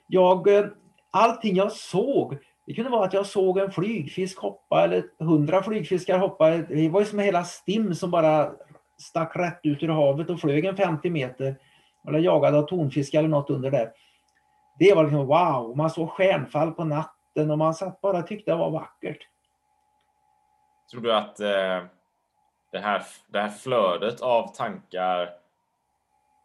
Jag, 0.07 0.47
eh, 0.47 0.65
allting 1.13 1.55
jag 1.55 1.71
såg, 1.71 2.37
det 2.65 2.73
kunde 2.73 2.91
vara 2.91 3.05
att 3.05 3.13
jag 3.13 3.25
såg 3.25 3.57
en 3.57 3.71
flygfisk 3.71 4.39
hoppa 4.39 4.83
eller 4.83 5.03
hundra 5.19 5.63
flygfiskar 5.63 6.17
hoppa. 6.17 6.49
Det 6.49 6.89
var 6.89 6.99
ju 6.99 7.05
som 7.05 7.19
hela 7.19 7.43
stim 7.43 7.95
som 7.95 8.11
bara 8.11 8.51
stack 8.97 9.35
rätt 9.35 9.59
ut 9.63 9.83
ur 9.83 9.87
havet 9.87 10.29
och 10.29 10.39
flög 10.39 10.65
en 10.65 10.77
50 10.77 11.09
meter. 11.09 11.55
Eller 12.07 12.19
jagade 12.19 12.57
av 12.57 12.63
tonfisk 12.63 13.13
eller 13.13 13.29
något 13.29 13.49
under 13.49 13.71
där. 13.71 13.91
Det 14.79 14.93
var 14.93 15.03
liksom 15.03 15.27
wow, 15.27 15.77
man 15.77 15.89
såg 15.89 16.09
stjärnfall 16.09 16.71
på 16.71 16.83
natten 16.83 17.51
och 17.51 17.57
man 17.57 17.73
satt 17.73 18.01
bara 18.01 18.17
och 18.17 18.27
tyckte 18.27 18.51
det 18.51 18.57
var 18.57 18.69
vackert. 18.69 19.27
Tror 20.91 21.01
du 21.01 21.13
att 21.13 21.39
eh, 21.39 21.83
det, 22.71 22.79
här, 22.79 23.03
det 23.27 23.39
här 23.39 23.49
flödet 23.49 24.21
av 24.21 24.55
tankar 24.55 25.29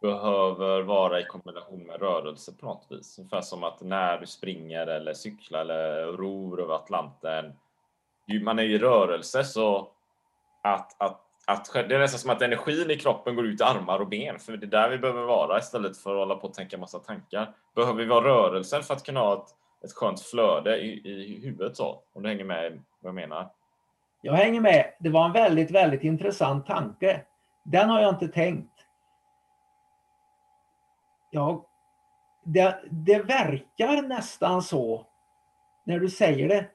behöver 0.01 0.81
vara 0.81 1.19
i 1.19 1.23
kombination 1.23 1.83
med 1.87 1.99
rörelse 1.99 2.51
på 2.59 2.65
något 2.65 2.87
vis? 2.89 3.19
Ungefär 3.19 3.41
som 3.41 3.63
att 3.63 3.81
när 3.81 4.17
du 4.17 4.25
springer 4.25 4.87
eller 4.87 5.13
cyklar 5.13 5.59
eller 5.59 6.05
ror 6.05 6.61
över 6.61 6.75
Atlanten. 6.75 7.53
Man 8.41 8.59
är 8.59 8.63
i 8.63 8.77
rörelse 8.77 9.43
så 9.43 9.87
att, 10.63 11.01
att, 11.01 11.21
att 11.47 11.73
det 11.73 11.95
är 11.95 11.99
nästan 11.99 12.19
som 12.19 12.29
att 12.29 12.41
energin 12.41 12.91
i 12.91 12.95
kroppen 12.95 13.35
går 13.35 13.45
ut 13.45 13.61
i 13.61 13.63
armar 13.63 13.99
och 13.99 14.07
ben. 14.07 14.39
För 14.39 14.57
det 14.57 14.65
är 14.65 14.67
där 14.67 14.89
vi 14.89 14.97
behöver 14.97 15.23
vara 15.23 15.59
istället 15.59 15.97
för 15.97 16.11
att 16.11 16.17
hålla 16.19 16.35
på 16.35 16.47
och 16.47 16.53
tänka 16.53 16.77
massa 16.77 16.99
tankar. 16.99 17.53
Behöver 17.75 17.99
vi 17.99 18.05
vara 18.05 18.25
rörelsen 18.25 18.83
för 18.83 18.93
att 18.93 19.03
kunna 19.03 19.19
ha 19.19 19.33
ett, 19.33 19.49
ett 19.85 19.93
skönt 19.93 20.21
flöde 20.21 20.77
i, 20.77 21.09
i 21.09 21.41
huvudet 21.43 21.77
så? 21.77 22.01
Om 22.13 22.23
du 22.23 22.29
hänger 22.29 22.43
med 22.43 22.83
vad 22.99 23.09
jag 23.09 23.15
menar? 23.15 23.49
Jag 24.21 24.33
hänger 24.33 24.61
med. 24.61 24.93
Det 24.99 25.09
var 25.09 25.25
en 25.25 25.31
väldigt, 25.31 25.71
väldigt 25.71 26.03
intressant 26.03 26.65
tanke. 26.65 27.21
Den 27.63 27.89
har 27.89 28.01
jag 28.01 28.09
inte 28.09 28.27
tänkt. 28.27 28.78
Ja, 31.29 31.65
det, 32.43 32.79
det 32.91 33.19
verkar 33.19 34.01
nästan 34.01 34.61
så 34.61 35.05
när 35.85 35.99
du 35.99 36.09
säger 36.09 36.47
det. 36.47 36.65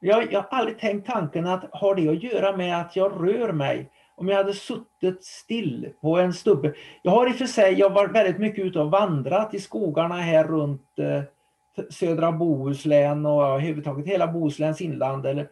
Jag, 0.00 0.32
jag 0.32 0.40
har 0.40 0.58
aldrig 0.58 0.78
tänkt 0.78 1.06
tanken 1.06 1.46
att 1.46 1.64
har 1.72 1.94
det 1.94 2.08
att 2.08 2.22
göra 2.22 2.56
med 2.56 2.80
att 2.80 2.96
jag 2.96 3.12
rör 3.12 3.52
mig? 3.52 3.90
Om 4.14 4.28
jag 4.28 4.36
hade 4.36 4.52
suttit 4.52 5.24
still 5.24 5.92
på 6.00 6.18
en 6.18 6.32
stubbe. 6.32 6.74
Jag 7.02 7.10
har 7.10 7.28
i 7.28 7.32
och 7.32 7.36
för 7.36 7.46
sig 7.46 7.72
jag 7.72 7.88
har 7.88 7.94
varit 7.94 8.14
väldigt 8.14 8.38
mycket 8.38 8.64
ute 8.64 8.80
och 8.80 8.90
vandrat 8.90 9.54
i 9.54 9.60
skogarna 9.60 10.14
här 10.14 10.44
runt 10.44 10.98
eh, 10.98 11.22
södra 11.90 12.32
Bohuslän 12.32 13.26
och 13.26 13.46
överhuvudtaget 13.46 14.06
hela 14.06 14.26
Bohusläns 14.26 14.80
inland. 14.80 15.26
Eller, 15.26 15.48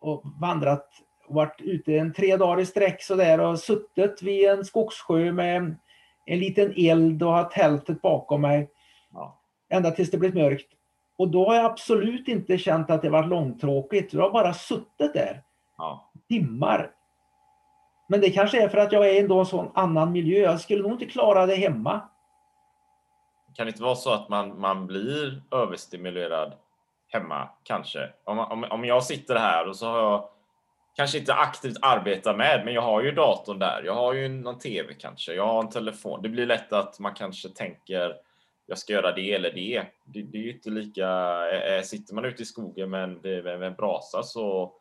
och 0.00 0.22
vandrat 0.40 0.88
och 1.28 1.34
varit 1.34 1.60
ute 1.60 1.94
en 1.94 2.12
tre 2.12 2.36
dagar 2.36 2.60
i 2.60 2.66
sträck 2.66 3.02
sådär 3.02 3.40
och 3.40 3.58
suttit 3.58 4.22
vid 4.22 4.48
en 4.48 4.64
skogssjö 4.64 5.32
med 5.32 5.76
en 6.24 6.38
liten 6.38 6.74
eld 6.76 7.22
och 7.22 7.32
har 7.32 7.44
tältet 7.44 8.02
bakom 8.02 8.40
mig. 8.40 8.70
Ja. 9.12 9.40
Ända 9.70 9.90
tills 9.90 10.10
det 10.10 10.18
blev 10.18 10.34
mörkt. 10.34 10.68
Och 11.18 11.28
då 11.28 11.46
har 11.48 11.54
jag 11.54 11.64
absolut 11.64 12.28
inte 12.28 12.58
känt 12.58 12.90
att 12.90 13.02
det 13.02 13.10
var 13.10 13.24
långtråkigt. 13.24 14.12
Jag 14.12 14.22
har 14.22 14.30
bara 14.30 14.54
suttit 14.54 15.12
där 15.14 15.42
Ja. 15.78 16.10
timmar. 16.28 16.90
Men 18.08 18.20
det 18.20 18.30
kanske 18.30 18.62
är 18.62 18.68
för 18.68 18.78
att 18.78 18.92
jag 18.92 19.10
är 19.10 19.20
ändå 19.20 19.38
en 19.38 19.46
sån 19.46 19.70
annan 19.74 20.12
miljö. 20.12 20.38
Jag 20.38 20.60
skulle 20.60 20.82
nog 20.82 20.92
inte 20.92 21.06
klara 21.06 21.46
det 21.46 21.54
hemma. 21.54 22.00
Kan 23.54 23.66
det 23.66 23.70
inte 23.70 23.82
vara 23.82 23.94
så 23.94 24.12
att 24.12 24.28
man, 24.28 24.60
man 24.60 24.86
blir 24.86 25.42
överstimulerad 25.50 26.52
hemma 27.08 27.48
kanske? 27.62 28.10
Om, 28.24 28.38
om, 28.38 28.64
om 28.70 28.84
jag 28.84 29.04
sitter 29.04 29.36
här 29.36 29.68
och 29.68 29.76
så 29.76 29.86
har 29.86 29.98
jag 29.98 30.28
kanske 30.96 31.18
inte 31.18 31.34
aktivt 31.34 31.76
arbetar 31.82 32.36
med, 32.36 32.64
men 32.64 32.74
jag 32.74 32.82
har 32.82 33.02
ju 33.02 33.12
datorn 33.12 33.58
där. 33.58 33.82
Jag 33.84 33.94
har 33.94 34.12
ju 34.12 34.28
någon 34.28 34.58
TV 34.58 34.94
kanske. 34.94 35.34
Jag 35.34 35.46
har 35.46 35.60
en 35.60 35.70
telefon. 35.70 36.22
Det 36.22 36.28
blir 36.28 36.46
lätt 36.46 36.72
att 36.72 36.98
man 36.98 37.14
kanske 37.14 37.48
tänker 37.48 38.14
jag 38.66 38.78
ska 38.78 38.92
göra 38.92 39.12
det 39.12 39.32
eller 39.32 39.52
det. 39.52 39.82
Det, 40.04 40.22
det 40.22 40.38
är 40.38 40.42
ju 40.42 40.52
inte 40.52 40.70
lika... 40.70 41.38
Sitter 41.84 42.14
man 42.14 42.24
ute 42.24 42.42
i 42.42 42.46
skogen 42.46 42.90
med 42.90 43.02
en, 43.02 43.14
med 43.22 43.62
en 43.62 43.74
brasa 43.74 44.22
så 44.22 44.72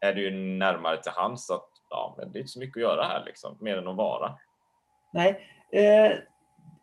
är 0.00 0.14
det 0.14 0.20
ju 0.20 0.30
närmare 0.30 1.02
till 1.02 1.12
hands 1.12 1.50
att 1.50 1.68
ja, 1.90 2.14
men 2.18 2.32
det 2.32 2.38
är 2.38 2.40
inte 2.40 2.52
så 2.52 2.58
mycket 2.58 2.76
att 2.76 2.82
göra 2.82 3.04
här 3.04 3.22
liksom, 3.26 3.56
mer 3.60 3.76
än 3.76 3.88
att 3.88 3.96
vara. 3.96 4.34
Nej, 5.12 5.40
eh, 5.72 6.12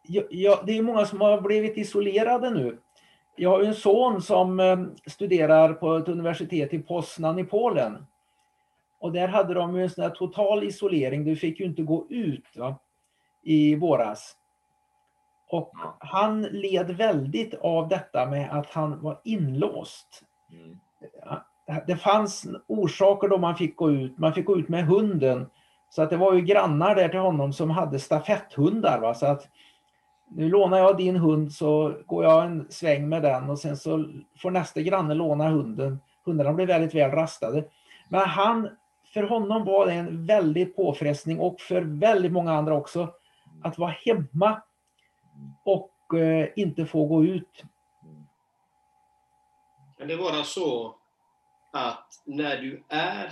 jag, 0.03 0.25
jag, 0.29 0.59
det 0.65 0.77
är 0.77 0.81
många 0.81 1.05
som 1.05 1.21
har 1.21 1.41
blivit 1.41 1.77
isolerade 1.77 2.49
nu. 2.49 2.77
Jag 3.35 3.49
har 3.49 3.63
en 3.63 3.75
son 3.75 4.21
som 4.21 4.59
eh, 4.59 4.79
studerar 5.07 5.73
på 5.73 5.95
ett 5.95 6.07
universitet 6.07 6.73
i 6.73 6.79
Poznan 6.79 7.39
i 7.39 7.43
Polen. 7.43 8.05
Och 9.05 9.11
där 9.11 9.27
hade 9.27 9.53
de 9.53 9.75
ju 9.75 9.83
en 9.83 9.89
sån 9.89 10.03
här 10.03 10.11
total 10.11 10.63
isolering. 10.63 11.23
Du 11.23 11.35
fick 11.35 11.59
ju 11.59 11.65
inte 11.65 11.81
gå 11.81 12.07
ut 12.09 12.45
va? 12.55 12.75
i 13.43 13.75
våras. 13.75 14.35
Och 15.49 15.71
han 15.99 16.41
led 16.41 16.91
väldigt 16.91 17.53
av 17.53 17.87
detta 17.87 18.25
med 18.25 18.51
att 18.51 18.69
han 18.69 19.01
var 19.01 19.21
inlåst. 19.23 20.23
Mm. 20.51 20.77
Det 21.87 21.95
fanns 21.95 22.47
orsaker 22.67 23.27
då 23.27 23.37
man 23.37 23.55
fick 23.55 23.75
gå 23.75 23.91
ut. 23.91 24.17
Man 24.17 24.33
fick 24.33 24.45
gå 24.45 24.57
ut 24.57 24.69
med 24.69 24.85
hunden. 24.85 25.49
Så 25.89 26.01
att 26.01 26.09
det 26.09 26.17
var 26.17 26.33
ju 26.33 26.41
grannar 26.41 26.95
där 26.95 27.09
till 27.09 27.19
honom 27.19 27.53
som 27.53 27.69
hade 27.69 27.99
stafetthundar. 27.99 28.99
Va? 28.99 29.13
Så 29.13 29.25
att 29.25 29.47
nu 30.29 30.49
lånar 30.49 30.77
jag 30.77 30.97
din 30.97 31.15
hund 31.15 31.53
så 31.53 31.93
går 32.05 32.23
jag 32.23 32.45
en 32.45 32.67
sväng 32.69 33.09
med 33.09 33.21
den 33.21 33.49
och 33.49 33.59
sen 33.59 33.77
så 33.77 34.05
får 34.37 34.51
nästa 34.51 34.81
granne 34.81 35.13
låna 35.13 35.49
hunden. 35.49 35.99
Hundarna 36.25 36.53
blev 36.53 36.67
väldigt 36.67 36.95
väl 36.95 37.11
rastade. 37.11 37.63
Men 38.09 38.21
han, 38.21 38.69
för 39.15 39.23
honom 39.23 39.65
var 39.65 39.85
det 39.85 39.93
en 39.93 40.25
väldig 40.25 40.75
påfrestning 40.75 41.39
och 41.39 41.61
för 41.61 41.81
väldigt 41.81 42.31
många 42.31 42.51
andra 42.51 42.73
också 42.73 43.13
att 43.63 43.77
vara 43.77 43.95
hemma 44.05 44.61
och 45.63 46.19
eh, 46.19 46.49
inte 46.55 46.85
få 46.85 47.05
gå 47.05 47.25
ut. 47.25 47.63
Kan 49.97 50.07
det 50.07 50.15
vara 50.15 50.43
så 50.43 50.95
att 51.73 52.23
när 52.25 52.61
du 52.61 52.83
är 52.89 53.31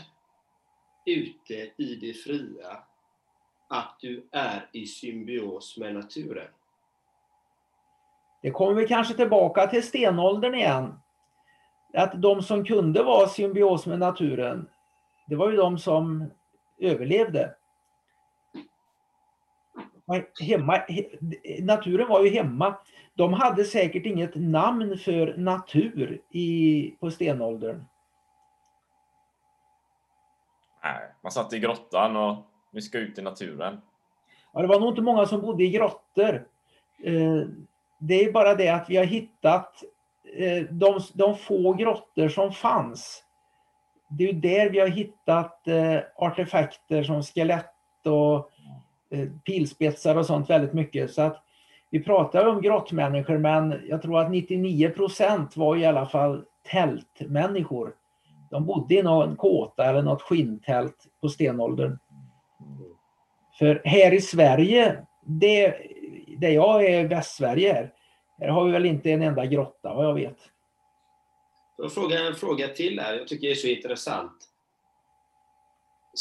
ute 1.05 1.71
i 1.77 1.95
det 2.01 2.13
fria, 2.13 2.77
att 3.69 3.95
du 3.99 4.27
är 4.31 4.69
i 4.71 4.85
symbios 4.85 5.77
med 5.77 5.93
naturen? 5.93 6.51
Det 8.41 8.51
kommer 8.51 8.73
vi 8.73 8.87
kanske 8.87 9.13
tillbaka 9.13 9.67
till 9.67 9.87
stenåldern 9.87 10.55
igen. 10.55 10.99
Att 11.93 12.21
de 12.21 12.41
som 12.41 12.65
kunde 12.65 13.03
vara 13.03 13.27
symbios 13.27 13.85
med 13.85 13.99
naturen, 13.99 14.69
det 15.33 15.37
var 15.37 15.49
ju 15.49 15.57
de 15.57 15.77
som 15.77 16.31
överlevde. 16.79 17.55
Hemma, 20.39 20.81
naturen 21.61 22.07
var 22.07 22.23
ju 22.23 22.29
hemma. 22.29 22.75
De 23.13 23.33
hade 23.33 23.63
säkert 23.63 24.05
inget 24.05 24.35
namn 24.35 24.97
för 24.97 25.37
natur 25.37 26.21
i, 26.29 26.95
på 26.99 27.11
stenåldern. 27.11 27.83
Nej, 30.83 31.13
man 31.23 31.31
satt 31.31 31.53
i 31.53 31.59
grottan 31.59 32.15
och 32.15 32.37
vi 32.71 32.81
ska 32.81 32.97
ut 32.97 33.19
i 33.19 33.21
naturen. 33.21 33.81
Ja, 34.53 34.61
det 34.61 34.67
var 34.67 34.79
nog 34.79 34.89
inte 34.89 35.01
många 35.01 35.25
som 35.25 35.41
bodde 35.41 35.63
i 35.63 35.69
grottor. 35.69 36.47
Eh, 37.03 37.47
det 37.99 38.23
är 38.23 38.31
bara 38.31 38.55
det 38.55 38.69
att 38.69 38.89
vi 38.89 38.97
har 38.97 39.05
hittat 39.05 39.83
eh, 40.37 40.63
de, 40.63 40.99
de 41.13 41.37
få 41.37 41.73
grottor 41.73 42.27
som 42.27 42.51
fanns. 42.51 43.22
Det 44.09 44.29
är 44.29 44.33
där 44.33 44.69
vi 44.69 44.79
har 44.79 44.87
hittat 44.87 45.67
eh, 45.67 45.99
artefakter 46.15 47.03
som 47.03 47.23
skelett 47.23 47.65
och 48.05 48.51
eh, 49.17 49.29
pilspetsar 49.45 50.15
och 50.15 50.25
sånt 50.25 50.49
väldigt 50.49 50.73
mycket. 50.73 51.11
Så 51.11 51.21
att 51.21 51.43
vi 51.89 52.03
pratar 52.03 52.47
om 52.47 52.61
grottmänniskor 52.61 53.37
men 53.37 53.81
jag 53.89 54.01
tror 54.01 54.19
att 54.19 54.31
99 54.31 54.89
procent 54.89 55.57
var 55.57 55.75
i 55.75 55.85
alla 55.85 56.05
fall 56.05 56.43
tältmänniskor. 56.71 57.93
De 58.51 58.65
bodde 58.65 58.95
i 58.95 59.03
någon 59.03 59.35
kåta 59.35 59.85
eller 59.85 60.01
något 60.01 60.21
skinntält 60.21 60.95
på 61.21 61.29
stenåldern. 61.29 61.97
För 63.59 63.81
här 63.85 64.13
i 64.13 64.21
Sverige, 64.21 64.97
det, 65.25 65.75
där 66.37 66.49
jag 66.49 66.85
är 66.85 67.07
Västsverige 67.07 67.73
här, 67.73 67.93
här 68.39 68.47
har 68.47 68.65
vi 68.65 68.71
väl 68.71 68.85
inte 68.85 69.11
en 69.11 69.21
enda 69.21 69.45
grotta 69.45 69.93
vad 69.93 70.05
jag 70.05 70.13
vet. 70.13 70.37
Jag 71.77 71.93
frågar 71.93 72.23
en 72.23 72.35
fråga 72.35 72.67
till 72.67 72.99
här, 72.99 73.13
jag 73.13 73.27
tycker 73.27 73.47
det 73.47 73.53
är 73.53 73.55
så 73.55 73.67
intressant. 73.67 74.49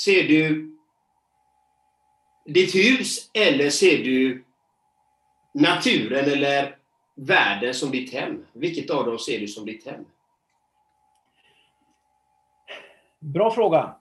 Ser 0.04 0.22
du 0.22 0.76
ditt 2.44 2.74
hus 2.74 3.30
eller 3.34 3.70
ser 3.70 4.04
du 4.04 4.44
naturen 5.54 6.24
eller 6.24 6.76
världen 7.14 7.74
som 7.74 7.90
ditt 7.90 8.12
hem? 8.12 8.46
Vilket 8.52 8.90
av 8.90 9.06
dem 9.06 9.18
ser 9.18 9.38
du 9.38 9.48
som 9.48 9.66
ditt 9.66 9.86
hem? 9.86 10.04
Bra 13.20 13.50
fråga. 13.50 13.94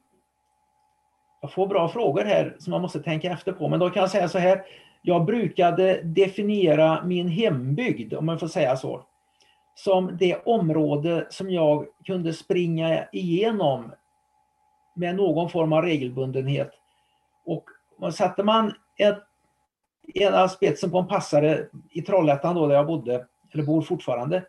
Jag 1.41 1.53
får 1.53 1.67
bra 1.67 1.89
frågor 1.89 2.23
här 2.23 2.55
som 2.59 2.71
man 2.71 2.81
måste 2.81 3.03
tänka 3.03 3.31
efter 3.31 3.51
på. 3.51 3.69
Men 3.69 3.79
då 3.79 3.89
kan 3.89 4.01
jag 4.01 4.11
säga 4.11 4.29
så 4.29 4.37
här. 4.37 4.65
Jag 5.01 5.25
brukade 5.25 6.01
definiera 6.01 7.03
min 7.03 7.27
hembygd, 7.27 8.13
om 8.13 8.25
man 8.25 8.39
får 8.39 8.47
säga 8.47 8.77
så, 8.77 9.05
som 9.83 10.17
det 10.17 10.35
område 10.45 11.27
som 11.29 11.49
jag 11.49 11.87
kunde 12.05 12.33
springa 12.33 13.05
igenom 13.11 13.91
med 14.95 15.15
någon 15.15 15.49
form 15.49 15.73
av 15.73 15.81
regelbundenhet. 15.81 16.71
Och 17.45 17.69
sätter 18.13 18.43
man 18.43 18.73
ett, 18.97 19.23
ena 20.13 20.49
spetsen 20.49 20.91
på 20.91 20.97
en 20.97 21.07
passare 21.07 21.67
i 21.89 22.01
Trollhättan 22.01 22.55
då 22.55 22.67
där 22.67 22.75
jag 22.75 22.87
bodde, 22.87 23.27
eller 23.53 23.63
bor 23.63 23.81
fortfarande, 23.81 24.45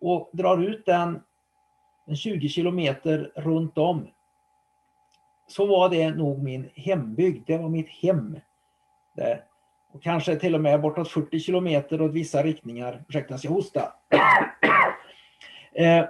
och 0.00 0.30
drar 0.32 0.58
ut 0.58 0.86
den 0.86 1.22
20 2.16 2.48
kilometer 2.48 3.32
runt 3.36 3.78
om 3.78 4.08
så 5.46 5.66
var 5.66 5.88
det 5.88 6.10
nog 6.10 6.42
min 6.42 6.70
hembygd, 6.74 7.46
det 7.46 7.58
var 7.58 7.68
mitt 7.68 7.88
hem. 7.88 8.40
Där. 9.16 9.44
Och 9.96 10.02
kanske 10.02 10.36
till 10.36 10.54
och 10.54 10.60
med 10.60 10.80
bortåt 10.80 11.08
40 11.08 11.40
kilometer 11.40 12.02
åt 12.02 12.12
vissa 12.12 12.42
riktningar. 12.42 13.04
Ursäkta 13.08 13.34
att 13.34 13.44
jag 13.44 13.50
hosta. 13.50 13.92
eh, 15.74 16.04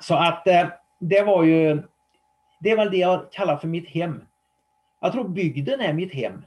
så 0.00 0.14
att 0.14 0.46
eh, 0.46 0.68
det 1.00 1.22
var 1.22 1.44
ju, 1.44 1.82
det 2.60 2.70
är 2.70 2.76
väl 2.76 2.90
det 2.90 2.96
jag 2.96 3.32
kallar 3.32 3.56
för 3.56 3.68
mitt 3.68 3.88
hem. 3.88 4.24
Jag 5.00 5.12
tror 5.12 5.28
bygden 5.28 5.80
är 5.80 5.92
mitt 5.92 6.14
hem. 6.14 6.44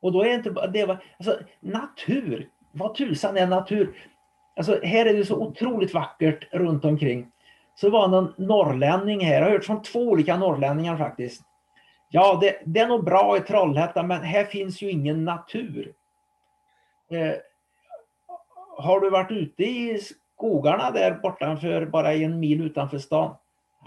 Och 0.00 0.12
då 0.12 0.22
är 0.22 0.34
inte 0.34 0.68
det 0.72 0.84
var, 0.84 1.04
alltså 1.18 1.38
natur, 1.60 2.48
vad 2.72 2.94
tusan 2.94 3.36
är 3.36 3.46
natur? 3.46 4.08
Alltså 4.56 4.80
här 4.82 5.06
är 5.06 5.14
det 5.14 5.24
så 5.24 5.36
otroligt 5.36 5.94
vackert 5.94 6.54
runt 6.54 6.84
omkring. 6.84 7.30
Så 7.74 7.90
var 7.90 8.08
någon 8.08 8.34
norrlänning 8.36 9.24
här, 9.24 9.34
jag 9.34 9.42
har 9.42 9.50
hört 9.50 9.64
från 9.64 9.82
två 9.82 10.00
olika 10.00 10.36
norrlänningar 10.36 10.96
faktiskt. 10.96 11.47
Ja, 12.10 12.38
det, 12.40 12.58
det 12.64 12.80
är 12.80 12.88
nog 12.88 13.04
bra 13.04 13.36
i 13.36 13.40
Trollhättan 13.40 14.06
men 14.06 14.22
här 14.22 14.44
finns 14.44 14.82
ju 14.82 14.90
ingen 14.90 15.24
natur. 15.24 15.92
Eh, 17.10 17.34
har 18.78 19.00
du 19.00 19.10
varit 19.10 19.30
ute 19.30 19.64
i 19.64 20.00
skogarna 20.36 20.90
där 20.90 21.14
bortanför, 21.22 21.86
bara 21.86 22.14
en 22.14 22.40
mil 22.40 22.60
utanför 22.60 22.98
stan? 22.98 23.34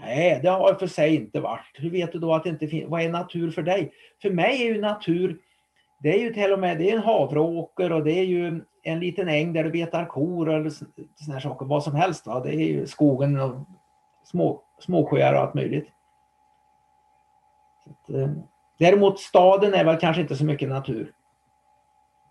Nej, 0.00 0.40
det 0.42 0.48
har 0.48 0.68
jag 0.68 0.78
för 0.78 0.86
sig 0.86 1.14
inte 1.14 1.40
varit. 1.40 1.70
Hur 1.74 1.90
vet 1.90 2.12
du 2.12 2.18
då 2.18 2.34
att 2.34 2.44
det 2.44 2.50
inte 2.50 2.68
finns? 2.68 2.90
Vad 2.90 3.02
är 3.02 3.08
natur 3.08 3.50
för 3.50 3.62
dig? 3.62 3.92
För 4.22 4.30
mig 4.30 4.62
är 4.62 4.74
ju 4.74 4.80
natur, 4.80 5.38
det 6.02 6.14
är 6.14 6.20
ju 6.20 6.34
till 6.34 6.52
och 6.52 6.58
med 6.58 6.78
det 6.78 6.90
är 6.90 6.96
en 6.96 7.02
havreåker 7.02 7.92
och 7.92 8.04
det 8.04 8.12
är 8.12 8.24
ju 8.24 8.60
en 8.82 9.00
liten 9.00 9.28
äng 9.28 9.52
där 9.52 9.64
du 9.64 9.70
betar 9.70 10.04
kor 10.04 10.50
eller 10.50 10.70
såna 11.16 11.40
saker, 11.40 11.66
vad 11.66 11.82
som 11.82 11.94
helst. 11.94 12.26
Va? 12.26 12.40
Det 12.40 12.54
är 12.54 12.66
ju 12.66 12.86
skogen 12.86 13.40
och 13.40 13.54
små, 14.24 14.62
småsjöar 14.80 15.34
och 15.34 15.40
allt 15.40 15.54
möjligt. 15.54 15.88
Att, 17.92 18.10
eh, 18.10 18.30
däremot 18.78 19.20
staden 19.20 19.74
är 19.74 19.84
väl 19.84 20.00
kanske 20.00 20.22
inte 20.22 20.36
så 20.36 20.44
mycket 20.44 20.68
natur. 20.68 21.12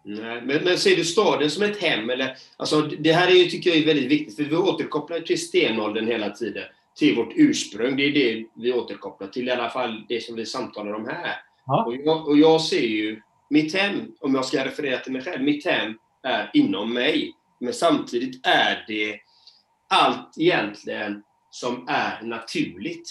Nej, 0.04 0.41
men, 0.41 0.63
men 0.63 0.78
ser 0.78 0.95
du 0.95 1.06
staden 1.06 1.50
som 1.50 1.63
ett 1.63 1.82
hem? 1.82 2.10
Eller, 2.10 2.38
alltså, 2.58 2.82
det 2.82 3.13
här 3.13 3.28
är 3.28 3.36
ju, 3.36 3.45
tycker 3.45 3.69
jag 3.69 3.80
är 3.80 3.86
väldigt 3.86 4.12
viktigt, 4.12 4.36
för 4.36 4.43
vi 4.43 4.56
återkopplar 4.56 5.19
till 5.19 5.47
stenåldern 5.47 6.08
hela 6.08 6.30
tiden. 6.30 6.63
Till 6.95 7.15
vårt 7.15 7.34
ursprung, 7.36 7.97
det 7.97 8.04
är 8.04 8.12
det 8.12 8.45
vi 8.56 8.74
återkopplar 8.74 9.28
till, 9.28 9.47
i 9.47 9.52
alla 9.52 9.69
fall 9.69 10.06
det 10.10 10.24
som 10.24 10.36
vi 10.36 10.45
samtalar 10.45 10.93
om 10.93 11.08
här. 11.08 11.36
Ja. 11.65 11.86
Och, 11.86 11.95
jag, 11.95 12.28
och 12.28 12.38
jag 12.38 12.62
ser 12.62 12.88
ju 12.88 13.21
mitt 13.50 13.76
hem, 13.76 14.12
om 14.19 14.36
jag 14.36 14.45
ska 14.45 14.65
referera 14.65 15.00
till 15.00 15.12
mig 15.12 15.21
själv, 15.21 15.43
mitt 15.43 15.65
hem 15.65 15.93
är 16.24 16.52
inom 16.54 16.93
mig. 16.93 17.34
Men 17.60 17.74
samtidigt 17.74 18.47
är 18.47 18.86
det 18.88 19.19
allt 19.89 20.38
egentligen 20.38 21.24
som 21.50 21.86
är 21.88 22.21
naturligt. 22.24 23.10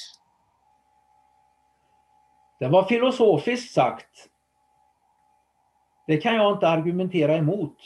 Det 2.61 2.69
var 2.69 2.85
filosofiskt 2.85 3.75
sagt. 3.75 4.29
Det 6.07 6.17
kan 6.17 6.35
jag 6.35 6.53
inte 6.53 6.69
argumentera 6.69 7.37
emot. 7.37 7.77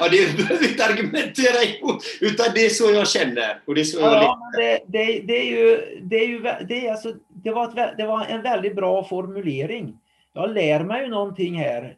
ja, 0.00 0.08
det 0.08 0.36
behöver 0.36 0.58
vi 0.60 0.70
inte 0.70 0.84
argumentera 0.84 1.62
emot, 1.62 2.02
utan 2.20 2.46
det 2.54 2.66
är 2.66 2.68
så 2.68 2.90
jag 2.90 3.08
känner. 3.08 3.62
Och 3.66 3.74
det 3.74 3.80
är 3.80 3.84
så 3.84 4.00
jag 4.00 4.12
ja, 4.12 4.40
det, 4.56 4.80
det, 4.86 5.20
det, 5.20 5.36
är 5.36 5.44
ju, 5.44 6.00
det, 6.02 6.16
är 6.16 6.26
ju, 6.26 6.40
det, 6.68 6.86
är 6.86 6.90
alltså, 6.90 7.14
det, 7.28 7.50
var 7.50 7.64
ett, 7.68 7.96
det 7.98 8.06
var 8.06 8.24
en 8.24 8.42
väldigt 8.42 8.76
bra 8.76 9.04
formulering. 9.04 9.98
Jag 10.32 10.50
lär 10.50 10.84
mig 10.84 11.02
ju 11.02 11.08
någonting 11.08 11.54
här 11.54 11.96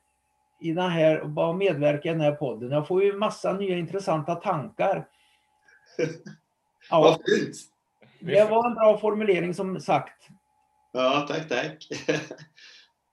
i 0.60 0.72
den 0.72 0.90
här, 0.90 1.24
bara 1.24 1.52
medverka 1.52 2.08
i 2.08 2.12
den 2.12 2.20
här 2.20 2.32
podden. 2.32 2.70
Jag 2.70 2.88
får 2.88 3.04
ju 3.04 3.16
massa 3.16 3.52
nya 3.52 3.78
intressanta 3.78 4.34
tankar. 4.34 5.06
Ja, 6.90 7.00
Vad 7.00 7.14
fint! 7.14 7.56
Det 8.20 8.50
var 8.50 8.66
en 8.66 8.74
bra 8.74 8.98
formulering 8.98 9.54
som 9.54 9.80
sagt. 9.80 10.28
Ja, 10.92 11.26
tack, 11.28 11.48
tack. 11.48 11.88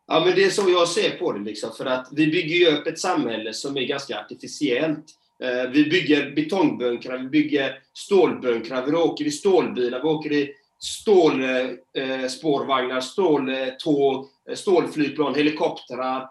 Ja, 0.09 0.23
men 0.25 0.35
det 0.35 0.43
är 0.43 0.49
så 0.49 0.69
jag 0.69 0.87
ser 0.87 1.17
på 1.17 1.31
det. 1.31 1.39
Liksom, 1.39 1.71
för 1.77 1.85
att 1.85 2.09
vi 2.11 2.27
bygger 2.27 2.55
ju 2.55 2.67
upp 2.67 2.87
ett 2.87 2.99
samhälle 2.99 3.53
som 3.53 3.77
är 3.77 3.81
ganska 3.81 4.19
artificiellt. 4.19 5.05
Eh, 5.43 5.69
vi 5.69 5.89
bygger 5.89 6.31
betongbunkrar, 6.31 7.17
vi 7.17 7.29
bygger 7.29 7.79
stålbunkrar, 7.93 8.85
vi 8.85 8.93
åker 8.93 9.25
i 9.25 9.31
stålbilar, 9.31 10.01
vi 10.01 10.07
åker 10.07 10.31
i 10.31 10.53
stålspårvagnar, 10.79 12.95
eh, 12.95 13.01
ståltåg, 13.01 14.27
eh, 14.49 14.55
stålflygplan, 14.55 15.35
helikoptrar. 15.35 16.29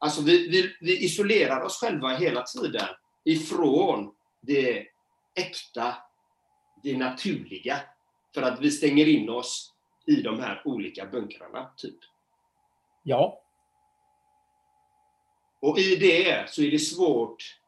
Alltså 0.00 0.22
vi, 0.22 0.48
vi, 0.48 0.70
vi 0.80 1.04
isolerar 1.04 1.60
oss 1.60 1.80
själva 1.80 2.08
hela 2.08 2.42
tiden 2.42 2.86
ifrån 3.24 4.12
det 4.40 4.86
äkta, 5.34 5.94
det 6.82 6.96
naturliga. 6.96 7.76
För 8.34 8.42
att 8.42 8.60
vi 8.60 8.70
stänger 8.70 9.08
in 9.08 9.28
oss 9.28 9.71
i 10.06 10.22
de 10.22 10.40
här 10.40 10.62
olika 10.64 11.06
bunkrarna, 11.06 11.70
typ. 11.76 11.98
Ja. 13.02 13.40
Och 15.60 15.78
i 15.78 15.96
det 15.96 16.50
så 16.50 16.62
är 16.62 16.70
det 16.70 16.78
svårt, 16.78 17.58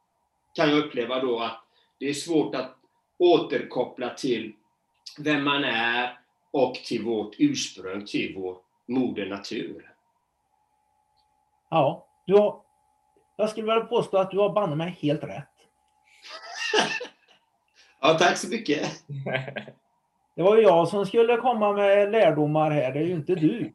kan 0.54 0.70
jag 0.70 0.78
uppleva 0.78 1.20
då, 1.20 1.40
att 1.40 1.64
det 1.98 2.08
är 2.08 2.14
svårt 2.14 2.54
att 2.54 2.76
återkoppla 3.18 4.14
till 4.14 4.52
vem 5.18 5.44
man 5.44 5.64
är 5.64 6.18
och 6.50 6.74
till 6.74 7.04
vårt 7.04 7.34
ursprung, 7.38 8.04
till 8.06 8.34
vår 8.36 8.58
moder 8.86 9.26
natur. 9.26 9.94
Ja, 11.70 12.06
du 12.26 12.34
har, 12.34 12.62
jag 13.36 13.50
skulle 13.50 13.66
vilja 13.66 13.84
påstå 13.84 14.16
att 14.16 14.30
du 14.30 14.38
har 14.38 14.52
banne 14.52 14.76
mig 14.76 14.98
helt 15.00 15.24
rätt. 15.24 15.48
ja, 18.00 18.14
tack 18.18 18.36
så 18.36 18.48
mycket. 18.48 18.90
Det 20.36 20.42
var 20.42 20.56
ju 20.56 20.62
jag 20.62 20.88
som 20.88 21.06
skulle 21.06 21.36
komma 21.36 21.72
med 21.72 22.12
lärdomar 22.12 22.70
här, 22.70 22.92
det 22.92 22.98
är 22.98 23.04
ju 23.04 23.12
inte 23.12 23.34
du. 23.34 23.72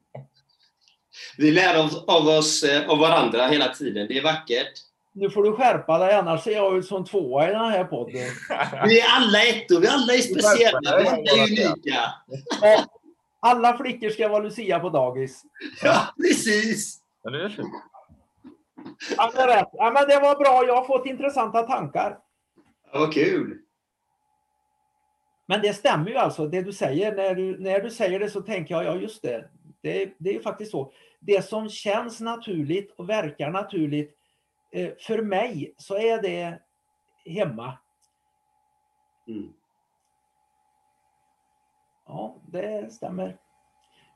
Vi 1.37 1.51
lär 1.51 1.85
oss 1.85 2.03
av 2.07 2.27
oss 2.27 2.63
eh, 2.63 2.89
av 2.89 2.97
varandra 2.97 3.47
hela 3.47 3.67
tiden. 3.67 4.07
Det 4.07 4.17
är 4.17 4.23
vackert. 4.23 4.71
Nu 5.13 5.29
får 5.29 5.43
du 5.43 5.53
skärpa 5.53 5.97
dig, 5.97 6.13
annars 6.13 6.43
ser 6.43 6.51
jag 6.51 6.77
ut 6.77 6.85
som 6.85 7.05
tvåa 7.05 7.49
i 7.49 7.51
den 7.51 7.65
här 7.65 7.83
podden. 7.83 8.29
Vi 8.87 8.99
är 8.99 9.07
alla 9.09 9.43
ettor, 9.43 9.79
vi 9.79 9.87
alla 9.87 10.13
är 10.13 10.21
speciella, 10.21 10.97
vi 10.99 11.07
alla 11.07 11.31
är 11.31 11.43
unika. 11.43 12.13
Alla 13.41 13.77
flickor 13.77 14.09
ska 14.09 14.27
vara 14.27 14.43
Lucia 14.43 14.79
på 14.79 14.89
dagis. 14.89 15.41
Ja, 15.83 16.13
precis. 16.17 16.99
Ja, 17.23 17.31
det, 17.31 17.43
är 19.41 19.47
rätt. 19.47 19.69
Ja, 19.71 19.91
men 19.91 20.07
det 20.07 20.19
var 20.19 20.35
bra, 20.35 20.63
jag 20.67 20.75
har 20.75 20.85
fått 20.85 21.05
intressanta 21.05 21.63
tankar. 21.63 22.17
Ja, 22.93 22.99
vad 22.99 23.13
kul. 23.13 23.57
Men 25.49 25.61
det 25.61 25.73
stämmer 25.73 26.09
ju 26.09 26.17
alltså, 26.17 26.47
det 26.47 26.61
du 26.61 26.73
säger. 26.73 27.15
När 27.15 27.35
du, 27.35 27.59
när 27.59 27.79
du 27.79 27.89
säger 27.89 28.19
det 28.19 28.29
så 28.29 28.41
tänker 28.41 28.75
jag, 28.75 28.83
ja 28.85 28.95
just 28.95 29.21
det. 29.21 29.49
Det, 29.81 30.13
det 30.17 30.29
är 30.29 30.33
ju 30.33 30.41
faktiskt 30.41 30.71
så. 30.71 30.91
Det 31.19 31.45
som 31.45 31.69
känns 31.69 32.19
naturligt 32.19 32.93
och 32.97 33.09
verkar 33.09 33.49
naturligt, 33.49 34.17
eh, 34.71 34.89
för 34.99 35.21
mig 35.21 35.73
så 35.77 35.97
är 35.97 36.21
det 36.21 36.59
hemma. 37.25 37.77
Mm. 39.27 39.53
Ja, 42.07 42.35
det 42.47 42.93
stämmer. 42.93 43.37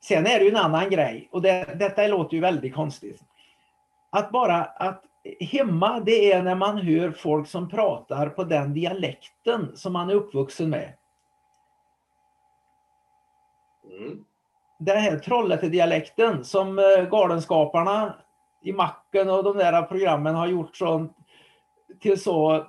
Sen 0.03 0.25
är 0.25 0.39
det 0.39 0.45
ju 0.45 0.51
en 0.51 0.57
annan 0.57 0.89
grej 0.89 1.29
och 1.31 1.41
det, 1.41 1.75
detta 1.79 2.07
låter 2.07 2.35
ju 2.35 2.41
väldigt 2.41 2.75
konstigt. 2.75 3.21
Att 4.09 4.31
bara 4.31 4.63
att 4.63 5.03
hemma, 5.39 5.99
det 5.99 6.31
är 6.31 6.43
när 6.43 6.55
man 6.55 6.77
hör 6.77 7.11
folk 7.11 7.47
som 7.47 7.69
pratar 7.69 8.29
på 8.29 8.43
den 8.43 8.73
dialekten 8.73 9.71
som 9.75 9.93
man 9.93 10.09
är 10.09 10.13
uppvuxen 10.13 10.69
med. 10.69 10.93
Mm. 13.89 14.23
Den 14.79 14.97
här 14.97 15.19
Trollhätte-dialekten 15.19 16.45
som 16.45 16.79
eh, 16.79 17.09
Galenskaparna 17.09 18.15
i 18.63 18.73
Macken 18.73 19.29
och 19.29 19.43
de 19.43 19.57
där 19.57 19.81
programmen 19.81 20.35
har 20.35 20.47
gjort 20.47 20.75
sånt 20.75 21.17
till 21.99 22.21
så 22.21 22.67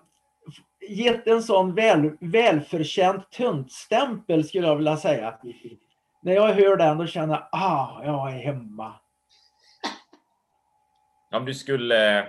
gett 0.88 1.26
en 1.26 1.42
sån 1.42 1.74
väl, 1.74 2.16
välförtjänt 2.20 3.30
töntstämpel 3.30 4.44
skulle 4.44 4.66
jag 4.66 4.76
vilja 4.76 4.96
säga. 4.96 5.38
När 6.20 6.32
jag 6.32 6.48
hör 6.48 6.76
den 6.76 6.98
då 6.98 7.06
känner 7.06 7.34
jag, 7.34 7.48
ah, 7.52 8.04
jag 8.04 8.32
är 8.32 8.38
hemma. 8.38 8.92
Om 11.32 11.44
du 11.44 11.54
skulle... 11.54 12.26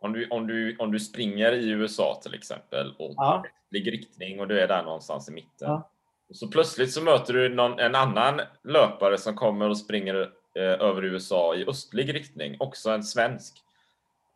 Om 0.00 0.12
du, 0.12 0.28
om, 0.28 0.46
du, 0.46 0.76
om 0.78 0.92
du 0.92 1.00
springer 1.00 1.52
i 1.52 1.70
USA 1.70 2.20
till 2.22 2.34
exempel 2.34 2.94
och 2.98 3.12
Ja. 3.16 3.44
riktning 3.70 4.40
och 4.40 4.48
du 4.48 4.60
är 4.60 4.68
där 4.68 4.82
någonstans 4.82 5.28
i 5.28 5.32
mitten. 5.32 5.68
Ja. 5.68 5.90
Så 6.32 6.48
plötsligt 6.48 6.92
så 6.92 7.02
möter 7.02 7.32
du 7.32 7.48
någon, 7.48 7.78
en 7.78 7.94
annan 7.94 8.40
löpare 8.64 9.18
som 9.18 9.34
kommer 9.34 9.68
och 9.68 9.78
springer 9.78 10.14
eh, 10.54 10.62
över 10.62 11.04
USA 11.04 11.54
i 11.54 11.64
östlig 11.68 12.14
riktning, 12.14 12.56
också 12.60 12.90
en 12.90 13.02
svensk. 13.02 13.62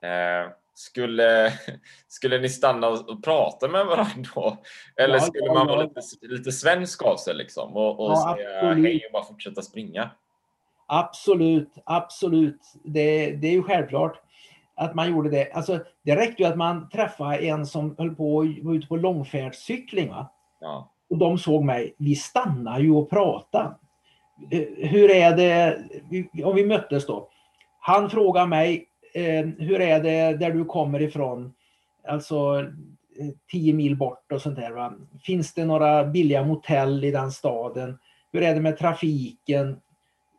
Eh, 0.02 0.52
skulle, 0.74 1.52
skulle 2.08 2.38
ni 2.38 2.48
stanna 2.48 2.88
och, 2.88 3.24
prata 3.24 3.68
med 3.68 3.86
varandra 3.86 4.30
då? 4.34 4.56
Eller 4.96 5.14
Ja, 5.14 5.20
skulle 5.20 5.54
man 5.54 5.66
vara 5.66 5.82
lite, 5.82 6.00
lite 6.22 6.52
svensk 6.52 7.02
av 7.02 7.16
sig 7.16 7.34
liksom 7.34 7.76
och, 7.76 8.00
och 8.00 8.12
Ja, 8.12 8.34
säga 8.36 8.58
absolut. 8.58 8.84
hej 8.84 9.06
och 9.06 9.12
bara 9.12 9.24
fortsätta 9.24 9.62
springa? 9.62 10.10
Absolut, 10.86 11.72
absolut. 11.84 12.60
Det, 12.84 13.30
det 13.30 13.48
är 13.48 13.52
ju 13.52 13.62
självklart 13.62 14.22
att 14.74 14.94
man 14.94 15.10
gjorde 15.10 15.30
det. 15.30 15.52
Alltså, 15.52 15.80
det 16.02 16.16
räckte 16.16 16.42
ju 16.42 16.48
att 16.48 16.56
man 16.56 16.88
träffade 16.88 17.38
en 17.38 17.66
som 17.66 17.94
höll 17.98 18.14
på 18.14 18.40
att 18.40 18.64
var 18.64 18.74
ute 18.74 18.86
på 18.86 18.96
långfärdscykling. 18.96 20.08
Va? 20.08 20.32
Ja. 20.60 20.92
Och 21.10 21.18
de 21.18 21.38
såg 21.38 21.64
mig. 21.64 21.94
Vi 21.96 22.14
stannar 22.14 22.80
ju 22.80 22.90
och 22.90 23.10
pratar. 23.10 23.74
Eh, 24.50 24.88
hur 24.88 25.10
är 25.10 25.36
det, 25.36 25.78
vi- 26.10 26.44
om 26.44 26.54
vi 26.56 26.64
möttes 26.66 27.06
då. 27.06 27.28
Han 27.80 28.10
frågar 28.10 28.46
mig, 28.46 28.86
eh, 29.14 29.46
hur 29.58 29.80
är 29.80 30.00
det 30.00 30.36
där 30.36 30.50
du 30.52 30.64
kommer 30.64 31.02
ifrån? 31.02 31.54
Alltså 32.08 32.58
eh, 33.20 33.26
10 33.50 33.72
mil 33.72 33.96
bort 33.96 34.32
och 34.32 34.42
sånt 34.42 34.56
där. 34.56 34.70
Va? 34.70 34.92
Finns 35.22 35.54
det 35.54 35.64
några 35.64 36.04
billiga 36.04 36.44
motell 36.44 37.04
i 37.04 37.10
den 37.10 37.30
staden? 37.32 37.98
Hur 38.32 38.42
är 38.42 38.54
det 38.54 38.60
med 38.60 38.78
trafiken? 38.78 39.80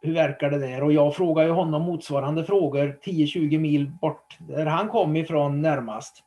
Hur 0.02 0.14
verkar 0.14 0.50
det 0.50 0.60
där? 0.60 0.84
Och 0.84 0.94
jag 0.94 1.16
frågar 1.16 1.44
ju 1.44 1.52
honom 1.52 1.82
motsvarande 1.82 2.44
frågor 2.44 3.00
10-20 3.06 3.58
mil 3.60 3.92
bort 4.02 4.38
där 4.40 4.66
han 4.66 4.88
kom 4.88 5.16
ifrån 5.16 5.62
närmast. 5.62 6.24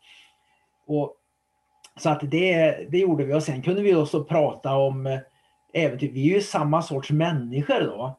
Och, 0.87 1.15
så 1.97 2.11
att 2.11 2.21
det, 2.21 2.71
det 2.91 2.99
gjorde 2.99 3.25
vi 3.25 3.35
och 3.35 3.43
sen 3.43 3.63
kunde 3.63 3.83
vi 3.83 3.95
också 3.95 4.25
prata 4.25 4.77
om 4.77 5.07
eh, 5.07 5.21
äventyr. 5.73 6.13
Vi 6.13 6.31
är 6.31 6.35
ju 6.35 6.41
samma 6.41 6.83
sorts 6.83 7.11
människor 7.11 7.81
då. 7.81 8.19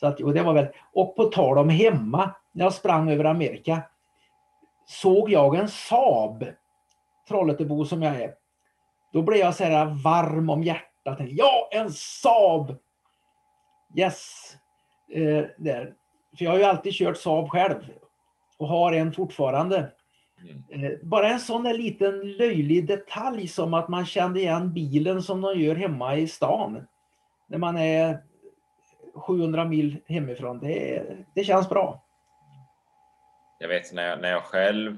Så 0.00 0.06
att, 0.06 0.20
och, 0.20 0.34
det 0.34 0.42
var 0.42 0.52
väl, 0.52 0.68
och 0.92 1.16
på 1.16 1.24
tal 1.24 1.58
om 1.58 1.68
hemma, 1.68 2.34
när 2.52 2.64
jag 2.64 2.72
sprang 2.72 3.10
över 3.10 3.24
Amerika, 3.24 3.82
såg 4.86 5.30
jag 5.30 5.54
en 5.54 5.68
Saab, 5.68 6.46
Trollhättebo 7.28 7.84
som 7.84 8.02
jag 8.02 8.16
är. 8.16 8.34
Då 9.12 9.22
blev 9.22 9.38
jag 9.38 9.54
så 9.54 9.64
här 9.64 10.02
varm 10.04 10.50
om 10.50 10.62
hjärtat. 10.62 11.18
Ja, 11.20 11.68
en 11.72 11.90
Saab! 11.90 12.76
Yes! 13.96 14.52
Eh, 15.12 15.44
där. 15.58 15.94
För 16.38 16.44
jag 16.44 16.50
har 16.50 16.58
ju 16.58 16.64
alltid 16.64 16.92
kört 16.92 17.16
Saab 17.16 17.50
själv 17.50 17.82
och 18.58 18.68
har 18.68 18.92
en 18.92 19.12
fortfarande. 19.12 19.90
Mm. 20.42 20.84
Eh, 20.84 20.98
Bara 21.02 21.28
en 21.28 21.40
sån 21.40 21.62
där 21.62 21.74
liten 21.74 22.32
löjlig 22.32 22.86
detalj 22.86 23.48
som 23.48 23.74
att 23.74 23.88
man 23.88 24.06
kände 24.06 24.40
igen 24.40 24.72
bilen 24.72 25.22
som 25.22 25.40
de 25.40 25.60
gör 25.60 25.74
hemma 25.74 26.16
i 26.16 26.28
stan. 26.28 26.86
När 27.46 27.58
man 27.58 27.76
är 27.76 28.18
700 29.14 29.64
mil 29.64 29.96
hemifrån. 30.06 30.58
Det, 30.58 31.02
det 31.34 31.44
känns 31.44 31.68
bra. 31.68 32.02
Jag 33.58 33.68
vet 33.68 33.92
när 33.92 34.08
jag, 34.08 34.20
när 34.20 34.30
jag 34.30 34.42
själv 34.42 34.96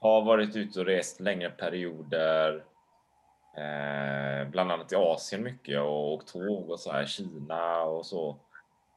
har 0.00 0.22
varit 0.22 0.56
ute 0.56 0.80
och 0.80 0.86
rest 0.86 1.20
längre 1.20 1.50
perioder, 1.50 2.64
eh, 3.56 4.48
bland 4.50 4.72
annat 4.72 4.92
i 4.92 4.96
Asien 4.96 5.42
mycket 5.42 5.80
och 5.80 6.12
åkt 6.12 6.32
tåg 6.32 6.70
och 6.70 6.80
så 6.80 6.92
här, 6.92 7.06
Kina 7.06 7.82
och 7.82 8.06
så. 8.06 8.36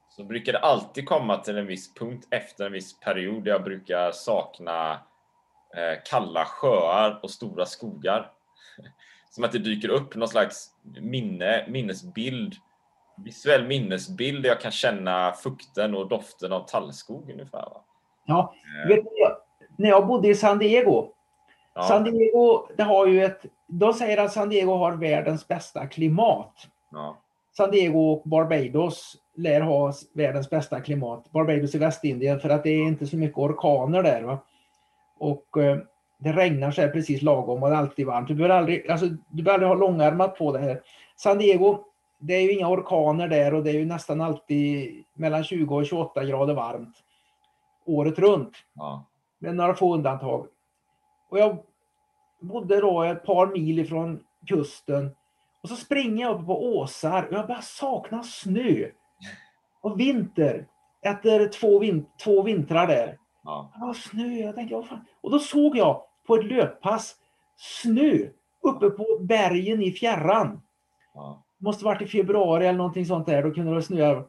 Så 0.09 0.23
brukar 0.23 0.53
det 0.53 0.59
alltid 0.59 1.05
komma 1.05 1.37
till 1.37 1.57
en 1.57 1.67
viss 1.67 1.93
punkt 1.93 2.27
efter 2.31 2.65
en 2.65 2.71
viss 2.71 2.99
period 2.99 3.43
där 3.43 3.51
jag 3.51 3.63
brukar 3.63 4.11
sakna 4.11 4.99
kalla 6.05 6.45
sjöar 6.45 7.19
och 7.23 7.31
stora 7.31 7.65
skogar. 7.65 8.31
Som 9.29 9.43
att 9.43 9.51
det 9.51 9.59
dyker 9.59 9.89
upp 9.89 10.15
någon 10.15 10.27
slags 10.27 10.69
minne, 11.01 11.65
minnesbild, 11.67 12.55
visuell 13.17 13.67
minnesbild 13.67 14.43
där 14.43 14.49
jag 14.49 14.61
kan 14.61 14.71
känna 14.71 15.31
fukten 15.31 15.95
och 15.95 16.07
doften 16.07 16.53
av 16.53 16.67
tallskog 16.67 17.31
ungefär. 17.31 17.59
Va? 17.59 17.83
Ja, 18.25 18.53
vet 18.87 19.03
du, 19.03 19.09
när 19.75 19.89
jag 19.89 20.07
bodde 20.07 20.27
i 20.27 20.35
San 20.35 20.59
Diego. 20.59 21.09
Ja. 21.75 21.83
San 21.83 22.03
Diego, 22.03 22.67
det 22.77 22.83
har 22.83 23.07
ju 23.07 23.23
ett, 23.23 23.45
de 23.67 23.93
säger 23.93 24.17
att 24.17 24.33
San 24.33 24.49
Diego 24.49 24.73
har 24.73 24.91
världens 24.91 25.47
bästa 25.47 25.87
klimat. 25.87 26.53
Ja. 26.91 27.17
San 27.57 27.71
Diego 27.71 27.99
och 27.99 28.29
Barbados 28.29 29.17
lär 29.35 29.61
ha 29.61 29.93
världens 30.13 30.49
bästa 30.49 30.81
klimat. 30.81 31.31
Barbados 31.31 31.75
i 31.75 31.77
Västindien 31.77 32.39
för 32.39 32.49
att 32.49 32.63
det 32.63 32.69
är 32.69 32.87
inte 32.87 33.07
så 33.07 33.17
mycket 33.17 33.37
orkaner 33.37 34.03
där. 34.03 34.21
Va? 34.21 34.39
Och 35.19 35.57
eh, 35.57 35.77
det 36.19 36.31
regnar 36.31 36.71
så 36.71 36.81
här 36.81 36.89
precis 36.89 37.21
lagom 37.21 37.63
och 37.63 37.69
det 37.69 37.75
är 37.75 37.79
alltid 37.79 38.05
varmt. 38.05 38.27
Du 38.27 38.35
behöver 38.35 38.55
aldrig, 38.55 38.89
alltså, 38.91 39.05
du 39.29 39.43
behöver 39.43 39.65
aldrig 39.65 39.81
ha 39.81 39.87
långärmat 39.87 40.37
på 40.37 40.51
det 40.51 40.59
här. 40.59 40.81
San 41.15 41.37
Diego, 41.37 41.83
det 42.19 42.33
är 42.33 42.41
ju 42.41 42.51
inga 42.51 42.69
orkaner 42.69 43.27
där 43.27 43.53
och 43.53 43.63
det 43.63 43.69
är 43.69 43.73
ju 43.73 43.85
nästan 43.85 44.21
alltid 44.21 45.03
mellan 45.13 45.43
20 45.43 45.75
och 45.75 45.85
28 45.85 46.25
grader 46.25 46.53
varmt. 46.53 46.95
Året 47.85 48.19
runt 48.19 48.53
Ja. 48.73 49.05
med 49.39 49.55
några 49.55 49.73
få 49.73 49.93
undantag. 49.93 50.47
Och 51.29 51.39
jag 51.39 51.57
bodde 52.41 52.81
då 52.81 53.03
ett 53.03 53.23
par 53.23 53.47
mil 53.47 53.79
ifrån 53.79 54.23
kusten 54.47 55.15
och 55.63 55.69
så 55.69 55.75
springer 55.75 56.25
jag 56.25 56.35
uppe 56.35 56.45
på 56.45 56.65
åsar 56.77 57.27
och 57.27 57.33
jag 57.33 57.47
börjar 57.47 57.61
sakna 57.61 58.23
snö 58.23 58.85
och 59.81 59.99
vinter 59.99 60.67
efter 61.01 61.47
två, 61.47 61.79
vin 61.79 62.05
två 62.23 62.41
vintrar 62.41 62.87
där. 62.87 63.17
Ja. 63.47 63.71
Ja, 63.79 63.93
snö, 63.93 64.27
jag 64.27 64.55
tänkte, 64.55 64.75
vad 64.75 64.87
fan. 64.87 65.05
Och 65.21 65.31
då 65.31 65.39
såg 65.39 65.77
jag 65.77 66.03
på 66.27 66.35
ett 66.35 66.45
löppass 66.45 67.15
snö 67.57 68.17
uppe 68.63 68.89
på 68.89 69.05
bergen 69.21 69.81
i 69.81 69.91
fjärran. 69.91 70.61
Ja. 71.13 71.43
Måste 71.57 71.85
varit 71.85 72.01
i 72.01 72.07
februari 72.07 72.67
eller 72.67 72.77
någonting 72.77 73.05
sånt 73.05 73.25
där, 73.25 73.43
då 73.43 73.51
kunde 73.51 73.75
det 73.75 73.81
snöa. 73.81 74.23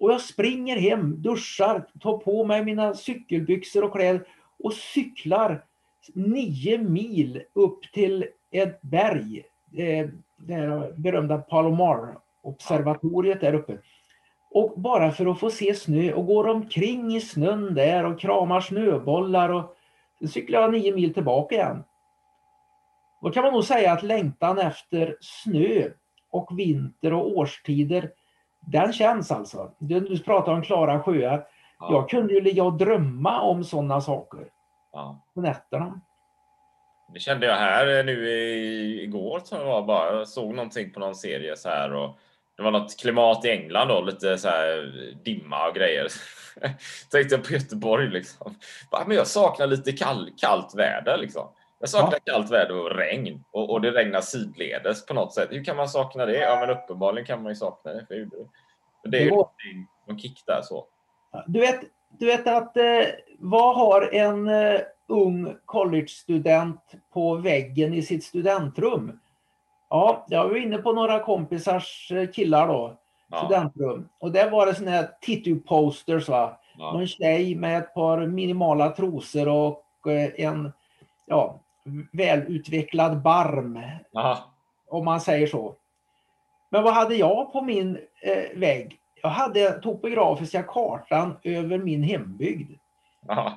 Och 0.00 0.12
jag 0.12 0.20
springer 0.20 0.76
hem, 0.76 1.22
duschar, 1.22 1.86
tar 2.00 2.18
på 2.18 2.44
mig 2.44 2.64
mina 2.64 2.94
cykelbyxor 2.94 3.84
och 3.84 3.92
kläder 3.92 4.26
och 4.58 4.72
cyklar 4.72 5.64
nio 6.14 6.78
mil 6.78 7.42
upp 7.52 7.82
till 7.92 8.26
ett 8.50 8.82
berg. 8.82 9.42
eh, 9.76 10.08
Det 10.38 10.92
berömda 10.96 11.38
Palomar-observatoriet 11.38 13.40
där 13.40 13.54
uppe. 13.54 13.78
Och 14.50 14.80
bara 14.80 15.10
för 15.10 15.26
att 15.26 15.40
få 15.40 15.50
se 15.50 15.74
snö 15.74 16.12
och 16.12 16.26
går 16.26 16.48
omkring 16.48 17.16
i 17.16 17.20
snön 17.20 17.74
där 17.74 18.04
och 18.04 18.20
kramar 18.20 18.60
snöbollar 18.60 19.48
och 19.48 19.76
sen 20.18 20.28
cyklar 20.28 20.60
jag 20.60 20.72
nio 20.72 20.94
mil 20.94 21.14
tillbaka 21.14 21.54
igen. 21.54 21.84
Då 23.22 23.30
kan 23.30 23.42
man 23.44 23.52
nog 23.52 23.64
säga 23.64 23.92
att 23.92 24.02
längtan 24.02 24.58
efter 24.58 25.16
snö 25.20 25.88
och 26.30 26.58
vinter 26.58 27.12
och 27.12 27.38
årstider 27.38 28.10
Den 28.60 28.92
känns 28.92 29.30
alltså. 29.30 29.72
Du, 29.78 30.00
du 30.00 30.18
pratar 30.18 30.52
om 30.52 30.62
klara 30.62 31.02
sjöar. 31.02 31.46
Ja. 31.80 31.92
Jag 31.92 32.08
kunde 32.08 32.34
ju 32.34 32.40
ligga 32.40 32.64
och 32.64 32.72
drömma 32.78 33.40
om 33.40 33.64
sådana 33.64 34.00
saker 34.00 34.48
Ja. 34.92 35.22
på 35.34 35.40
nätterna. 35.40 36.00
Det 37.14 37.20
kände 37.20 37.46
jag 37.46 37.56
här 37.56 38.04
nu 38.04 38.28
igår 39.02 39.40
tror 39.40 39.60
jag 39.60 39.66
var 39.68 39.82
bara. 39.82 40.14
Jag 40.14 40.28
såg 40.28 40.54
någonting 40.54 40.92
på 40.92 41.00
någon 41.00 41.14
serie 41.14 41.56
så 41.56 41.68
här 41.68 41.92
och 41.94 42.18
det 42.58 42.64
var 42.64 42.70
något 42.70 43.00
klimat 43.00 43.44
i 43.44 43.50
England 43.50 43.88
då, 43.88 44.00
lite 44.00 44.38
så 44.38 44.48
här 44.48 44.92
dimma 45.24 45.68
och 45.68 45.74
grejer. 45.74 46.08
Tänkte 47.10 47.34
jag 47.34 47.44
på 47.44 47.52
Göteborg 47.52 48.10
liksom. 48.10 48.54
Bara, 48.90 49.04
Men 49.06 49.16
jag 49.16 49.26
saknar 49.26 49.66
lite 49.66 49.92
kall, 49.92 50.30
kallt 50.36 50.74
väder 50.74 51.18
liksom. 51.18 51.48
Jag 51.78 51.88
saknar 51.88 52.18
kallt 52.24 52.50
väder 52.50 52.76
och 52.76 52.96
regn 52.96 53.44
och, 53.50 53.70
och 53.70 53.80
det 53.80 53.90
regnar 53.90 54.20
sidledes 54.20 55.06
på 55.06 55.14
något 55.14 55.34
sätt. 55.34 55.48
Hur 55.50 55.64
kan 55.64 55.76
man 55.76 55.88
sakna 55.88 56.26
det? 56.26 56.38
Ja, 56.38 56.60
men 56.60 56.70
uppenbarligen 56.70 57.26
kan 57.26 57.42
man 57.42 57.52
ju 57.52 57.56
sakna 57.56 57.92
det. 57.92 58.06
För 58.08 58.14
det, 59.04 59.18
är 59.18 59.22
ju 59.22 59.30
någonting- 59.30 59.86
någon 60.08 60.18
kick 60.18 60.42
där 60.46 60.62
så. 60.62 60.86
Du 61.46 61.60
vet, 61.60 61.80
du 62.18 62.26
vet 62.26 62.46
att 62.46 62.76
eh, 62.76 63.04
vad 63.38 63.76
har 63.76 64.14
en 64.14 64.48
eh, 64.48 64.80
ung 65.08 65.56
college-student 65.64 66.80
på 67.12 67.34
väggen 67.34 67.94
i 67.94 68.02
sitt 68.02 68.24
studentrum? 68.24 69.20
Ja, 69.90 70.26
jag 70.28 70.48
var 70.48 70.56
inne 70.56 70.78
på 70.78 70.92
några 70.92 71.20
kompisars 71.20 72.12
eh, 72.12 72.30
killar 72.30 72.68
då, 72.68 72.96
Ja, 73.30 73.38
studentrum. 73.38 74.08
Och 74.18 74.32
där 74.32 74.50
var 74.50 74.66
det 74.66 74.74
såna 74.74 74.90
här 74.90 75.10
tittu-posters 75.20 76.30
va. 76.30 76.58
ja, 76.78 76.92
Någon 76.92 77.06
tjej 77.06 77.54
med 77.54 77.78
ett 77.78 77.94
par 77.94 78.26
minimala 78.26 78.90
trosor 78.90 79.48
och 79.48 80.06
eh, 80.06 80.30
en 80.36 80.72
ja, 81.26 81.60
välutvecklad 82.12 83.22
barm, 83.22 83.80
ja, 84.10 84.38
om 84.88 85.04
man 85.04 85.20
säger 85.20 85.46
så. 85.46 85.74
Men 86.70 86.82
vad 86.82 86.94
hade 86.94 87.14
jag 87.14 87.52
på 87.52 87.62
min 87.62 87.98
eh, 88.22 88.58
vägg? 88.58 88.98
Jag 89.22 89.28
hade 89.30 89.72
topografiska 89.72 90.62
kartan 90.62 91.36
över 91.42 91.78
min 91.78 92.02
hembygd. 92.02 92.72
ja. 93.28 93.52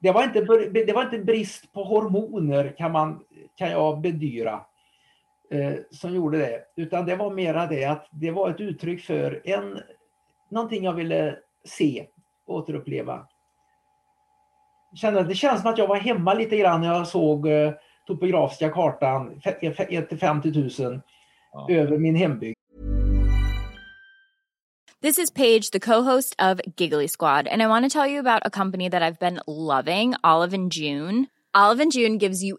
Det 0.00 0.12
var 0.12 0.24
inte, 0.24 0.40
det 0.86 0.92
var 0.92 1.02
inte 1.02 1.18
brist 1.18 1.72
på 1.72 1.84
hormoner 1.84 2.74
kan, 2.78 2.92
man, 2.92 3.20
kan 3.56 3.70
jag 3.70 4.00
bedyra 4.00 4.60
eh, 5.52 5.74
som 5.90 6.14
gjorde 6.14 6.38
det. 6.38 6.60
Utan 6.76 7.06
det 7.06 7.16
var 7.16 7.30
mera 7.30 7.66
det 7.66 7.84
att 7.84 8.06
det 8.10 8.30
var 8.30 8.50
ett 8.50 8.60
uttryck 8.60 9.04
för 9.04 9.42
en, 9.44 9.80
någonting 10.50 10.84
jag 10.84 10.92
ville 10.92 11.36
se, 11.64 12.06
återuppleva. 12.46 13.26
Kände, 14.94 15.22
det 15.22 15.34
känns 15.34 15.60
som 15.62 15.70
att 15.70 15.78
jag 15.78 15.86
var 15.86 15.96
hemma 15.96 16.34
lite 16.34 16.56
grann 16.56 16.80
när 16.80 16.88
jag 16.88 17.06
såg 17.08 17.48
eh, 17.48 17.72
topografiska 18.06 18.68
kartan 18.68 19.40
1 19.44 20.20
50 20.20 20.82
000 20.82 21.00
Ja. 21.54 21.66
över 21.70 21.98
min 21.98 22.16
hembygd. 22.16 22.56
This 25.02 25.18
is 25.18 25.30
Paige, 25.30 25.70
the 25.72 25.80
co-host 25.80 26.34
of 26.38 26.60
Giggly 26.76 27.08
Squad, 27.08 27.48
and 27.48 27.60
I 27.62 27.66
want 27.66 27.84
to 27.84 27.90
tell 27.98 28.06
you 28.06 28.20
about 28.20 28.42
a 28.46 28.50
company 28.50 28.88
that 28.88 29.02
I've 29.02 29.18
been 29.18 29.40
loving, 29.46 30.14
Olive 30.22 30.54
and 30.54 30.72
June. 30.72 31.26
Olive 31.54 31.82
and 31.82 31.92
June 31.92 32.18
gives 32.18 32.42
you 32.44 32.58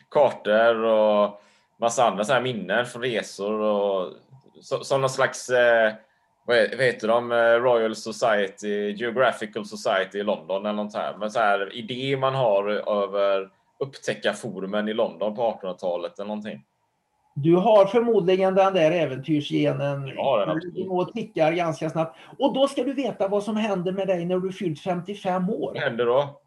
Kartor 0.11 0.83
och 0.83 1.41
massa 1.77 2.03
andra 2.03 2.23
så 2.23 2.33
här 2.33 2.41
minnen 2.41 2.85
från 2.85 3.01
resor 3.01 3.59
och 3.61 4.13
så, 4.61 4.83
som 4.83 5.01
någon 5.01 5.09
slags, 5.09 5.49
eh, 5.49 5.93
vad 6.45 6.57
he- 6.57 6.77
vad 6.77 6.85
heter 6.85 7.07
de, 7.07 7.31
Eh, 7.31 7.37
Royal 7.37 7.95
Society, 7.95 8.91
Geographical 8.91 9.65
Society 9.65 10.17
i 10.19 10.23
London 10.23 10.65
eller 10.65 10.83
något 10.83 10.95
här. 10.95 11.15
Men 11.19 11.31
så 11.31 11.39
här 11.39 11.75
idé 11.75 12.17
man 12.17 12.35
har 12.35 12.67
över 13.03 13.49
upptäckarforumen 13.79 14.87
i 14.87 14.93
London 14.93 15.35
på 15.35 15.41
1800-talet 15.41 16.19
eller 16.19 16.27
någonting. 16.27 16.63
Du 17.35 17.55
har 17.55 17.85
förmodligen 17.85 18.55
den 18.55 18.73
där 18.73 18.91
äventyrsgenen. 18.91 20.15
Går 20.87 21.01
och 21.01 21.13
tickar 21.13 21.51
ganska 21.51 21.89
snabbt. 21.89 22.17
Och 22.39 22.53
då 22.53 22.67
ska 22.67 22.83
du 22.83 22.93
veta 22.93 23.27
vad 23.27 23.43
som 23.43 23.55
händer 23.57 23.91
med 23.91 24.07
dig 24.07 24.25
när 24.25 24.37
du 24.39 24.51
fyllt 24.51 24.79
55 24.79 25.49
år. 25.49 25.71
Vad 25.73 25.83
händer 25.83 26.05
då? 26.05 26.41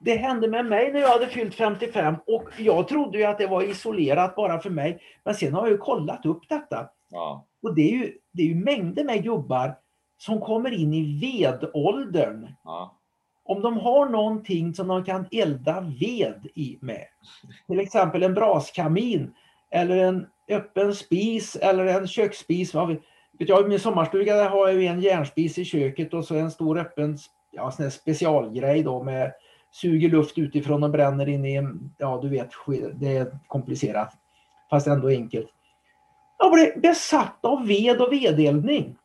Det 0.00 0.16
hände 0.16 0.48
med 0.48 0.66
mig 0.66 0.92
när 0.92 1.00
jag 1.00 1.08
hade 1.08 1.26
fyllt 1.26 1.54
55 1.54 2.14
och 2.26 2.48
jag 2.58 2.88
trodde 2.88 3.18
ju 3.18 3.24
att 3.24 3.38
det 3.38 3.46
var 3.46 3.62
isolerat 3.62 4.36
bara 4.36 4.58
för 4.60 4.70
mig. 4.70 5.00
Men 5.24 5.34
sen 5.34 5.54
har 5.54 5.62
jag 5.62 5.70
ju 5.70 5.78
kollat 5.78 6.26
upp 6.26 6.48
detta. 6.48 6.88
Ja, 7.10 7.46
Och 7.62 7.74
det 7.74 7.82
är 7.82 7.92
ju, 7.92 8.12
det 8.32 8.42
är 8.42 8.46
ju 8.46 8.54
mängder 8.54 9.04
med 9.04 9.22
gubbar 9.22 9.74
som 10.18 10.40
kommer 10.40 10.70
in 10.70 10.94
i 10.94 11.20
vedåldern. 11.20 12.48
ja, 12.64 12.96
Om 13.44 13.62
de 13.62 13.78
har 13.78 14.08
någonting 14.08 14.74
som 14.74 14.88
de 14.88 15.04
kan 15.04 15.26
elda 15.32 15.80
ved 15.80 16.48
i 16.54 16.78
med. 16.80 17.04
Till 17.66 17.80
exempel 17.80 18.22
en 18.22 18.34
braskamin 18.34 19.34
eller 19.70 19.96
en 19.96 20.26
öppen 20.48 20.94
spis 20.94 21.56
eller 21.56 21.86
en 21.86 22.06
köksspis. 22.06 22.74
Jag, 23.38 23.64
I 23.64 23.68
min 23.68 23.80
sommarstuga 23.80 24.36
där 24.36 24.48
har 24.48 24.68
jag 24.68 24.84
en 24.84 25.00
järnspis 25.00 25.58
i 25.58 25.64
köket 25.64 26.14
och 26.14 26.24
så 26.24 26.34
en 26.34 26.50
stor 26.50 26.78
öppen 26.78 27.18
ja, 27.52 27.70
sån 27.70 27.90
specialgrej 27.90 28.82
då 28.82 29.02
med 29.02 29.32
suger 29.70 30.08
luft 30.08 30.38
utifrån 30.38 30.84
och 30.84 30.90
bränner 30.90 31.28
in 31.28 31.44
i 31.44 31.54
en, 31.54 31.94
ja 31.98 32.18
du 32.22 32.28
vet, 32.28 32.50
det 32.94 33.16
är 33.16 33.38
komplicerat. 33.46 34.14
Fast 34.70 34.86
ändå 34.86 35.08
enkelt. 35.08 35.48
Jag 36.38 36.52
blev 36.52 36.80
besatt 36.80 37.38
av 37.44 37.66
ved 37.66 38.00
och 38.00 38.12
vedeldning. 38.12 38.96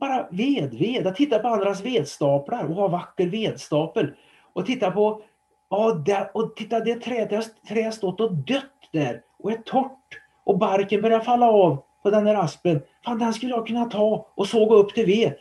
Bara 0.00 0.28
ved, 0.30 0.74
ved. 0.74 1.06
Att 1.06 1.16
titta 1.16 1.38
på 1.38 1.48
andras 1.48 1.80
vedstaplar 1.84 2.64
och 2.64 2.74
ha 2.74 2.88
vacker 2.88 3.26
vedstapel. 3.26 4.14
Och 4.52 4.66
titta 4.66 4.90
på, 4.90 5.22
ja, 5.70 5.92
där, 6.06 6.30
och 6.34 6.56
titta 6.56 6.80
det 6.80 6.94
trädet, 7.00 7.30
det 7.30 7.36
har- 7.36 7.74
trädet 7.74 7.94
stått 7.94 8.20
och 8.20 8.34
dött 8.34 8.64
där 8.92 9.22
och 9.38 9.52
är 9.52 9.56
torrt. 9.56 10.20
Och 10.44 10.58
barken 10.58 11.02
börjar 11.02 11.20
falla 11.20 11.46
av 11.46 11.82
på 12.02 12.10
den 12.10 12.24
där 12.24 12.34
aspen. 12.34 12.82
Fan, 13.04 13.18
den 13.18 13.34
skulle 13.34 13.52
jag 13.52 13.66
kunna 13.66 13.84
ta 13.84 14.26
och 14.34 14.46
såga 14.46 14.76
upp 14.76 14.94
till 14.94 15.06
ved. 15.06 15.34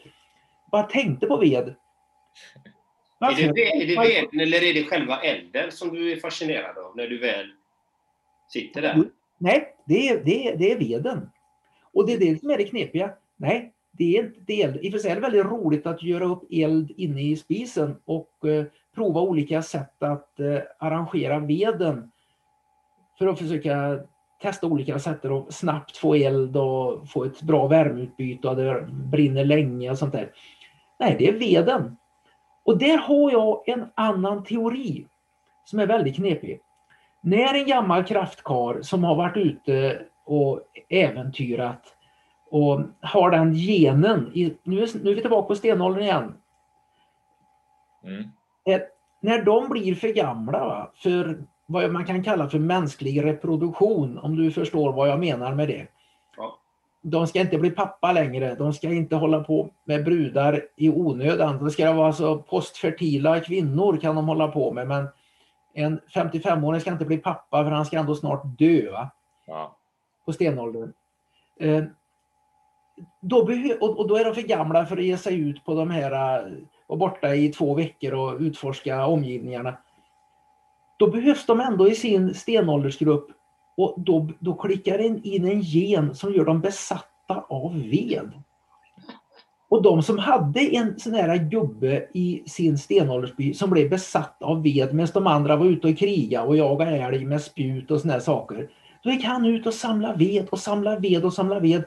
Bara 0.72 0.84
tänkte 0.84 1.28
på 1.28 1.38
ved. 1.38 1.76
Är 3.20 3.54
det, 3.54 3.84
är 3.84 3.88
det 3.88 4.10
veden 4.10 4.40
eller 4.40 4.64
är 4.64 4.74
det 4.74 4.84
själva 4.84 5.22
elden 5.22 5.72
som 5.72 5.96
du 5.96 6.12
är 6.12 6.16
fascinerad 6.16 6.78
av 6.78 6.98
när 6.98 7.08
du 7.08 7.18
väl 7.18 7.48
sitter 8.50 8.82
där? 8.82 9.04
Nej, 9.38 9.76
det 9.86 10.10
är, 10.10 10.22
det, 10.26 10.48
är, 10.48 10.58
det 10.58 10.72
är 10.72 10.78
veden. 10.78 11.30
Och 11.94 12.08
det 12.08 12.14
är 12.14 12.18
det 12.18 12.40
som 12.40 12.50
är 12.50 12.58
det 12.58 12.64
knepiga. 12.64 13.12
Nej, 13.38 13.74
det 13.92 14.18
är 14.18 14.24
inte 14.24 14.40
det. 14.46 14.62
eld. 14.62 14.78
I 14.82 14.90
och 14.90 14.92
för 14.92 15.00
sig 15.00 15.12
är 15.12 15.16
det 15.16 15.22
väldigt 15.22 15.46
roligt 15.46 15.88
att 15.88 16.04
göra 16.04 16.26
upp 16.26 16.44
eld 16.52 16.92
inne 16.98 17.22
i 17.22 17.36
spisen 17.36 17.96
och 18.06 18.46
eh, 18.46 18.66
prova 18.96 19.22
olika 19.22 19.62
sätt 19.62 20.04
att 20.04 20.40
eh, 20.40 20.60
arrangera 20.80 21.40
veden. 21.40 22.12
För 23.18 23.28
att 23.28 23.40
försöka 23.40 24.00
testa 24.42 24.68
olika 24.68 25.00
sätt 25.00 25.26
att 25.26 25.54
snabbt 25.54 25.98
få 25.98 26.16
eld 26.16 26.58
och 26.58 27.10
få 27.10 27.24
ett 27.24 27.42
bra 27.42 27.68
värmeutbyte 27.68 28.48
och 28.48 28.56
det 28.56 28.88
brinner 28.92 29.46
länge 29.46 29.92
och 29.92 29.98
sånt 29.98 30.14
där. 30.14 30.32
Nej, 31.00 31.16
det 31.20 31.28
är 31.28 31.34
veden. 31.34 31.98
Och 32.66 32.78
där 32.78 32.98
har 32.98 33.32
jag 33.32 33.70
en 33.70 33.86
annan 33.96 34.44
teori 34.44 35.06
som 35.66 35.80
är 35.80 35.88
väldigt 35.88 36.16
knepig. 36.16 36.60
När 37.22 37.54
en 37.54 37.68
gammal 37.68 38.04
kraftkar 38.04 38.82
som 38.82 39.04
har 39.04 39.16
varit 39.16 39.38
ute 39.38 40.02
och 40.26 40.62
äventyrat 40.90 41.82
och 42.52 42.82
har 43.02 43.32
den 43.32 43.54
genen, 43.54 44.32
i, 44.34 44.58
nu, 44.64 44.84
är, 44.84 45.04
nu 45.04 45.12
är 45.12 45.16
vi 45.16 45.22
tillbaka 45.22 45.48
på 45.48 45.56
stenåldern 45.56 46.04
igen. 46.04 46.34
Mm. 48.04 48.24
Eh, 48.66 48.82
när 49.22 49.42
de 49.42 49.70
blir 49.70 49.96
för 49.96 50.08
gamla 50.08 50.60
va, 50.66 50.92
för 50.96 51.44
vad 51.66 51.92
man 51.92 52.06
kan 52.06 52.24
kalla 52.24 52.50
för 52.50 52.60
mänsklig 52.60 53.24
reproduktion, 53.24 54.18
om 54.18 54.36
du 54.36 54.52
förstår 54.52 54.94
vad 54.94 55.10
jag 55.10 55.20
menar 55.20 55.56
med 55.56 55.68
det. 55.68 55.88
De 57.08 57.28
ska 57.28 57.40
inte 57.40 57.58
bli 57.58 57.72
pappa 57.72 58.12
längre, 58.12 58.56
de 58.56 58.74
ska 58.74 58.90
inte 58.90 59.16
hålla 59.16 59.44
på 59.44 59.70
med 59.84 60.06
brudar 60.06 60.62
i 60.76 60.90
onödan. 60.90 61.64
Det 61.64 61.72
ska 61.72 61.94
vara 61.94 62.08
alltså 62.08 62.38
postfertila 62.38 63.40
kvinnor 63.40 63.98
kan 63.98 64.16
de 64.16 64.28
hålla 64.28 64.48
på 64.48 64.72
med, 64.72 64.88
men 64.88 65.08
en 65.74 66.00
55-åring 66.14 66.82
ska 66.82 66.92
inte 66.92 67.06
bli 67.06 67.18
pappa 67.18 67.64
för 67.64 67.72
han 67.72 67.86
ska 67.86 68.00
ändå 68.00 68.16
snart 68.16 68.42
dö 68.46 68.92
va? 68.92 69.10
Ja. 69.48 69.78
på 70.26 70.34
stenåldern. 70.34 70.94
Eh, 71.60 71.84
då 73.22 73.38
och 73.80 74.08
då 74.08 74.18
är 74.18 74.26
de 74.26 74.36
för 74.36 74.42
gamla 74.42 74.86
för 74.86 74.98
att 74.98 75.04
ge 75.04 75.18
sig 75.18 75.40
ut 75.40 75.66
på 75.66 75.74
de 75.74 75.90
här 75.90 76.12
eh, 76.12 76.54
och 76.88 76.98
borta 76.98 77.36
i 77.36 77.50
två 77.50 77.74
veckor 77.74 78.14
och 78.14 78.40
utforska 78.40 79.06
omgivningarna. 79.06 79.78
Då 81.00 81.08
behövs 81.08 81.46
de 81.46 81.60
ändå 81.60 81.90
i 81.90 81.96
sin 81.96 82.34
stenåldersgrupp 82.34 83.32
och 83.78 83.94
då, 83.98 84.30
då 84.40 84.54
klickar 84.54 84.98
den 84.98 85.24
in 85.24 85.46
en 85.46 85.62
gen 85.62 86.16
som 86.16 86.34
gör 86.34 86.46
dem 86.46 86.62
besatta 86.62 87.46
av 87.50 87.74
ved. 87.74 88.32
Och 89.70 89.82
de 89.82 90.04
som 90.04 90.18
hade 90.18 90.60
en 90.60 91.00
sån 91.00 91.14
här 91.14 91.38
gubbe 91.38 92.08
i 92.14 92.44
sin 92.46 92.78
stenåldersby 92.78 93.54
som 93.54 93.70
blev 93.70 93.90
besatt 93.90 94.44
av 94.44 94.64
ved 94.64 94.94
medan 94.94 95.12
de 95.14 95.28
andra 95.28 95.56
var 95.56 95.66
ute 95.66 95.88
och 95.88 95.98
kriga 95.98 96.44
och 96.44 96.58
jaga 96.58 96.86
älg 96.86 97.26
med 97.26 97.42
spjut 97.42 97.92
och 97.92 98.02
såna 98.02 98.14
här 98.14 98.20
saker. 98.20 98.70
Då 99.04 99.12
gick 99.12 99.24
han 99.24 99.46
ut 99.46 99.68
och 99.68 99.74
samlade 99.74 100.18
ved 100.18 100.48
och 100.50 100.60
samlade 100.60 101.00
ved 101.00 101.26
och 101.26 101.34
samlade 101.34 101.62
ved. 101.62 101.84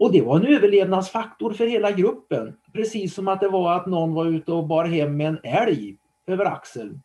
Och 0.00 0.12
det 0.12 0.22
var 0.22 0.36
en 0.36 0.46
överlevnadsfaktor 0.46 1.52
för 1.52 1.66
hela 1.66 1.90
gruppen. 1.90 2.56
Precis 2.72 3.14
som 3.14 3.28
att 3.28 3.40
det 3.40 3.48
var 3.48 3.76
att 3.76 3.86
någon 3.86 4.14
var 4.14 4.26
ute 4.26 4.52
och 4.52 4.66
bar 4.66 4.84
hem 4.84 5.20
en 5.20 5.38
älg 5.42 5.96
över 6.26 6.44
axeln. 6.44 7.02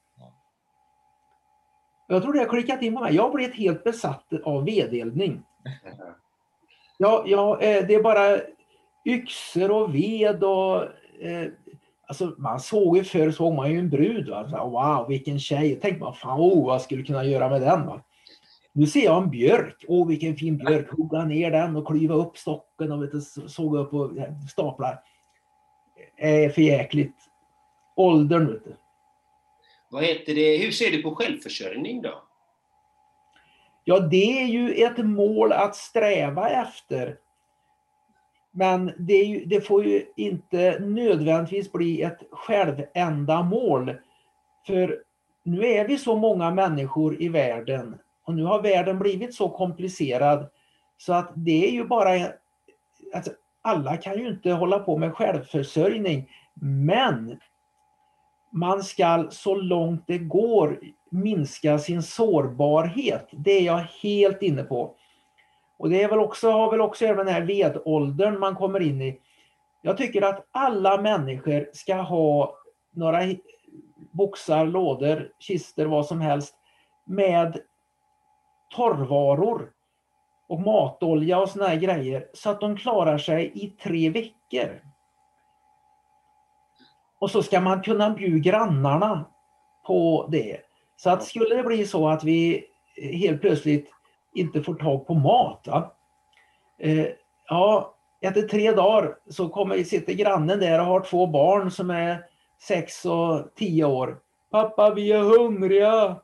Jag 2.12 2.22
tror 2.22 2.34
det 2.34 2.40
har 2.40 2.46
klickat 2.46 2.82
in 2.82 2.96
på 2.96 3.02
mig. 3.02 3.16
Jag 3.16 3.34
blev 3.34 3.52
helt 3.52 3.84
besatt 3.84 4.34
av 4.44 4.66
vedeldning. 4.66 5.44
Ja, 7.02 7.24
ja, 7.26 7.62
eh, 7.62 7.86
det 7.88 7.96
är 7.96 8.04
bara 8.04 8.40
yxor 9.06 9.72
och 9.72 9.96
ved 9.96 10.44
och 10.44 10.84
eh, 11.22 11.48
Alltså 12.10 12.36
man 12.38 12.60
såg 12.60 12.98
ju 12.98 13.04
förr 13.04 13.32
såg 13.32 13.54
man 13.54 13.72
ju 13.72 13.80
en 13.80 13.90
brud. 13.90 14.30
Va? 14.30 14.50
Så, 14.50 14.70
wow, 14.70 15.08
vilken 15.08 15.40
tjej. 15.40 15.80
Tänk 15.82 16.00
man, 16.00 16.14
fan 16.14 16.40
oh, 16.40 16.66
vad 16.66 16.74
jag 16.74 16.82
skulle 16.82 17.04
kunna 17.04 17.24
göra 17.24 17.50
med 17.50 17.62
den. 17.62 17.86
Va? 17.86 18.02
Nu 18.74 18.88
ser 18.88 19.04
jag 19.04 19.24
en 19.24 19.30
björk. 19.30 19.86
Åh, 19.88 20.08
vilken 20.08 20.36
fin 20.36 20.58
björk. 20.58 20.90
Hugga 20.92 21.26
ner 21.26 21.52
den 21.52 21.76
och 21.76 21.88
klyva 21.88 22.16
upp 22.16 22.38
stocken 22.38 22.92
och 22.92 23.04
vet 23.04 23.12
du, 23.12 23.22
såga 23.48 23.80
upp 23.80 23.94
och 23.94 24.12
staplar. 24.50 25.00
Det 26.18 26.46
är 26.46 26.50
för 26.50 26.62
jäkligt. 26.62 27.16
Åldern, 27.96 28.48
vet 28.48 28.64
du. 28.64 28.76
Vad 29.90 30.04
heter 30.04 30.36
det? 30.36 30.58
Hur 30.58 30.72
ser 30.72 30.92
du 30.92 31.02
på 31.02 31.16
självförsörjning 31.16 32.02
då? 32.02 32.24
Ja, 33.84 34.00
det 34.00 34.42
är 34.42 34.46
ju 34.46 34.74
ett 34.74 34.98
mål 34.98 35.52
att 35.52 35.76
sträva 35.76 36.50
efter. 36.50 37.18
Men 38.52 38.92
det, 38.98 39.14
ju, 39.14 39.46
det 39.46 39.62
får 39.62 39.86
ju 39.86 40.06
inte 40.16 40.80
nödvändigtvis 40.80 41.72
bli 41.72 42.02
ett 42.02 42.20
självändamål. 42.32 43.96
För 44.68 45.04
nu 45.44 45.66
är 45.66 45.88
vi 45.88 45.98
så 45.98 46.16
många 46.16 46.52
människor 46.52 47.22
i 47.22 47.30
världen 47.30 47.98
och 48.26 48.34
nu 48.34 48.44
har 48.44 48.62
världen 48.62 49.00
blivit 49.00 49.34
så 49.34 49.50
komplicerad 49.50 50.50
så 50.98 51.14
att 51.14 51.32
det 51.36 51.68
är 51.68 51.72
ju 51.72 51.84
bara... 51.84 52.10
Alltså, 53.16 53.32
alla 53.62 53.98
kan 53.98 54.20
ju 54.20 54.28
inte 54.28 54.52
hålla 54.52 54.80
på 54.80 54.98
med 54.98 55.16
självförsörjning. 55.16 56.30
Men 56.62 57.40
man 58.52 58.84
ska 58.84 59.28
så 59.30 59.56
långt 59.56 60.04
det 60.08 60.18
går 60.18 60.80
minska 61.10 61.80
sin 61.80 62.04
sårbarhet. 62.04 63.28
Det 63.32 63.52
är 63.52 63.62
jag 63.62 63.86
helt 64.04 64.42
inne 64.42 64.64
på. 64.64 64.96
Och 65.78 65.90
det 65.90 66.04
är 66.04 66.10
väl 66.10 66.20
också, 66.20 66.52
har 66.52 66.72
väl 66.72 66.82
också 66.82 67.06
även 67.06 67.26
den 67.26 67.36
här 67.36 67.42
vedåldern 67.42 68.40
man 68.40 68.56
kommer 68.56 68.80
in 68.80 69.02
i. 69.02 69.20
Jag 69.82 69.98
tycker 69.98 70.22
att 70.22 70.48
alla 70.52 71.02
människor 71.02 71.70
ska 71.74 71.96
ha 71.96 72.56
några 72.92 73.20
boxar, 74.12 74.66
lådor, 74.66 75.32
kister, 75.40 75.86
vad 75.86 76.06
som 76.06 76.22
helst 76.22 76.56
med 77.06 77.62
torrvaror 78.76 79.72
och 80.48 80.60
matolja 80.60 81.40
och 81.40 81.50
såna 81.50 81.68
här 81.68 81.76
grejer 81.76 82.28
så 82.34 82.50
att 82.50 82.62
de 82.62 82.78
klarar 82.78 83.18
sig 83.18 83.52
i 83.56 83.68
tre 83.70 84.10
veckor. 84.10 84.82
Och 87.20 87.32
så 87.32 87.44
ska 87.44 87.62
man 87.62 87.82
kunna 87.82 88.10
bjuda 88.10 88.52
grannarna 88.52 89.26
på 89.88 90.30
det. 90.32 90.58
Så 90.98 91.10
att 91.10 91.24
skulle 91.24 91.56
det 91.56 91.64
bli 91.64 91.86
så 91.86 92.08
att 92.10 92.24
vi 92.24 92.66
helt 92.96 93.42
plötsligt 93.42 93.92
inte 94.34 94.64
får 94.64 94.74
tag 94.74 95.08
på 95.08 95.14
mat. 95.14 95.68
Va? 95.68 95.96
Eh, 96.80 97.08
ja, 97.50 97.96
efter 98.22 98.42
tre 98.42 98.72
dagar 98.72 99.18
så 99.30 99.50
kommer, 99.50 99.84
sitter 99.84 100.14
grannen 100.14 100.60
där 100.60 100.80
och 100.80 100.86
har 100.86 101.02
två 101.02 101.28
barn 101.28 101.72
som 101.72 101.90
är 101.90 102.26
sex 102.62 103.06
och 103.06 103.56
tio 103.56 103.86
år. 103.86 104.20
Pappa, 104.52 104.94
vi 104.94 105.12
är 105.12 105.24
hungriga! 105.24 106.16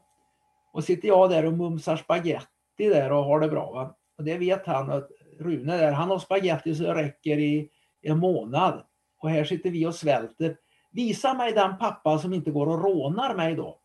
Och 0.74 0.84
sitter 0.84 1.08
jag 1.08 1.30
där 1.30 1.46
och 1.46 1.54
mumsar 1.54 1.98
spaghetti 1.98 2.46
där 2.78 3.12
och 3.12 3.24
har 3.24 3.40
det 3.40 3.48
bra. 3.48 3.72
Va? 3.72 3.96
Och 4.18 4.24
det 4.24 4.38
vet 4.38 4.66
han 4.66 4.92
att 4.92 5.10
Rune 5.40 5.78
där, 5.78 5.92
han 5.92 6.10
har 6.10 6.20
spaghetti 6.20 6.76
så 6.76 6.84
det 6.84 6.96
räcker 6.96 7.38
i 7.38 7.70
en 8.02 8.20
månad. 8.20 8.84
Och 9.22 9.30
här 9.30 9.44
sitter 9.44 9.70
vi 9.70 9.86
och 9.86 9.96
svälter. 9.96 10.58
Visa 10.96 11.34
mig 11.34 11.52
den 11.52 11.78
pappa 11.78 12.20
som 12.20 12.34
inte 12.34 12.52
går 12.52 12.68
och 12.68 12.84
rånar 12.84 13.36
mig 13.36 13.56
då. 13.56 13.78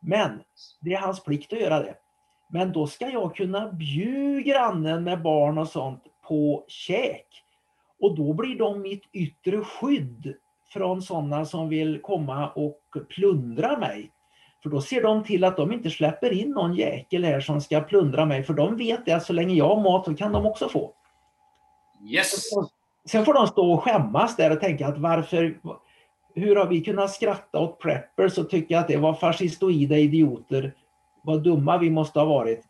Men 0.00 0.40
det 0.80 0.94
är 0.94 1.00
hans 1.00 1.24
plikt 1.24 1.52
att 1.52 1.60
göra 1.60 1.82
det. 1.82 1.94
Men 2.50 2.72
då 2.72 2.86
ska 2.86 3.08
jag 3.08 3.36
kunna 3.36 3.72
bjuda 3.72 4.50
grannen 4.50 5.04
med 5.04 5.22
barn 5.22 5.58
och 5.58 5.68
sånt 5.68 6.02
på 6.28 6.64
käk. 6.68 7.26
Och 8.00 8.16
då 8.16 8.32
blir 8.32 8.58
de 8.58 8.82
mitt 8.82 9.02
yttre 9.12 9.64
skydd 9.64 10.34
från 10.72 11.02
sådana 11.02 11.44
som 11.44 11.68
vill 11.68 12.02
komma 12.02 12.50
och 12.50 12.80
plundra 13.08 13.78
mig. 13.78 14.10
För 14.62 14.70
då 14.70 14.80
ser 14.80 15.02
de 15.02 15.24
till 15.24 15.44
att 15.44 15.56
de 15.56 15.72
inte 15.72 15.90
släpper 15.90 16.32
in 16.32 16.50
någon 16.50 16.74
jäkel 16.74 17.24
här 17.24 17.40
som 17.40 17.60
ska 17.60 17.80
plundra 17.80 18.24
mig. 18.24 18.42
För 18.42 18.54
de 18.54 18.76
vet 18.76 19.08
att 19.08 19.24
så 19.24 19.32
länge 19.32 19.54
jag 19.54 19.68
har 19.74 19.82
mat 19.82 20.04
så 20.04 20.14
kan 20.14 20.32
de 20.32 20.46
också 20.46 20.68
få. 20.68 20.94
Yes! 22.10 22.50
Sen 23.04 23.24
får 23.24 23.34
de 23.34 23.46
stå 23.46 23.72
och 23.72 23.82
skämmas 23.82 24.36
där 24.36 24.50
och 24.50 24.60
tänka 24.60 24.86
att 24.86 24.98
varför, 24.98 25.60
hur 26.34 26.56
har 26.56 26.66
vi 26.66 26.80
kunnat 26.80 27.10
skratta 27.10 27.58
åt 27.58 27.80
preppers 27.80 28.38
och 28.38 28.50
tycka 28.50 28.78
att 28.78 28.88
det 28.88 28.96
var 28.96 29.14
fascistoida 29.14 29.96
idioter? 29.96 30.74
Vad 31.22 31.42
dumma 31.42 31.78
vi 31.78 31.90
måste 31.90 32.18
ha 32.18 32.26
varit. 32.26 32.64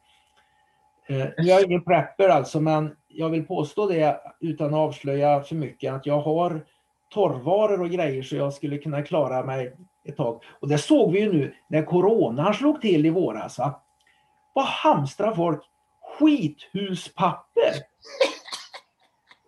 Eh, 1.08 1.26
jag 1.36 1.60
är 1.60 1.66
ingen 1.66 1.84
prepper 1.84 2.28
alltså, 2.28 2.60
men 2.60 2.96
jag 3.08 3.28
vill 3.28 3.46
påstå 3.46 3.86
det 3.86 4.20
utan 4.40 4.66
att 4.66 4.74
avslöja 4.74 5.42
för 5.42 5.54
mycket 5.54 5.92
att 5.92 6.06
jag 6.06 6.20
har 6.20 6.64
torrvaror 7.10 7.80
och 7.80 7.90
grejer 7.90 8.22
så 8.22 8.36
jag 8.36 8.52
skulle 8.52 8.78
kunna 8.78 9.02
klara 9.02 9.44
mig 9.44 9.76
ett 10.04 10.16
tag. 10.16 10.42
Och 10.60 10.68
det 10.68 10.78
såg 10.78 11.12
vi 11.12 11.20
ju 11.20 11.32
nu 11.32 11.54
när 11.68 11.82
coronan 11.82 12.54
slog 12.54 12.80
till 12.80 13.06
i 13.06 13.10
våras. 13.10 13.58
Va? 13.58 13.82
Vad 14.52 14.64
hamstrar 14.64 15.34
folk? 15.34 15.62
Skithuspapper! 16.18 17.72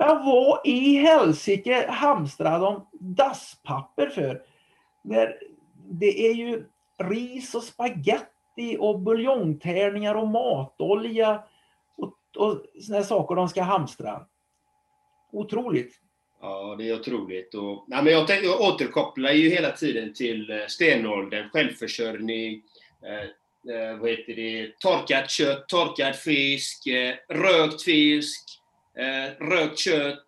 Ja, 0.06 0.22
vad 0.24 0.60
i 0.64 0.96
helsike 0.96 1.86
hamstrar 1.90 2.60
de 2.60 2.86
dasspapper 2.92 4.06
för? 4.06 4.42
När 5.04 5.38
det 5.90 6.26
är 6.26 6.34
ju 6.34 6.64
ris 6.98 7.54
och 7.54 7.62
spaghetti 7.62 8.76
och 8.80 9.00
buljongtärningar 9.00 10.14
och 10.14 10.28
matolja 10.28 11.42
och, 11.96 12.14
och 12.36 12.64
såna 12.80 13.02
saker 13.02 13.34
de 13.34 13.48
ska 13.48 13.62
hamstra. 13.62 14.26
Otroligt. 15.32 15.94
Ja, 16.40 16.74
det 16.78 16.88
är 16.88 17.00
otroligt. 17.00 17.54
Och, 17.54 17.84
nej, 17.88 18.04
men 18.04 18.12
jag, 18.12 18.26
tänk, 18.26 18.44
jag 18.44 18.60
återkopplar 18.60 19.30
ju 19.30 19.48
hela 19.48 19.70
tiden 19.70 20.14
till 20.14 20.50
eh, 20.50 20.66
stenåldern, 20.68 21.48
självförsörjning, 21.48 22.62
eh, 23.02 23.74
eh, 23.74 23.98
vad 23.98 24.10
heter 24.10 24.34
det, 24.34 24.78
torkat 24.78 25.30
kött, 25.30 25.68
torkad 25.68 26.16
fisk, 26.16 26.86
eh, 26.86 27.14
rökt 27.28 27.82
fisk, 27.82 28.60
eh, 28.98 29.46
rökt 29.46 29.78
kött, 29.78 30.26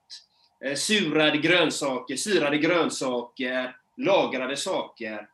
eh, 0.64 0.75
surade 0.75 1.39
grönsaker, 1.39 2.17
syrade 2.17 2.59
grönsaker, 2.59 3.77
lagrade 3.97 4.57
saker 4.57 5.29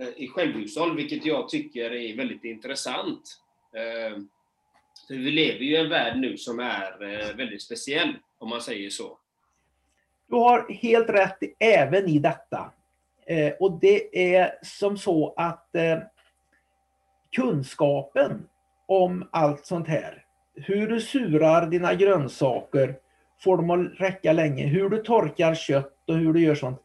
eh, 0.00 0.08
i 0.16 0.28
självhushåll, 0.28 0.96
vilket 0.96 1.24
jag 1.24 1.48
tycker 1.48 1.92
är 1.92 2.16
väldigt 2.16 2.44
intressant. 2.44 3.40
Eh, 3.72 4.18
för 5.08 5.14
vi 5.14 5.30
lever 5.30 5.60
ju 5.60 5.72
i 5.72 5.76
en 5.76 5.88
värld 5.88 6.18
nu 6.18 6.36
som 6.36 6.60
är 6.60 7.02
eh, 7.02 7.36
väldigt 7.36 7.62
speciell, 7.62 8.16
om 8.38 8.48
man 8.48 8.60
säger 8.60 8.90
så. 8.90 9.18
Du 10.28 10.36
har 10.36 10.72
helt 10.72 11.08
rätt 11.08 11.38
även 11.58 12.08
i 12.08 12.18
detta. 12.18 12.72
Och 13.60 13.80
det 13.80 14.34
är 14.34 14.58
som 14.62 14.98
så 14.98 15.34
att 15.36 15.70
kunskapen 17.36 18.48
om 18.86 19.28
allt 19.32 19.66
sånt 19.66 19.88
här. 19.88 20.25
Hur 20.56 20.88
du 20.88 21.00
surar 21.00 21.66
dina 21.66 21.94
grönsaker, 21.94 22.96
får 23.40 23.56
dem 23.56 23.70
att 23.70 24.00
räcka 24.00 24.32
länge, 24.32 24.66
hur 24.66 24.88
du 24.88 24.98
torkar 24.98 25.54
kött 25.54 25.94
och 26.08 26.14
hur 26.14 26.32
du 26.32 26.40
gör 26.40 26.54
sånt. 26.54 26.80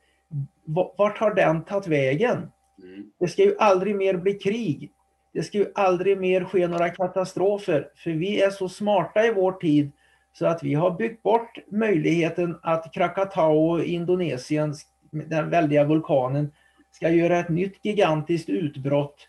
Vart 0.98 1.18
har 1.18 1.36
den 1.36 1.64
tagit 1.64 1.88
vägen? 1.88 2.52
Mm. 2.84 3.12
Det 3.20 3.28
ska 3.28 3.44
ju 3.44 3.56
aldrig 3.60 3.96
mer 3.96 4.14
bli 4.14 4.34
krig. 4.34 4.92
Det 5.34 5.44
ska 5.44 5.58
ju 5.58 5.72
aldrig 5.76 6.18
mer 6.18 6.44
ske 6.44 6.68
några 6.68 6.90
katastrofer, 6.90 7.90
för 7.96 8.12
vi 8.12 8.42
är 8.42 8.50
så 8.50 8.70
smarta 8.70 9.26
i 9.26 9.34
vår 9.34 9.52
tid 9.52 9.92
så 10.34 10.46
att 10.46 10.64
vi 10.64 10.74
har 10.74 10.92
byggt 10.92 11.24
bort 11.24 11.58
möjligheten 11.72 12.58
att 12.62 12.94
Krakatau 12.94 13.80
i 13.80 13.94
Indonesien, 13.94 14.76
den 15.12 15.50
väldiga 15.50 15.84
vulkanen, 15.84 16.52
ska 16.92 17.10
göra 17.10 17.40
ett 17.40 17.50
nytt 17.50 17.86
gigantiskt 17.86 18.50
utbrott 18.50 19.28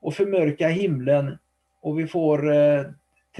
och 0.00 0.14
förmörka 0.14 0.68
himlen 0.68 1.38
och 1.82 1.98
vi 1.98 2.06
får 2.06 2.52
eh, 2.52 2.84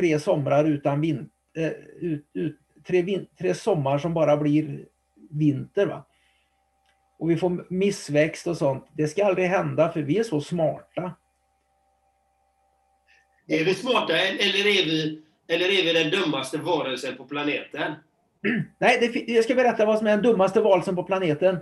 tre 0.00 0.20
somrar 0.20 0.64
utan 0.64 1.00
vin, 1.00 1.30
eh, 1.56 1.72
ut, 2.00 2.26
ut, 2.32 2.56
tre, 2.86 3.02
vin, 3.02 3.26
tre 3.38 3.54
sommar 3.54 3.98
som 3.98 4.14
bara 4.14 4.36
blir 4.36 4.84
vinter. 5.30 5.86
Va? 5.86 6.06
Och 7.18 7.30
vi 7.30 7.36
får 7.36 7.66
missväxt 7.68 8.46
och 8.46 8.56
sånt. 8.56 8.86
Det 8.92 9.08
ska 9.08 9.26
aldrig 9.26 9.48
hända 9.48 9.92
för 9.92 10.02
vi 10.02 10.18
är 10.18 10.22
så 10.22 10.40
smarta. 10.40 11.14
Är 13.46 13.64
vi 13.64 13.74
smarta 13.74 14.16
eller 14.16 14.66
är 14.66 14.84
vi, 14.84 15.22
eller 15.48 15.66
är 15.66 15.84
vi 15.84 15.92
den 15.92 16.10
dummaste 16.10 16.58
varelsen 16.58 17.16
på 17.16 17.24
planeten? 17.24 17.94
Nej, 18.78 18.98
det, 19.00 19.32
jag 19.32 19.44
ska 19.44 19.54
berätta 19.54 19.86
vad 19.86 19.98
som 19.98 20.06
är 20.06 20.10
den 20.10 20.22
dummaste 20.22 20.60
varelsen 20.60 20.96
på 20.96 21.02
planeten. 21.02 21.58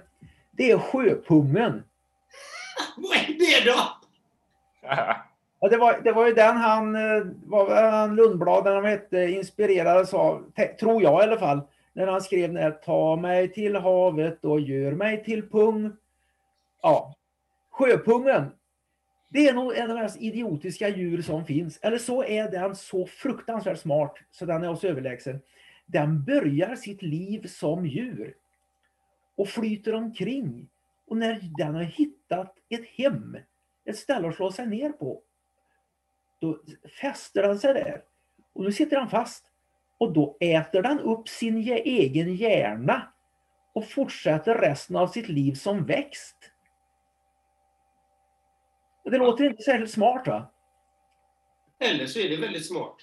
Det 0.50 0.70
är 0.70 0.78
sjöpungen. 0.78 1.82
vad 2.96 3.16
är 3.16 3.38
det 3.38 3.70
då? 3.70 3.78
Ja, 5.60 5.68
det, 5.68 5.76
var, 5.76 6.00
det 6.04 6.12
var 6.12 6.26
ju 6.26 6.34
den 6.34 6.56
han, 6.56 6.94
eh, 6.94 7.26
var, 7.44 7.90
han 7.90 8.16
Lundblad, 8.16 8.64
den 8.64 8.74
han 8.74 8.84
hette, 8.84 9.18
inspirerades 9.18 10.14
av, 10.14 10.52
tror 10.80 11.02
jag 11.02 11.20
i 11.20 11.24
alla 11.24 11.38
fall, 11.38 11.60
när 11.92 12.06
han 12.06 12.20
skrev 12.20 12.52
när 12.52 12.70
Ta 12.70 13.16
mig 13.16 13.52
till 13.52 13.76
havet 13.76 14.44
och 14.44 14.60
gör 14.60 14.92
mig 14.92 15.24
till 15.24 15.48
pung. 15.48 15.92
Ja, 16.82 17.14
sjöpungen. 17.70 18.50
Det 19.30 19.48
är 19.48 19.54
nog 19.54 19.76
en 19.76 19.90
av 19.90 19.96
de 19.96 20.02
mest 20.02 20.20
idiotiska 20.20 20.88
djur 20.88 21.22
som 21.22 21.44
finns. 21.44 21.78
Eller 21.82 21.98
så 21.98 22.24
är 22.24 22.50
den 22.50 22.76
så 22.76 23.06
fruktansvärt 23.06 23.78
smart 23.78 24.18
så 24.30 24.44
den 24.44 24.62
är 24.62 24.70
oss 24.70 24.84
överlägsen. 24.84 25.40
Den 25.86 26.24
börjar 26.24 26.76
sitt 26.76 27.02
liv 27.02 27.46
som 27.46 27.86
djur 27.86 28.34
och 29.36 29.48
flyter 29.48 29.94
omkring. 29.94 30.68
Och 31.06 31.16
när 31.16 31.40
den 31.58 31.74
har 31.74 31.82
hittat 31.82 32.54
ett 32.68 32.86
hem, 32.96 33.36
ett 33.84 33.96
ställe 33.96 34.28
att 34.28 34.34
slå 34.34 34.52
sig 34.52 34.66
ner 34.66 34.92
på, 34.92 35.22
då 36.40 36.60
fäster 37.00 37.42
den 37.42 37.58
sig 37.58 37.74
där. 37.74 38.02
Och 38.52 38.64
nu 38.64 38.72
sitter 38.72 38.96
den 38.96 39.08
fast. 39.08 39.44
Och 39.98 40.12
då 40.12 40.36
äter 40.40 40.82
den 40.82 41.00
upp 41.00 41.28
sin 41.28 41.56
egen 41.84 42.34
hjärna 42.34 43.12
och 43.72 43.90
fortsätter 43.90 44.54
resten 44.54 44.96
av 44.96 45.06
sitt 45.06 45.28
liv 45.28 45.54
som 45.54 45.86
växt. 45.86 46.36
Det 49.04 49.18
låter 49.18 49.44
inte 49.44 49.62
särskilt 49.62 49.90
smart 49.90 50.26
va? 50.26 50.50
Eller 51.80 52.06
så 52.06 52.18
är 52.18 52.28
det 52.28 52.36
väldigt 52.36 52.66
smart. 52.66 52.96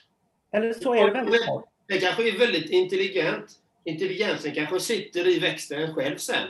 Eller 0.52 0.74
så 0.74 0.94
är 0.94 1.06
det 1.06 1.12
väldigt 1.12 1.44
smart. 1.44 1.66
Det 1.88 1.98
kanske 1.98 2.30
är 2.30 2.40
väldigt 2.40 2.70
intelligent. 2.70 3.52
Intelligensen 3.84 4.52
kanske 4.52 4.80
sitter 4.80 5.28
i 5.28 5.40
växten 5.40 5.96
själv 5.96 6.18
sen. 6.18 6.48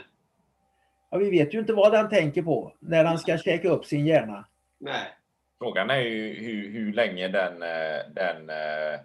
Ja, 1.10 1.18
vi 1.18 1.30
vet 1.30 1.54
ju 1.54 1.58
inte 1.58 1.72
vad 1.72 1.92
den 1.92 2.08
tänker 2.08 2.42
på 2.42 2.72
när 2.80 3.04
den 3.04 3.18
ska 3.18 3.38
käka 3.38 3.68
upp 3.68 3.84
sin 3.84 4.06
hjärna. 4.06 4.48
Nej. 4.78 5.15
Frågan 5.58 5.90
är 5.90 6.00
ju 6.00 6.34
hur, 6.34 6.70
hur 6.70 6.92
länge 6.92 7.28
den, 7.28 7.62
eh, 7.62 7.98
den, 8.14 8.50
eh, 8.50 9.00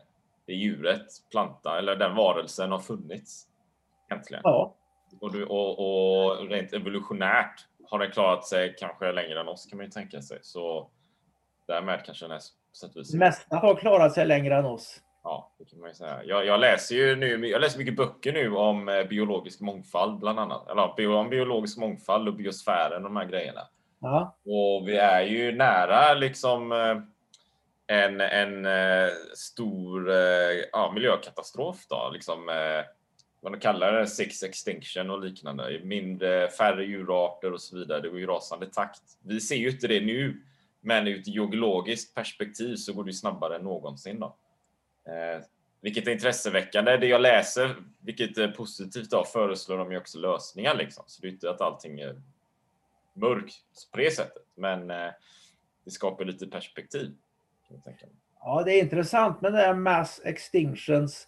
det 0.45 0.53
djuret, 0.53 1.07
plantan 1.31 1.77
eller 1.77 1.95
den 1.95 2.15
varelsen 2.15 2.71
har 2.71 2.79
funnits. 2.79 3.47
Egentligen. 4.09 4.41
Ja. 4.43 4.75
Och, 5.21 5.33
du, 5.33 5.45
och, 5.45 5.79
och 5.79 6.49
rent 6.49 6.73
evolutionärt 6.73 7.67
har 7.89 7.99
den 7.99 8.11
klarat 8.11 8.45
sig 8.45 8.75
kanske 8.79 9.11
längre 9.11 9.39
än 9.39 9.47
oss 9.47 9.65
kan 9.65 9.77
man 9.77 9.85
ju 9.85 9.91
tänka 9.91 10.21
sig. 10.21 10.39
Så 10.41 10.89
därmed 11.67 12.05
kanske 12.05 12.25
den 12.25 12.31
är 12.31 12.39
på 12.39 12.75
sätt 12.75 12.95
och 12.95 13.01
vis. 13.01 13.13
Mesta 13.13 13.57
har 13.57 13.75
klarat 13.75 14.13
sig 14.13 14.25
längre 14.25 14.55
än 14.55 14.65
oss. 14.65 15.01
Ja, 15.23 15.51
det 15.59 15.65
kan 15.65 15.79
man 15.79 15.89
ju 15.89 15.93
säga. 15.93 16.23
Jag, 16.23 16.45
jag 16.45 16.59
läser 16.59 16.95
ju 16.95 17.15
nu, 17.15 17.47
jag 17.47 17.61
läser 17.61 17.79
mycket 17.79 17.95
böcker 17.95 18.33
nu 18.33 18.55
om 18.55 18.89
eh, 18.89 19.03
biologisk 19.03 19.61
mångfald 19.61 20.19
bland 20.19 20.39
annat. 20.39 20.69
Eller 20.69 21.15
om 21.15 21.29
biologisk 21.29 21.77
mångfald 21.77 22.27
och 22.27 22.33
biosfären 22.33 22.95
och 23.05 23.09
de 23.09 23.15
här 23.15 23.25
grejerna. 23.25 23.67
Ja. 24.01 24.37
Och 24.45 24.87
vi 24.87 24.95
är 24.95 25.21
ju 25.21 25.51
nära 25.51 26.13
liksom 26.13 26.71
eh, 26.71 26.97
en, 27.87 28.21
en 28.21 28.65
eh, 28.65 29.09
stor 29.35 30.09
eh, 30.09 30.15
ja, 30.71 30.91
miljökatastrof 30.95 31.87
då. 31.89 32.09
Liksom, 32.13 32.45
vad 33.41 33.53
de 33.53 33.59
kallar 33.59 33.93
det, 33.93 34.07
six 34.07 34.43
extinction 34.43 35.09
och 35.09 35.23
liknande. 35.23 35.79
Mindre, 35.83 36.47
färre 36.47 36.85
djurarter 36.85 37.53
och 37.53 37.61
så 37.61 37.77
vidare. 37.77 38.01
Det 38.01 38.09
går 38.09 38.19
ju 38.19 38.27
rasande 38.27 38.65
takt. 38.65 39.01
Vi 39.23 39.39
ser 39.39 39.55
ju 39.55 39.69
inte 39.69 39.87
det 39.87 40.01
nu, 40.01 40.41
men 40.81 41.07
ur 41.07 41.19
ett 41.19 41.27
geologiskt 41.27 42.15
perspektiv 42.15 42.75
så 42.75 42.93
går 42.93 43.03
det 43.03 43.13
snabbare 43.13 43.55
än 43.55 43.63
någonsin. 43.63 44.19
Då. 44.19 44.35
Eh, 45.11 45.43
vilket 45.81 46.07
är 46.07 46.11
intresseväckande. 46.11 46.97
Det 46.97 47.07
jag 47.07 47.21
läser, 47.21 47.75
vilket 47.99 48.37
är 48.37 48.47
positivt, 48.47 49.09
då, 49.09 49.23
föreslår 49.23 49.77
de 49.77 49.91
ju 49.91 49.97
också 49.97 50.19
lösningar. 50.19 50.75
Liksom. 50.75 51.03
Så 51.07 51.21
det 51.21 51.27
är 51.27 51.31
inte 51.31 51.49
att 51.49 51.61
allting 51.61 51.99
mörk 53.13 53.51
på 53.91 53.97
det 53.97 54.15
sättet, 54.15 54.43
men 54.55 54.91
eh, 54.91 55.11
det 55.85 55.91
skapar 55.91 56.25
lite 56.25 56.47
perspektiv. 56.47 57.15
Ja, 58.39 58.63
det 58.65 58.73
är 58.73 58.83
intressant 58.83 59.41
med 59.41 59.53
det 59.53 59.57
här 59.57 59.73
mass 59.73 60.21
extinctions. 60.25 61.27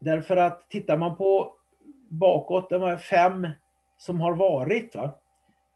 Därför 0.00 0.36
att 0.36 0.70
tittar 0.70 0.96
man 0.96 1.16
på 1.16 1.54
bakåt, 2.08 2.70
de 2.70 2.82
här 2.82 2.96
fem 2.96 3.48
som 3.98 4.20
har 4.20 4.34
varit, 4.34 4.94
va? 4.94 5.14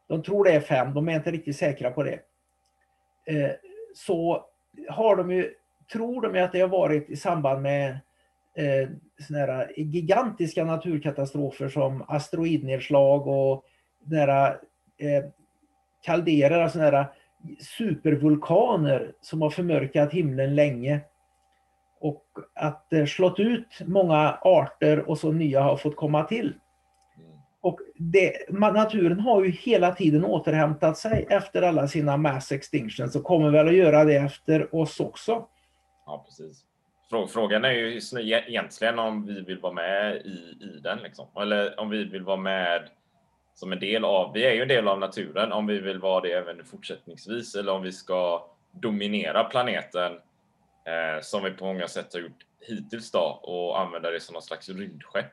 de 0.06 0.22
tror 0.22 0.44
det 0.44 0.52
är 0.52 0.60
fem, 0.60 0.94
de 0.94 1.08
är 1.08 1.12
inte 1.12 1.30
riktigt 1.30 1.56
säkra 1.56 1.90
på 1.90 2.02
det. 2.02 2.20
Eh, 3.26 3.50
så 3.94 4.46
har 4.88 5.16
de 5.16 5.30
ju 5.30 5.54
tror 5.92 6.22
de 6.22 6.42
att 6.42 6.52
det 6.52 6.60
har 6.60 6.68
varit 6.68 7.10
i 7.10 7.16
samband 7.16 7.62
med 7.62 7.90
eh, 8.56 8.88
såna 9.18 9.66
gigantiska 9.76 10.64
naturkatastrofer 10.64 11.68
som 11.68 12.04
asteroidnedslag 12.08 13.26
och 13.26 13.64
nära, 14.04 14.56
eh, 14.98 15.24
kalderer, 16.02 16.60
alltså 16.60 16.78
nära 16.78 17.06
supervulkaner 17.60 19.12
som 19.20 19.42
har 19.42 19.50
förmörkat 19.50 20.12
himlen 20.12 20.54
länge. 20.54 21.00
Och 22.00 22.24
att 22.54 22.86
det 22.90 23.06
slått 23.06 23.40
ut 23.40 23.80
många 23.86 24.38
arter 24.42 25.08
och 25.08 25.18
så 25.18 25.32
nya 25.32 25.62
har 25.62 25.76
fått 25.76 25.96
komma 25.96 26.24
till. 26.24 26.54
Och 27.64 27.80
det, 27.94 28.32
naturen 28.48 29.20
har 29.20 29.44
ju 29.44 29.50
hela 29.50 29.94
tiden 29.94 30.24
återhämtat 30.24 30.98
sig 30.98 31.26
efter 31.30 31.62
alla 31.62 31.88
sina 31.88 32.16
mass 32.16 32.52
extinctions 32.52 33.16
och 33.16 33.24
kommer 33.24 33.50
väl 33.50 33.68
att 33.68 33.74
göra 33.74 34.04
det 34.04 34.16
efter 34.16 34.74
oss 34.74 35.00
också. 35.00 35.46
Ja, 36.06 36.24
precis. 36.26 36.64
Frågan 37.28 37.64
är 37.64 37.70
ju 37.70 38.00
egentligen 38.48 38.98
om 38.98 39.26
vi 39.26 39.40
vill 39.40 39.58
vara 39.58 39.72
med 39.72 40.16
i, 40.16 40.64
i 40.64 40.80
den, 40.82 40.98
liksom. 40.98 41.26
eller 41.40 41.80
om 41.80 41.90
vi 41.90 42.04
vill 42.04 42.22
vara 42.22 42.36
med 42.36 42.88
som 43.54 43.72
en 43.72 43.80
del 43.80 44.04
av, 44.04 44.32
vi 44.32 44.46
är 44.46 44.52
ju 44.52 44.62
en 44.62 44.68
del 44.68 44.88
av 44.88 44.98
naturen, 44.98 45.52
om 45.52 45.66
vi 45.66 45.80
vill 45.80 45.98
vara 45.98 46.20
det 46.20 46.32
även 46.32 46.64
fortsättningsvis 46.64 47.54
eller 47.54 47.72
om 47.72 47.82
vi 47.82 47.92
ska 47.92 48.46
dominera 48.70 49.44
planeten 49.44 50.12
eh, 50.84 51.20
som 51.22 51.44
vi 51.44 51.50
på 51.50 51.64
många 51.64 51.88
sätt 51.88 52.12
har 52.12 52.20
gjort 52.20 52.46
hittills 52.60 53.10
då 53.10 53.40
och 53.42 53.80
använda 53.80 54.10
det 54.10 54.20
som 54.20 54.32
någon 54.32 54.42
slags 54.42 54.68
rymdskepp 54.68 55.32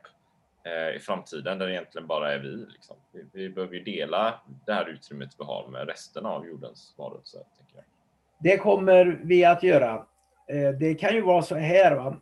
eh, 0.64 0.96
i 0.96 1.00
framtiden 1.00 1.60
där 1.60 1.68
det 1.68 1.74
egentligen 1.74 2.08
bara 2.08 2.34
är 2.34 2.40
vi. 2.40 2.66
Liksom. 2.74 2.96
Vi, 3.12 3.26
vi 3.34 3.50
behöver 3.50 3.76
ju 3.76 3.84
dela 3.84 4.42
det 4.66 4.74
här 4.74 4.90
utrymmet 4.90 5.30
vi 5.38 5.44
har 5.44 5.68
med 5.68 5.88
resten 5.88 6.26
av 6.26 6.48
jordens 6.48 6.94
varelser. 6.98 7.42
Det 8.40 8.58
kommer 8.58 9.20
vi 9.24 9.46
att 9.46 9.64
göra. 9.64 10.06
Eh, 10.48 10.70
det 10.80 10.96
kan 10.96 11.16
ju 11.16 11.22
vara 11.22 11.42
så 11.42 11.56
här. 11.56 11.96
Va? 11.96 12.18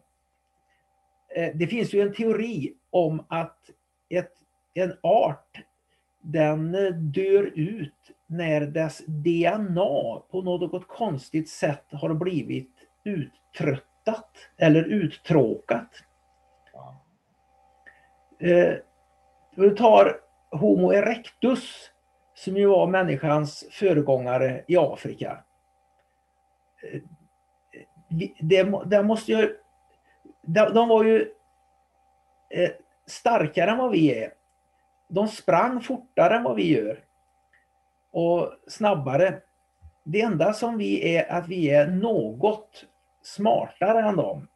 Eh, 1.36 1.52
det 1.56 1.68
finns 1.68 1.94
ju 1.94 2.02
en 2.02 2.14
teori 2.14 2.74
om 2.90 3.26
att 3.30 3.70
ett, 4.10 4.34
en 4.74 4.98
art 5.04 5.62
den 6.22 6.76
eh, 6.76 6.92
dör 6.94 7.52
ut 7.56 8.12
när 8.28 8.62
dess 8.62 9.02
DNA 9.06 10.22
på 10.32 10.42
något 10.42 10.88
konstigt 10.88 11.50
sätt 11.50 11.86
har 11.92 12.14
blivit 12.14 12.72
uttröttat 13.04 14.32
eller 14.58 14.84
uttråkat. 14.84 15.90
Eh, 18.40 18.74
du 19.56 19.76
tar 19.76 20.20
Homo 20.52 20.94
erectus 20.94 21.92
som 22.36 22.58
ju 22.58 22.68
var 22.68 22.88
människans 22.88 23.68
föregångare 23.72 24.64
i 24.68 24.78
Afrika 24.78 25.44
eh, 26.84 27.02
det, 28.40 28.72
det 28.86 29.04
måste 29.04 29.32
ju, 29.32 29.58
de, 30.42 30.74
de 30.74 30.90
var 30.90 31.04
ju 31.04 31.32
eh, 32.50 32.70
starkare 33.06 33.72
än 33.72 33.78
vad 33.78 33.92
vi 33.92 34.24
är. 34.24 34.34
De 35.10 35.28
sprang 35.28 35.82
fortare 35.82 36.36
än 36.36 36.44
vad 36.44 36.56
vi 36.56 36.78
gör. 36.78 37.00
Och 38.12 38.54
snabbare. 38.68 39.42
det 40.04 40.22
enda 40.22 40.54
som 40.54 40.78
vi 40.78 41.16
är, 41.16 41.32
att 41.32 41.48
vi 41.48 41.70
är 41.70 41.88
något 41.88 42.86
smartare 43.24 44.10
än 44.10 44.16
dem. 44.16 44.48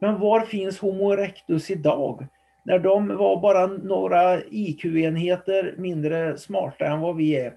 Men 0.00 0.20
var 0.20 0.40
finns 0.40 0.78
Homo 0.78 1.12
erectus 1.12 1.70
idag? 1.70 2.26
När 2.64 2.78
de 2.78 3.16
var 3.16 3.40
bara 3.40 3.66
några 3.66 4.42
IQ-enheter 4.44 5.74
mindre 5.78 6.38
smarta 6.38 6.86
än 6.86 7.00
vad 7.00 7.16
vi 7.16 7.36
är. 7.36 7.56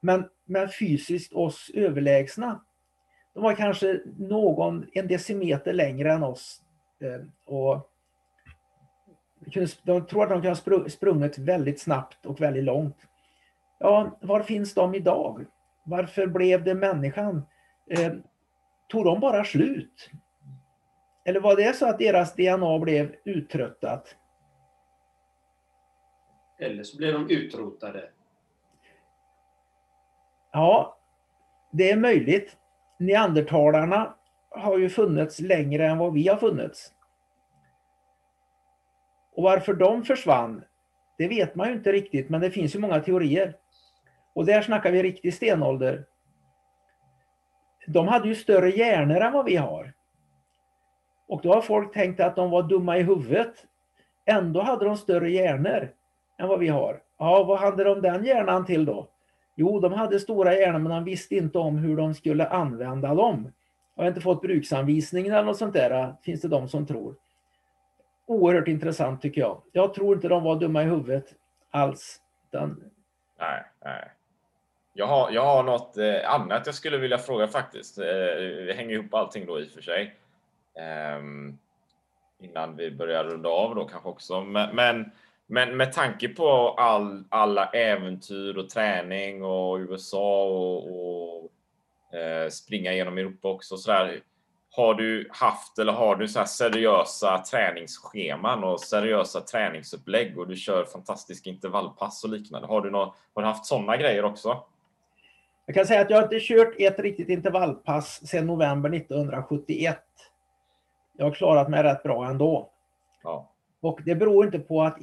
Men, 0.00 0.28
men 0.44 0.68
fysiskt 0.68 1.32
oss 1.32 1.70
överlägsna. 1.74 2.64
De 3.34 3.42
var 3.42 3.54
kanske 3.54 4.00
någon, 4.18 4.86
en 4.92 5.08
decimeter 5.08 5.72
längre 5.72 6.12
än 6.12 6.22
oss. 6.22 6.62
Eh, 7.00 7.54
och 7.54 7.91
de 9.82 10.06
tror 10.06 10.22
att 10.22 10.28
de 10.28 10.42
kan 10.42 10.80
ha 10.80 10.88
sprungit 10.88 11.38
väldigt 11.38 11.80
snabbt 11.80 12.26
och 12.26 12.40
väldigt 12.40 12.64
långt. 12.64 12.96
Ja, 13.78 14.18
var 14.20 14.42
finns 14.42 14.74
de 14.74 14.94
idag? 14.94 15.46
Varför 15.84 16.26
blev 16.26 16.64
det 16.64 16.74
människan? 16.74 17.42
Eh, 17.90 18.12
tog 18.88 19.04
de 19.04 19.20
bara 19.20 19.44
slut? 19.44 20.10
Eller 21.24 21.40
var 21.40 21.56
det 21.56 21.76
så 21.76 21.88
att 21.88 21.98
deras 21.98 22.34
DNA 22.34 22.78
blev 22.78 23.14
uttröttat? 23.24 24.16
Eller 26.58 26.84
så 26.84 26.96
blev 26.96 27.12
de 27.12 27.30
utrotade. 27.30 28.10
Ja, 30.52 30.98
det 31.72 31.90
är 31.90 31.96
möjligt. 31.96 32.56
Neandertalarna 32.98 34.14
har 34.50 34.78
ju 34.78 34.88
funnits 34.88 35.40
längre 35.40 35.86
än 35.86 35.98
vad 35.98 36.12
vi 36.12 36.28
har 36.28 36.36
funnits. 36.36 36.92
Och 39.34 39.42
varför 39.42 39.74
de 39.74 40.04
försvann, 40.04 40.64
det 41.18 41.28
vet 41.28 41.54
man 41.54 41.68
ju 41.68 41.74
inte 41.74 41.92
riktigt, 41.92 42.28
men 42.28 42.40
det 42.40 42.50
finns 42.50 42.74
ju 42.74 42.78
många 42.78 43.00
teorier. 43.00 43.56
Och 44.34 44.46
där 44.46 44.62
snackar 44.62 44.92
vi 44.92 45.02
riktig 45.02 45.34
stenålder. 45.34 46.04
De 47.86 48.08
hade 48.08 48.28
ju 48.28 48.34
större 48.34 48.70
hjärnor 48.70 49.20
än 49.20 49.32
vad 49.32 49.44
vi 49.44 49.56
har. 49.56 49.92
Och 51.28 51.42
då 51.42 51.54
har 51.54 51.60
folk 51.60 51.94
tänkt 51.94 52.20
att 52.20 52.36
de 52.36 52.50
var 52.50 52.62
dumma 52.62 52.98
i 52.98 53.02
huvudet. 53.02 53.54
Ändå 54.24 54.60
hade 54.60 54.84
de 54.84 54.96
större 54.96 55.30
hjärnor 55.30 55.88
än 56.38 56.48
vad 56.48 56.58
vi 56.58 56.68
har. 56.68 57.00
Ja, 57.18 57.44
vad 57.44 57.58
hade 57.58 57.84
de 57.84 58.02
den 58.02 58.24
hjärnan 58.24 58.66
till 58.66 58.84
då? 58.84 59.08
Jo, 59.54 59.80
de 59.80 59.92
hade 59.92 60.20
stora 60.20 60.54
hjärnor 60.54 60.78
men 60.78 60.92
de 60.92 61.04
visste 61.04 61.36
inte 61.36 61.58
om 61.58 61.78
hur 61.78 61.96
de 61.96 62.14
skulle 62.14 62.46
använda 62.46 63.14
dem. 63.14 63.52
Jag 63.94 64.02
har 64.02 64.08
inte 64.08 64.20
fått 64.20 64.42
bruksanvisningen 64.42 65.32
eller 65.32 65.44
något 65.44 65.58
sånt 65.58 65.74
där, 65.74 66.14
finns 66.22 66.40
det 66.40 66.48
de 66.48 66.68
som 66.68 66.86
tror. 66.86 67.14
Oerhört 68.26 68.68
intressant 68.68 69.22
tycker 69.22 69.40
jag. 69.40 69.62
Jag 69.72 69.94
tror 69.94 70.14
inte 70.14 70.28
de 70.28 70.44
var 70.44 70.60
dumma 70.60 70.82
i 70.82 70.86
huvudet 70.86 71.26
alls. 71.70 72.20
Den... 72.50 72.90
Nej, 73.38 73.64
nej. 73.84 74.12
Jag 74.92 75.06
har, 75.06 75.30
jag 75.30 75.44
har 75.44 75.62
något 75.62 75.96
eh, 75.96 76.34
annat 76.34 76.66
jag 76.66 76.74
skulle 76.74 76.98
vilja 76.98 77.18
fråga 77.18 77.48
faktiskt. 77.48 77.98
Eh, 77.98 78.04
vi 78.66 78.72
hänger 78.76 78.94
ihop 78.94 79.14
allting 79.14 79.46
då 79.46 79.60
i 79.60 79.66
och 79.66 79.70
för 79.70 79.82
sig. 79.82 80.16
Ehm, 80.78 81.58
innan 82.40 82.76
vi 82.76 82.90
börjar 82.90 83.24
runda 83.24 83.48
av 83.48 83.74
då 83.74 83.84
kanske 83.84 84.08
också. 84.08 84.40
Men, 84.40 84.76
men, 84.76 85.10
men 85.46 85.76
med 85.76 85.92
tanke 85.92 86.28
på 86.28 86.74
all, 86.78 87.24
alla 87.28 87.66
äventyr 87.66 88.56
och 88.56 88.68
träning 88.68 89.44
och 89.44 89.78
USA 89.78 90.44
och, 90.44 90.86
och 90.86 92.18
eh, 92.18 92.48
springa 92.48 92.92
genom 92.92 93.18
Europa 93.18 93.48
också 93.48 93.76
så 93.76 93.90
där, 93.90 94.20
har 94.76 94.94
du 94.94 95.28
haft 95.30 95.78
eller 95.78 95.92
har 95.92 96.16
du 96.16 96.28
så 96.28 96.44
seriösa 96.44 97.38
träningsscheman 97.38 98.64
och 98.64 98.80
seriösa 98.80 99.40
träningsupplägg 99.40 100.38
och 100.38 100.48
du 100.48 100.56
kör 100.56 100.84
fantastiska 100.84 101.50
intervallpass 101.50 102.24
och 102.24 102.30
liknande? 102.30 102.68
Har 102.68 102.80
du, 102.80 102.90
något, 102.90 103.14
har 103.34 103.42
du 103.42 103.48
haft 103.48 103.66
sådana 103.66 103.96
grejer 103.96 104.24
också? 104.24 104.64
Jag 105.66 105.74
kan 105.74 105.86
säga 105.86 106.00
att 106.00 106.10
jag 106.10 106.22
inte 106.22 106.40
kört 106.40 106.74
ett 106.78 106.98
riktigt 106.98 107.28
intervallpass 107.28 108.28
sedan 108.28 108.46
november 108.46 108.94
1971 108.94 109.98
jag 111.16 111.26
har 111.26 111.32
klarat 111.32 111.68
mig 111.68 111.82
rätt 111.82 112.02
bra 112.02 112.30
ändå. 112.30 112.70
Ja. 113.22 113.50
Och 113.80 114.00
det 114.04 114.14
beror 114.14 114.44
inte 114.44 114.58
på 114.58 114.82
att 114.82 114.98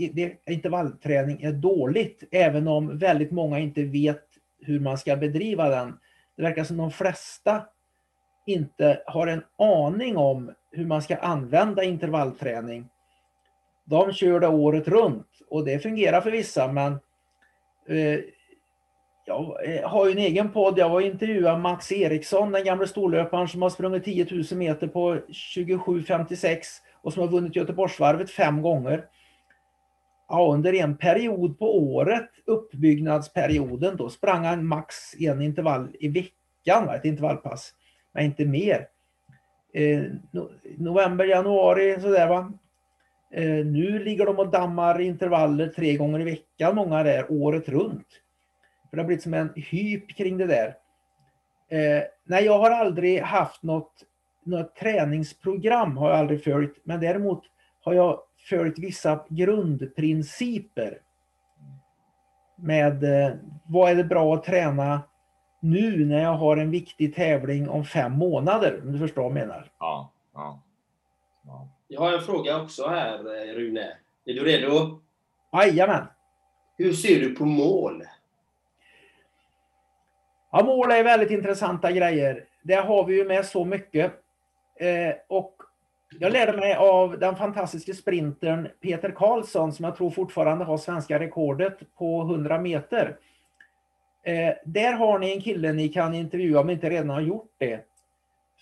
intervallträning 0.46 1.42
är 1.42 1.52
dåligt, 1.52 2.24
även 2.32 2.68
om 2.68 2.98
väldigt 2.98 3.32
många 3.32 3.60
inte 3.60 3.84
vet 3.84 4.26
hur 4.62 4.80
man 4.80 4.98
ska 4.98 5.16
bedriva 5.16 5.70
den. 5.70 6.00
Det 6.36 6.42
verkar 6.44 6.64
som 6.64 6.78
de 6.78 6.92
flesta 6.92 7.66
inte 8.50 9.02
har 9.06 9.28
en 9.28 9.44
aning 9.58 10.18
om 10.18 10.52
hur 10.72 10.86
man 10.86 11.02
ska 11.02 11.16
använda 11.16 11.84
intervallträning. 11.84 12.90
De 13.86 14.14
kör 14.14 14.40
det 14.40 14.48
året 14.48 14.88
runt 14.88 15.28
och 15.50 15.66
det 15.66 15.80
fungerar 15.80 16.22
för 16.22 16.32
vissa 16.32 16.72
men 16.72 16.92
eh, 17.88 18.20
jag 19.30 19.66
eh, 19.66 19.90
har 19.90 20.06
ju 20.06 20.12
en 20.12 20.18
egen 20.18 20.52
podd. 20.52 20.78
Jag 20.78 20.90
var 20.90 21.02
intervjuad 21.02 21.60
Mats 21.60 21.92
Eriksson, 21.92 22.52
den 22.52 22.64
gamle 22.64 22.88
storlöparen 22.88 23.48
som 23.48 23.62
har 23.62 23.70
sprungit 23.70 24.04
10 24.04 24.28
000 24.32 24.44
meter 24.52 24.88
på 24.88 25.16
27.56 25.16 26.58
och 27.02 27.14
som 27.14 27.22
har 27.22 27.30
vunnit 27.30 27.56
Göteborgsvarvet 27.56 28.32
fem 28.32 28.62
gånger. 28.62 29.06
Ja, 30.30 30.52
under 30.54 30.74
en 30.74 30.98
period 30.98 31.60
på 31.60 31.78
året, 31.78 32.30
uppbyggnadsperioden, 32.46 33.98
då 33.98 34.10
sprang 34.10 34.46
han 34.46 34.66
max 34.66 34.96
en 35.20 35.42
intervall 35.42 35.96
i 36.00 36.08
veckan, 36.08 36.90
ett 36.90 37.06
intervallpass, 37.06 37.74
men 38.14 38.26
inte 38.26 38.46
mer. 38.46 38.88
Eh, 39.74 40.04
november, 40.78 41.26
januari 41.26 42.02
sådär 42.02 42.28
va. 42.28 42.54
Eh, 43.32 43.66
nu 43.66 44.04
ligger 44.04 44.26
de 44.26 44.40
och 44.40 44.52
dammar 44.52 45.02
intervaller 45.02 45.68
tre 45.68 45.98
gånger 45.98 46.20
i 46.20 46.24
veckan, 46.24 46.76
många 46.76 47.04
där, 47.04 47.26
året 47.30 47.70
runt. 47.70 48.08
För 48.90 48.98
det 48.98 49.04
har 49.04 49.08
blivit 49.08 49.24
som 49.24 49.34
en 49.34 49.54
hyp 49.56 50.16
kring 50.16 50.38
det 50.38 50.48
där. 50.48 50.76
Eh, 51.70 52.04
nej, 52.24 52.46
jag 52.46 52.60
har 52.60 52.72
aldrig 52.72 53.22
haft 53.22 53.64
något, 53.64 53.94
något 54.44 54.76
träningsprogram, 54.76 55.98
har 55.98 56.10
jag 56.10 56.20
aldrig 56.20 56.44
följt. 56.44 56.76
Men 56.84 57.00
däremot 57.00 57.44
har 57.82 57.94
jag 57.94 58.20
följt 58.50 58.80
vissa 58.80 59.26
grundprinciper. 59.30 60.98
Med 62.56 63.04
eh, 63.04 63.34
vad 63.68 63.92
är 63.92 63.96
det 63.96 64.04
bra 64.04 64.34
att 64.34 64.44
träna 64.44 65.02
nu 65.60 66.06
när 66.06 66.24
jag 66.24 66.34
har 66.34 66.58
en 66.58 66.72
viktig 66.72 67.16
tävling 67.16 67.70
om 67.70 67.86
fem 67.86 68.12
månader, 68.12 68.82
om 68.84 68.92
du 68.92 69.00
förstår 69.00 69.22
vad 69.22 69.32
jag 69.32 69.48
menar. 69.48 69.72
Ja, 69.80 70.12
ja. 70.34 70.62
ja. 71.46 71.68
Jag 71.88 72.02
har 72.02 72.14
en 72.14 72.22
fråga 72.22 72.62
också 72.62 72.88
här, 72.88 73.20
eh, 73.20 73.54
Rune. 73.54 73.98
Är 74.26 74.34
du 74.34 74.44
redo? 74.46 75.00
Jajamän. 75.54 76.06
Hur 76.78 76.94
ser 76.94 77.20
du 77.20 77.36
på 77.36 77.46
mål? 77.46 78.04
Ja, 80.52 80.64
mål 80.64 80.92
är 80.92 81.04
väldigt 81.04 81.32
intressanta 81.32 81.92
grejer. 81.92 82.46
Det 82.62 82.76
har 82.76 83.06
vi 83.06 83.16
ju 83.16 83.26
med 83.26 83.46
så 83.46 83.66
mycket. 83.66 84.14
Eh, 84.80 85.16
och 85.28 85.56
jag 86.20 86.34
lärde 86.34 86.58
mig 86.58 86.76
av 86.76 87.20
den 87.20 87.36
fantastiska 87.36 87.94
sprintern 87.94 88.70
Peter 88.82 89.12
Karlsson 89.12 89.74
som 89.74 89.86
jag 89.86 89.96
tror 89.96 90.10
fortfarande 90.10 90.66
har 90.66 90.78
svenska 90.78 91.20
rekordet 91.20 91.96
på 91.98 92.22
100 92.22 92.60
meter. 92.60 93.18
Eh, 94.24 94.54
där 94.66 94.94
har 94.94 95.20
ni 95.20 95.32
en 95.32 95.42
kille 95.42 95.74
ni 95.74 95.90
kan 95.90 96.14
intervjua 96.14 96.60
om 96.60 96.68
ni 96.68 96.74
inte 96.74 96.90
redan 96.90 97.10
har 97.10 97.22
gjort 97.22 97.54
det. 97.58 97.86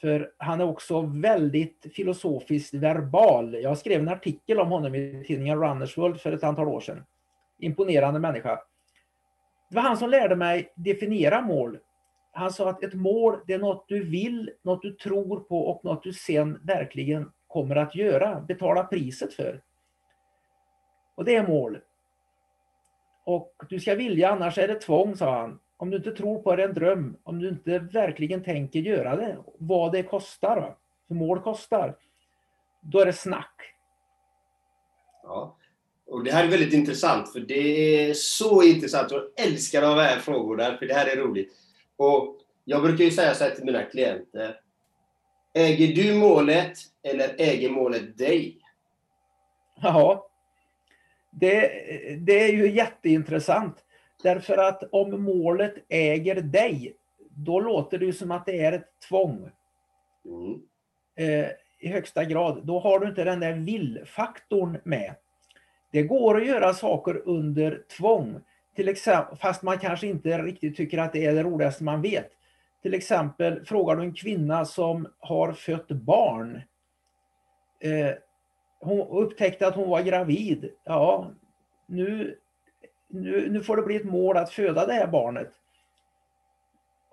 För 0.01 0.31
han 0.37 0.61
är 0.61 0.65
också 0.65 1.01
väldigt 1.01 1.85
filosofiskt 1.95 2.73
verbal. 2.73 3.53
Jag 3.53 3.77
skrev 3.77 4.01
en 4.01 4.09
artikel 4.09 4.59
om 4.59 4.69
honom 4.69 4.95
i 4.95 5.23
tidningen 5.27 5.61
Runners 5.61 5.97
World 5.97 6.21
för 6.21 6.31
ett 6.31 6.43
antal 6.43 6.67
år 6.67 6.79
sedan. 6.79 7.05
Imponerande 7.59 8.19
människa. 8.19 8.59
Det 9.69 9.75
var 9.75 9.81
han 9.81 9.97
som 9.97 10.09
lärde 10.09 10.35
mig 10.35 10.73
definiera 10.75 11.41
mål. 11.41 11.77
Han 12.31 12.51
sa 12.53 12.69
att 12.69 12.83
ett 12.83 12.93
mål, 12.93 13.39
det 13.47 13.53
är 13.53 13.59
något 13.59 13.85
du 13.87 14.03
vill, 14.03 14.51
något 14.61 14.81
du 14.81 14.91
tror 14.91 15.39
på 15.39 15.59
och 15.59 15.85
något 15.85 16.03
du 16.03 16.13
sen 16.13 16.59
verkligen 16.63 17.31
kommer 17.47 17.75
att 17.75 17.95
göra, 17.95 18.41
betala 18.41 18.83
priset 18.83 19.33
för. 19.33 19.61
Och 21.15 21.25
det 21.25 21.35
är 21.35 21.47
mål. 21.47 21.77
Och 23.28 23.53
du 23.69 23.80
ska 23.80 23.95
vilja, 23.95 24.30
annars 24.30 24.57
är 24.57 24.67
det 24.67 24.82
tvång, 24.82 25.17
sa 25.17 25.39
han. 25.39 25.59
Om 25.78 25.89
du 25.89 25.97
inte 25.97 26.11
tror 26.11 26.41
på 26.41 26.55
det 26.55 26.63
är 26.63 26.67
en 26.67 26.73
dröm, 26.73 27.17
om 27.23 27.39
du 27.39 27.49
inte 27.49 27.80
verkligen 27.80 28.43
tänker 28.43 28.80
göra 28.80 29.15
det, 29.15 29.38
vad 29.57 29.91
det 29.91 30.03
kostar, 30.03 30.75
för 31.07 31.15
mål 31.15 31.39
kostar, 31.39 31.95
då 32.82 32.99
är 32.99 33.05
det 33.05 33.13
snack. 33.13 33.61
Ja. 35.23 35.57
Och 36.05 36.23
det 36.23 36.32
här 36.32 36.43
är 36.43 36.49
väldigt 36.49 36.73
intressant, 36.73 37.34
för 37.34 37.39
det 37.39 38.09
är 38.09 38.13
så 38.13 38.63
intressant. 38.63 39.11
Jag 39.11 39.23
älskar 39.47 39.82
de 39.82 39.95
här 39.95 40.19
frågorna, 40.19 40.78
för 40.78 40.86
det 40.86 40.93
här 40.93 41.17
är 41.17 41.21
roligt. 41.21 41.53
Och 41.97 42.38
jag 42.65 42.84
brukar 42.84 43.03
ju 43.03 43.11
säga 43.11 43.34
så 43.34 43.43
här 43.43 43.51
till 43.51 43.65
mina 43.65 43.84
klienter. 43.84 44.59
Äger 45.53 45.95
du 45.95 46.13
målet 46.13 46.78
eller 47.03 47.36
äger 47.38 47.69
målet 47.69 48.17
dig? 48.17 48.57
Ja, 49.82 50.26
det, 51.39 51.69
det 52.19 52.43
är 52.43 52.53
ju 52.53 52.71
jätteintressant. 52.71 53.75
Därför 54.23 54.57
att 54.57 54.83
om 54.91 55.23
målet 55.23 55.73
äger 55.89 56.41
dig, 56.41 56.95
då 57.29 57.59
låter 57.59 57.97
det 57.97 58.13
som 58.13 58.31
att 58.31 58.45
det 58.45 58.59
är 58.63 58.71
ett 58.71 58.89
tvång. 59.09 59.49
Mm. 60.25 60.61
Eh, 61.15 61.49
I 61.79 61.88
högsta 61.88 62.23
grad. 62.25 62.65
Då 62.65 62.79
har 62.79 62.99
du 62.99 63.07
inte 63.07 63.23
den 63.23 63.39
där 63.39 63.53
vill-faktorn 63.53 64.77
med. 64.83 65.15
Det 65.91 66.03
går 66.03 66.38
att 66.38 66.47
göra 66.47 66.73
saker 66.73 67.21
under 67.25 67.81
tvång. 67.97 68.41
till 68.75 68.89
exempel, 68.89 69.38
fast 69.38 69.63
man 69.63 69.79
kanske 69.79 70.07
inte 70.07 70.38
riktigt 70.38 70.77
tycker 70.77 70.97
att 70.97 71.13
det 71.13 71.25
är 71.25 71.35
det 71.35 71.43
roligaste 71.43 71.83
man 71.83 72.01
vet. 72.01 72.31
Till 72.81 72.93
exempel 72.93 73.65
frågar 73.65 73.95
du 73.95 74.03
en 74.03 74.13
kvinna 74.13 74.65
som 74.65 75.07
har 75.19 75.53
fött 75.53 75.88
barn. 75.88 76.61
Eh, 77.79 78.11
hon 78.80 79.07
upptäckte 79.07 79.67
att 79.67 79.75
hon 79.75 79.89
var 79.89 80.01
gravid. 80.01 80.71
Ja, 80.84 81.32
nu, 81.86 82.38
nu, 83.07 83.49
nu 83.51 83.63
får 83.63 83.78
det 83.78 83.84
bli 83.84 83.95
ett 83.95 84.05
mål 84.05 84.38
att 84.38 84.49
föda 84.49 84.86
det 84.86 84.93
här 84.93 85.07
barnet. 85.07 85.51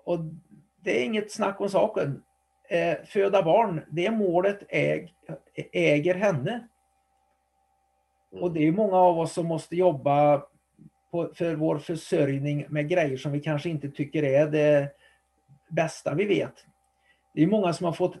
Och 0.03 0.19
det 0.83 1.01
är 1.01 1.05
inget 1.05 1.31
snack 1.31 1.61
om 1.61 1.69
saken. 1.69 2.23
Eh, 2.69 2.97
föda 3.05 3.43
barn, 3.43 3.81
det 3.89 4.11
målet 4.11 4.63
äg, 4.69 5.13
äger 5.71 6.15
henne. 6.15 6.67
Och 8.31 8.51
det 8.51 8.67
är 8.67 8.71
många 8.71 8.97
av 8.97 9.19
oss 9.19 9.33
som 9.33 9.45
måste 9.45 9.75
jobba 9.75 10.43
på, 11.11 11.31
för 11.35 11.55
vår 11.55 11.77
försörjning 11.77 12.65
med 12.69 12.89
grejer 12.89 13.17
som 13.17 13.31
vi 13.31 13.39
kanske 13.39 13.69
inte 13.69 13.89
tycker 13.89 14.23
är 14.23 14.47
det 14.47 14.91
bästa 15.69 16.13
vi 16.13 16.25
vet. 16.25 16.65
Det 17.33 17.43
är 17.43 17.47
många 17.47 17.73
som 17.73 17.85
har 17.85 17.93
fått 17.93 18.15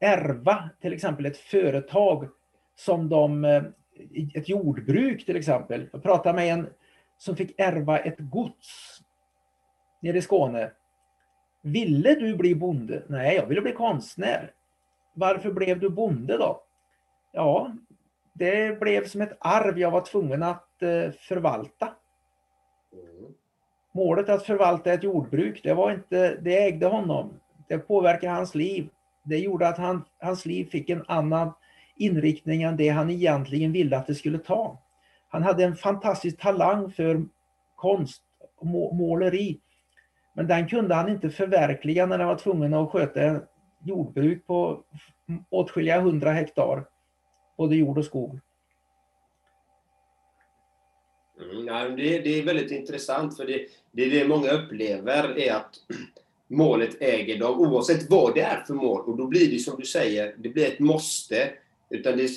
ärva 0.00 0.70
till 0.80 0.92
exempel 0.92 1.26
ett 1.26 1.36
företag 1.36 2.28
som 2.76 3.08
de, 3.08 3.44
eh, 3.44 3.62
ett 4.34 4.48
jordbruk 4.48 5.26
till 5.26 5.36
exempel. 5.36 5.88
Jag 5.92 6.02
pratade 6.02 6.36
med 6.36 6.52
en 6.52 6.68
som 7.18 7.36
fick 7.36 7.60
ärva 7.60 7.98
ett 7.98 8.18
gods 8.18 9.00
nere 10.00 10.18
i 10.18 10.22
Skåne. 10.22 10.70
Ville 11.62 12.14
du 12.14 12.36
bli 12.36 12.54
bonde? 12.54 13.02
Nej, 13.08 13.36
jag 13.36 13.46
ville 13.46 13.60
bli 13.60 13.72
konstnär. 13.72 14.52
Varför 15.14 15.52
blev 15.52 15.80
du 15.80 15.90
bonde 15.90 16.38
då? 16.38 16.62
Ja, 17.32 17.72
det 18.32 18.80
blev 18.80 19.06
som 19.06 19.20
ett 19.20 19.36
arv 19.40 19.78
jag 19.78 19.90
var 19.90 20.00
tvungen 20.00 20.42
att 20.42 20.82
eh, 20.82 21.10
förvalta. 21.10 21.88
Målet 23.92 24.28
att 24.28 24.46
förvalta 24.46 24.92
ett 24.92 25.02
jordbruk, 25.02 25.60
det 25.62 25.74
var 25.74 25.92
inte, 25.92 26.36
det 26.36 26.66
ägde 26.66 26.86
honom. 26.86 27.40
Det 27.68 27.78
påverkade 27.78 28.32
hans 28.32 28.54
liv. 28.54 28.88
Det 29.22 29.38
gjorde 29.38 29.68
att 29.68 29.78
han, 29.78 30.04
hans 30.18 30.46
liv 30.46 30.64
fick 30.70 30.90
en 30.90 31.04
annan 31.08 31.52
inriktning 31.96 32.62
än 32.62 32.76
det 32.76 32.88
han 32.88 33.10
egentligen 33.10 33.72
ville 33.72 33.96
att 33.96 34.06
det 34.06 34.14
skulle 34.14 34.38
ta. 34.38 34.82
Han 35.28 35.42
hade 35.42 35.64
en 35.64 35.76
fantastisk 35.76 36.40
talang 36.40 36.92
för 36.92 37.24
konst 37.74 38.22
och 38.56 38.66
måleri. 38.94 39.60
Men 40.34 40.46
den 40.46 40.68
kunde 40.68 40.94
han 40.94 41.08
inte 41.08 41.30
förverkliga 41.30 42.06
när 42.06 42.18
han 42.18 42.28
var 42.28 42.36
tvungen 42.36 42.74
att 42.74 42.90
sköta 42.90 43.40
jordbruk 43.84 44.46
på 44.46 44.82
åtskilliga 45.50 46.00
hundra 46.00 46.32
hektar, 46.32 46.84
både 47.56 47.76
jord 47.76 47.98
och 47.98 48.04
skog. 48.04 48.40
Mm, 51.40 51.96
det, 51.96 52.18
det, 52.18 52.38
är 52.38 52.44
väldigt 52.44 52.70
intressant, 52.70 53.36
för 53.36 53.46
det, 53.46 53.66
det 53.92 54.04
är 54.04 54.10
det 54.10 54.28
många 54.28 54.50
upplever 54.50 55.38
är 55.38 55.54
att 55.54 55.74
målet 56.46 57.02
äger 57.02 57.38
dem, 57.38 57.60
oavsett 57.60 58.10
vad 58.10 58.34
det 58.34 58.40
är 58.40 58.64
för 58.66 58.74
mål. 58.74 59.00
Och 59.00 59.16
då 59.16 59.26
blir 59.26 59.50
det 59.50 59.58
som 59.58 59.80
du 59.80 59.86
säger, 59.86 60.34
det 60.38 60.48
blir 60.48 60.66
ett 60.66 60.78
måste. 60.78 61.50
Utan 61.94 62.16
det 62.16 62.30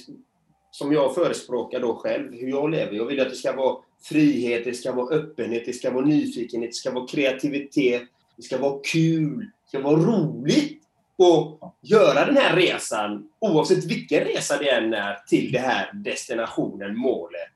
som 0.72 0.94
jag 0.94 1.16
förespråkar 1.16 1.80
då 1.80 1.96
själv, 1.96 2.34
hur 2.34 2.50
jag 2.50 2.70
lever. 2.70 2.94
Jag 2.94 3.06
vill 3.06 3.20
att 3.20 3.30
det 3.30 3.36
ska 3.36 3.56
vara 3.56 3.78
frihet, 4.02 4.64
det 4.66 4.74
ska 4.74 4.92
vara 4.92 5.16
öppenhet, 5.16 5.64
det 5.66 5.74
ska 5.74 5.92
vara 5.92 6.06
nyfikenhet, 6.06 6.70
det 6.70 6.76
ska 6.76 6.92
vara 6.92 7.08
kreativitet, 7.08 8.04
det 8.36 8.42
ska 8.42 8.58
vara 8.58 8.80
kul, 8.84 9.40
det 9.40 9.68
ska 9.68 9.80
vara 9.82 9.96
roligt 9.96 10.84
att 11.18 11.74
göra 11.82 12.26
den 12.26 12.38
här 12.38 12.56
resan, 12.56 13.30
oavsett 13.40 13.86
vilken 13.86 14.20
resa 14.20 14.58
det 14.58 14.70
än 14.70 14.94
är, 14.94 15.16
till 15.28 15.52
den 15.52 15.64
här 15.64 15.92
destinationen, 15.94 16.98
målet, 16.98 17.54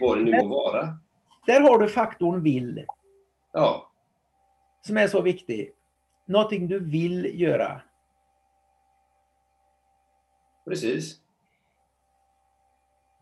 vad 0.00 0.18
det 0.18 0.24
nu 0.24 0.30
må 0.30 0.48
vara. 0.48 0.98
Där 1.46 1.60
har 1.60 1.78
du 1.78 1.88
faktorn 1.88 2.42
vill. 2.42 2.86
Ja. 3.52 3.90
Som 4.86 4.96
är 4.96 5.08
så 5.08 5.20
viktig. 5.20 5.72
Någonting 6.26 6.68
du 6.68 6.78
vill 6.78 7.40
göra. 7.40 7.80
Precis. 10.64 11.18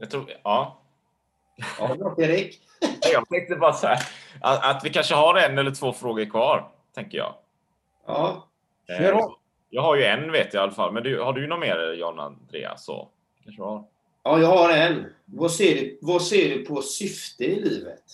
Jag 0.00 0.10
tror, 0.10 0.30
ja. 0.42 0.82
Ja, 1.78 2.14
Erik. 2.18 2.60
jag 3.12 3.28
tänkte 3.28 3.56
bara 3.56 3.72
så 3.72 3.86
här, 3.86 3.98
att, 4.40 4.76
att, 4.76 4.84
vi 4.84 4.90
kanske 4.90 5.14
har 5.14 5.34
en 5.34 5.58
eller 5.58 5.70
två 5.70 5.92
frågor 5.92 6.24
kvar, 6.24 6.70
tänker 6.94 7.18
jag. 7.18 7.34
Ja. 8.06 8.48
Eh, 8.88 9.20
jag 9.70 9.82
har 9.82 9.96
ju 9.96 10.04
en 10.04 10.32
vet 10.32 10.54
jag 10.54 10.60
i 10.60 10.62
alla 10.62 10.72
fall, 10.72 10.92
men 10.92 11.02
du, 11.02 11.20
har 11.20 11.32
du 11.32 11.46
något 11.46 11.60
mer 11.60 11.92
John 11.92 12.18
Andreas? 12.18 12.84
Så, 12.84 13.08
kanske 13.44 13.62
har. 13.62 13.84
Ja, 14.22 14.40
jag 14.40 14.48
har 14.48 14.70
en. 14.70 15.06
Vad 15.24 15.52
ser, 15.52 15.74
du, 15.74 15.98
vad 16.02 16.22
ser 16.22 16.48
du 16.48 16.64
på 16.64 16.82
syfte 16.82 17.44
i 17.44 17.60
livet? 17.60 18.04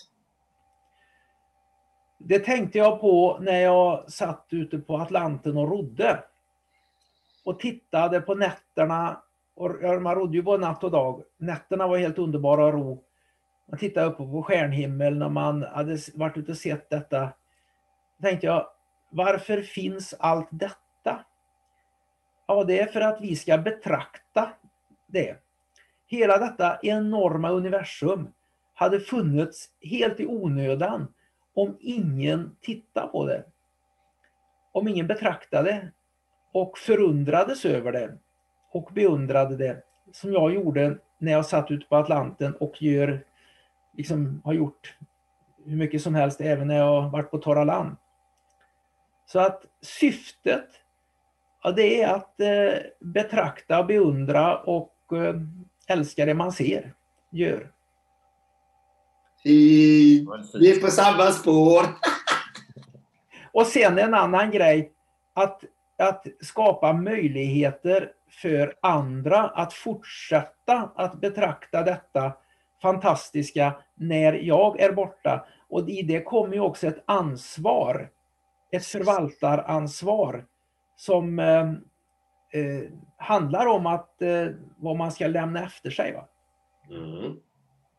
Det 2.18 2.38
tänkte 2.38 2.78
jag 2.78 3.00
på 3.00 3.38
när 3.40 3.60
jag 3.60 4.12
satt 4.12 4.46
ute 4.50 4.78
på 4.78 4.96
Atlanten 4.96 5.56
och 5.56 5.70
rodde. 5.70 6.24
Och 7.44 7.60
tittade 7.60 8.20
på 8.20 8.34
nätterna. 8.34 9.22
Och 9.56 10.02
man 10.02 10.14
rodde 10.14 10.36
ju 10.36 10.42
både 10.42 10.66
natt 10.66 10.84
och 10.84 10.90
dag. 10.90 11.22
Nätterna 11.36 11.86
var 11.86 11.98
helt 11.98 12.18
underbara 12.18 12.68
att 12.68 12.74
ro. 12.74 13.04
Man 13.68 13.78
tittade 13.78 14.06
uppe 14.06 14.16
på 14.16 14.42
stjärnhimmel 14.42 15.18
när 15.18 15.28
man 15.28 15.62
hade 15.62 15.98
varit 16.14 16.36
ute 16.36 16.50
och 16.50 16.58
sett 16.58 16.90
detta. 16.90 17.20
Då 18.18 18.28
tänkte 18.28 18.46
jag, 18.46 18.66
varför 19.10 19.62
finns 19.62 20.14
allt 20.18 20.48
detta? 20.50 21.24
Ja, 22.46 22.64
det 22.64 22.80
är 22.80 22.86
för 22.86 23.00
att 23.00 23.20
vi 23.20 23.36
ska 23.36 23.58
betrakta 23.58 24.50
det. 25.06 25.36
Hela 26.06 26.38
detta 26.38 26.78
enorma 26.82 27.50
universum 27.50 28.32
hade 28.74 29.00
funnits 29.00 29.68
helt 29.80 30.20
i 30.20 30.26
onödan 30.26 31.14
om 31.54 31.76
ingen 31.80 32.56
tittade 32.60 33.08
på 33.08 33.26
det. 33.26 33.44
Om 34.72 34.88
ingen 34.88 35.06
betraktade 35.06 35.92
och 36.52 36.78
förundrades 36.78 37.64
över 37.64 37.92
det 37.92 38.18
och 38.76 38.90
beundrade 38.92 39.56
det 39.56 39.82
som 40.12 40.32
jag 40.32 40.54
gjorde 40.54 40.98
när 41.18 41.32
jag 41.32 41.46
satt 41.46 41.70
ute 41.70 41.86
på 41.86 41.96
Atlanten 41.96 42.54
och 42.54 42.82
gör, 42.82 43.24
liksom, 43.96 44.42
har 44.44 44.52
gjort 44.52 44.96
hur 45.64 45.76
mycket 45.76 46.02
som 46.02 46.14
helst 46.14 46.40
även 46.40 46.68
när 46.68 46.76
jag 46.76 47.10
varit 47.10 47.30
på 47.30 47.38
torra 47.38 47.64
land. 47.64 47.96
Så 49.26 49.38
att 49.38 49.64
syftet, 49.82 50.66
ja, 51.62 51.72
det 51.72 52.02
är 52.02 52.14
att 52.14 52.40
eh, 52.40 52.78
betrakta, 53.00 53.82
beundra 53.82 54.58
och 54.58 54.94
eh, 55.12 55.34
älska 55.88 56.26
det 56.26 56.34
man 56.34 56.52
ser, 56.52 56.94
gör. 57.30 57.72
Fint! 59.42 60.28
Vi 60.60 60.76
är 60.76 60.80
på 60.80 60.90
samma 60.90 61.30
spår! 61.30 61.86
och 63.52 63.66
sen 63.66 63.98
en 63.98 64.14
annan 64.14 64.50
grej, 64.50 64.92
att, 65.34 65.64
att 65.98 66.26
skapa 66.40 66.92
möjligheter 66.92 68.12
för 68.42 68.74
andra 68.82 69.42
att 69.42 69.72
fortsätta 69.72 70.90
att 70.94 71.20
betrakta 71.20 71.82
detta 71.82 72.32
fantastiska 72.82 73.74
när 73.94 74.32
jag 74.32 74.80
är 74.80 74.92
borta. 74.92 75.46
Och 75.68 75.88
i 75.88 76.02
det 76.02 76.22
kommer 76.22 76.54
ju 76.54 76.60
också 76.60 76.86
ett 76.86 77.04
ansvar, 77.06 78.10
ett 78.70 78.86
förvaltaransvar 78.86 80.44
som 80.96 81.38
eh, 81.38 81.70
eh, 82.60 82.90
handlar 83.16 83.66
om 83.66 83.86
att, 83.86 84.22
eh, 84.22 84.46
vad 84.76 84.96
man 84.96 85.12
ska 85.12 85.26
lämna 85.26 85.64
efter 85.64 85.90
sig. 85.90 86.12
Va? 86.12 86.28
Mm. 86.90 87.36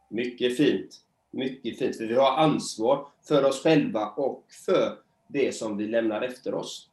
Mycket 0.09 0.57
fint. 0.57 0.95
Mycket 1.31 1.79
fint. 1.79 1.97
För 1.97 2.05
vi 2.05 2.15
har 2.15 2.37
ansvar 2.37 3.07
för 3.27 3.45
oss 3.45 3.63
själva 3.63 4.09
och 4.09 4.45
för 4.65 4.97
det 5.27 5.55
som 5.55 5.77
vi 5.77 5.87
lämnar 5.87 6.21
efter 6.21 6.53
oss. 6.53 6.89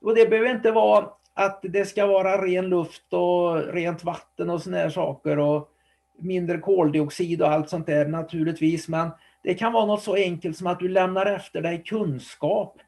Och 0.00 0.14
det 0.14 0.30
behöver 0.30 0.50
inte 0.50 0.72
vara 0.72 1.10
att 1.38 1.60
det 1.62 1.84
ska 1.84 2.06
vara 2.06 2.46
ren 2.46 2.68
luft 2.68 3.12
och 3.12 3.72
rent 3.72 4.04
vatten 4.04 4.50
och 4.50 4.62
såna 4.62 4.76
här 4.76 4.90
saker 4.90 5.38
och 5.38 5.70
mindre 6.18 6.58
koldioxid 6.58 7.42
och 7.42 7.48
allt 7.48 7.68
sånt 7.68 7.86
där 7.86 8.06
naturligtvis. 8.06 8.88
Men 8.88 9.10
det 9.42 9.54
kan 9.54 9.72
vara 9.72 9.86
något 9.86 10.02
så 10.02 10.14
enkelt 10.14 10.56
som 10.56 10.66
att 10.66 10.80
du 10.80 10.88
lämnar 10.88 11.26
efter 11.26 11.62
dig 11.62 11.82
kunskap 11.84 12.78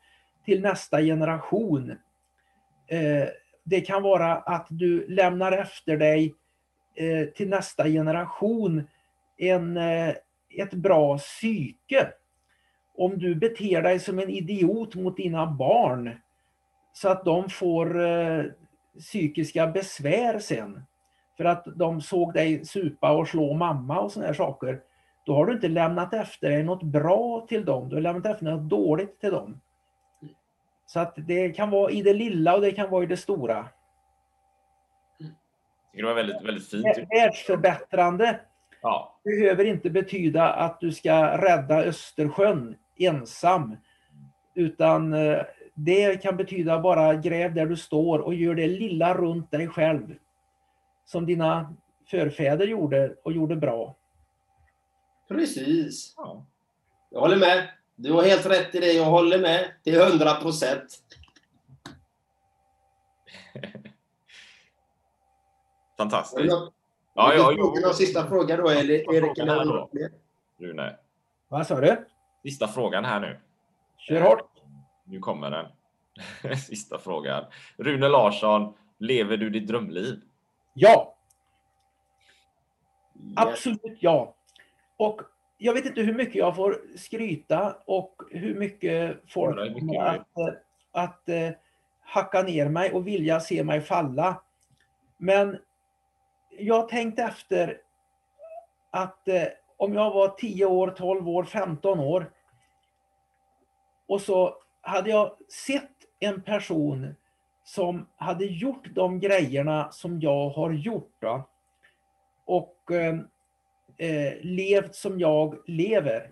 till 0.44 0.60
nästa 0.60 1.00
generation. 1.00 1.90
Eh, 2.86 3.28
det 3.64 3.80
kan 3.80 4.02
vara 4.02 4.36
att 4.36 4.66
du 4.70 5.06
lämnar 5.08 5.52
efter 5.52 5.96
dig 5.96 6.34
eh, 6.94 7.28
till 7.28 7.48
nästa 7.48 7.84
generation 7.84 8.88
en, 9.38 9.76
eh, 9.76 10.14
ett 10.58 10.74
bra 10.74 11.18
psyke. 11.18 12.08
Om 12.96 13.18
du 13.18 13.34
beter 13.34 13.82
dig 13.82 13.98
som 13.98 14.18
en 14.18 14.30
idiot 14.30 14.94
mot 14.94 15.16
dina 15.16 15.46
barn 15.46 16.16
så 17.00 17.08
att 17.08 17.24
de 17.24 17.50
får 17.50 18.00
eh, 18.00 18.44
psykiska 18.98 19.66
besvär 19.66 20.38
sen 20.38 20.82
för 21.36 21.44
att 21.44 21.64
de 21.76 22.00
såg 22.00 22.32
dig 22.34 22.64
supa 22.64 23.10
och 23.12 23.28
slå 23.28 23.54
mamma 23.54 24.00
och 24.00 24.12
såna 24.12 24.26
här 24.26 24.34
saker. 24.34 24.80
Då 25.24 25.34
har 25.34 25.46
du 25.46 25.52
inte 25.52 25.68
lämnat 25.68 26.14
efter 26.14 26.50
dig 26.50 26.62
något 26.62 26.82
bra 26.82 27.46
till 27.48 27.64
dem, 27.64 27.88
du 27.88 27.96
har 27.96 28.00
lämnat 28.00 28.26
efter 28.26 28.44
dig 28.44 28.54
något 28.54 28.70
dåligt 28.70 29.20
till 29.20 29.30
dem. 29.30 29.60
Så 30.86 31.00
att 31.00 31.14
det 31.16 31.50
kan 31.50 31.70
vara 31.70 31.90
i 31.90 32.02
det 32.02 32.14
lilla 32.14 32.54
och 32.54 32.60
det 32.60 32.72
kan 32.72 32.90
vara 32.90 33.02
i 33.02 33.06
det 33.06 33.16
stora. 33.16 33.68
Det 35.92 36.02
var 36.02 36.14
väldigt, 36.14 36.42
väldigt 36.42 36.70
fint. 36.70 36.86
Världsförbättrande 37.10 38.40
Ja. 38.82 39.20
behöver 39.24 39.64
inte 39.64 39.90
betyda 39.90 40.52
att 40.52 40.80
du 40.80 40.92
ska 40.92 41.38
rädda 41.38 41.84
Östersjön 41.84 42.76
ensam. 42.98 43.76
Utan 44.54 45.12
eh, 45.12 45.42
det 45.78 46.22
kan 46.22 46.36
betyda 46.36 46.80
bara 46.80 47.14
gräv 47.14 47.54
där 47.54 47.66
du 47.66 47.76
står 47.76 48.18
och 48.18 48.34
gör 48.34 48.54
det 48.54 48.66
lilla 48.66 49.14
runt 49.14 49.50
dig 49.50 49.68
själv. 49.68 50.14
Som 51.04 51.26
dina 51.26 51.74
förfäder 52.10 52.66
gjorde 52.66 53.14
och 53.22 53.32
gjorde 53.32 53.56
bra. 53.56 53.96
Precis. 55.28 56.14
Ja. 56.16 56.44
Jag 57.10 57.20
håller 57.20 57.36
med. 57.36 57.68
Du 57.96 58.12
har 58.12 58.22
helt 58.22 58.46
rätt 58.46 58.74
i 58.74 58.78
det. 58.80 58.92
Jag 58.92 59.04
håller 59.04 59.38
med 59.38 59.70
till 59.84 60.00
100 60.00 60.34
procent. 60.34 61.02
Fantastiskt. 65.98 66.52
Ja, 66.52 66.72
Ja, 67.18 67.34
ja, 67.34 67.52
ja, 67.56 67.80
någon 67.80 67.94
sista 67.94 68.26
fråga 68.26 68.56
då, 68.56 68.68
eller 68.68 69.14
Erik? 69.14 69.38
Eller? 69.38 69.88
Rune. 70.58 70.96
Vad 71.48 71.66
sa 71.66 71.80
du? 71.80 72.06
Sista 72.42 72.68
frågan 72.68 73.04
här 73.04 73.20
nu. 73.20 73.38
Kör 73.98 74.20
hårt. 74.20 74.57
Nu 75.08 75.20
kommer 75.20 75.50
den. 75.50 75.66
Sista 76.58 76.98
frågan. 76.98 77.44
Rune 77.76 78.08
Larsson, 78.08 78.74
lever 78.98 79.36
du 79.36 79.50
ditt 79.50 79.68
drömliv? 79.68 80.20
Ja! 80.74 81.14
Absolut 83.36 83.96
ja. 84.00 84.34
Och 84.96 85.22
jag 85.58 85.74
vet 85.74 85.86
inte 85.86 86.00
hur 86.00 86.14
mycket 86.14 86.34
jag 86.34 86.56
får 86.56 86.80
skryta 86.96 87.76
och 87.84 88.22
hur 88.30 88.54
mycket 88.54 89.22
folk 89.28 89.78
kommer 89.78 90.06
att, 90.06 90.38
eh, 90.38 90.54
att 90.92 91.28
eh, 91.28 91.50
hacka 92.00 92.42
ner 92.42 92.68
mig 92.68 92.92
och 92.92 93.06
vilja 93.06 93.40
se 93.40 93.64
mig 93.64 93.80
falla. 93.80 94.42
Men 95.16 95.58
jag 96.58 96.88
tänkte 96.88 97.22
efter 97.22 97.80
att 98.90 99.28
eh, 99.28 99.44
om 99.76 99.94
jag 99.94 100.10
var 100.10 100.28
10 100.28 100.66
år, 100.66 100.90
12 100.90 101.28
år, 101.28 101.44
15 101.44 101.98
år 101.98 102.30
och 104.06 104.20
så 104.20 104.54
hade 104.88 105.10
jag 105.10 105.32
sett 105.66 105.90
en 106.20 106.42
person 106.42 107.14
som 107.64 108.06
hade 108.16 108.44
gjort 108.44 108.94
de 108.94 109.20
grejerna 109.20 109.92
som 109.92 110.20
jag 110.20 110.50
har 110.50 110.70
gjort. 110.70 111.12
Då, 111.20 111.48
och 112.46 112.90
eh, 112.90 113.18
eh, 113.98 114.32
levt 114.40 114.94
som 114.94 115.20
jag 115.20 115.58
lever. 115.66 116.30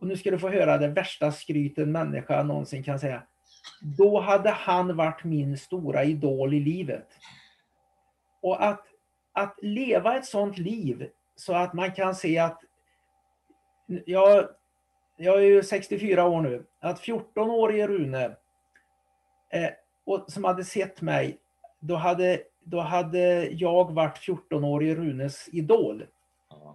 Och 0.00 0.06
nu 0.06 0.16
ska 0.16 0.30
du 0.30 0.38
få 0.38 0.48
höra 0.48 0.78
det 0.78 0.88
värsta 0.88 1.32
skryt 1.32 1.78
en 1.78 1.92
människa 1.92 2.42
någonsin 2.42 2.82
kan 2.82 3.00
säga. 3.00 3.22
Då 3.80 4.20
hade 4.20 4.50
han 4.50 4.96
varit 4.96 5.24
min 5.24 5.58
stora 5.58 6.04
idol 6.04 6.54
i 6.54 6.60
livet. 6.60 7.08
Och 8.42 8.64
att, 8.64 8.84
att 9.32 9.58
leva 9.62 10.16
ett 10.16 10.26
sånt 10.26 10.58
liv 10.58 11.08
så 11.36 11.54
att 11.54 11.72
man 11.72 11.92
kan 11.92 12.14
se 12.14 12.38
att 12.38 12.60
jag, 14.06 14.48
jag 15.22 15.36
är 15.36 15.46
ju 15.46 15.62
64 15.62 16.28
år 16.28 16.40
nu, 16.40 16.64
att 16.80 17.00
14-årige 17.00 17.86
Rune 17.86 18.24
eh, 19.50 19.70
och, 20.04 20.24
som 20.28 20.44
hade 20.44 20.64
sett 20.64 21.00
mig, 21.00 21.38
då 21.80 21.94
hade, 21.94 22.42
då 22.64 22.80
hade 22.80 23.46
jag 23.46 23.92
varit 23.92 24.18
14-årige 24.18 24.94
Runes 24.94 25.48
idol. 25.52 26.06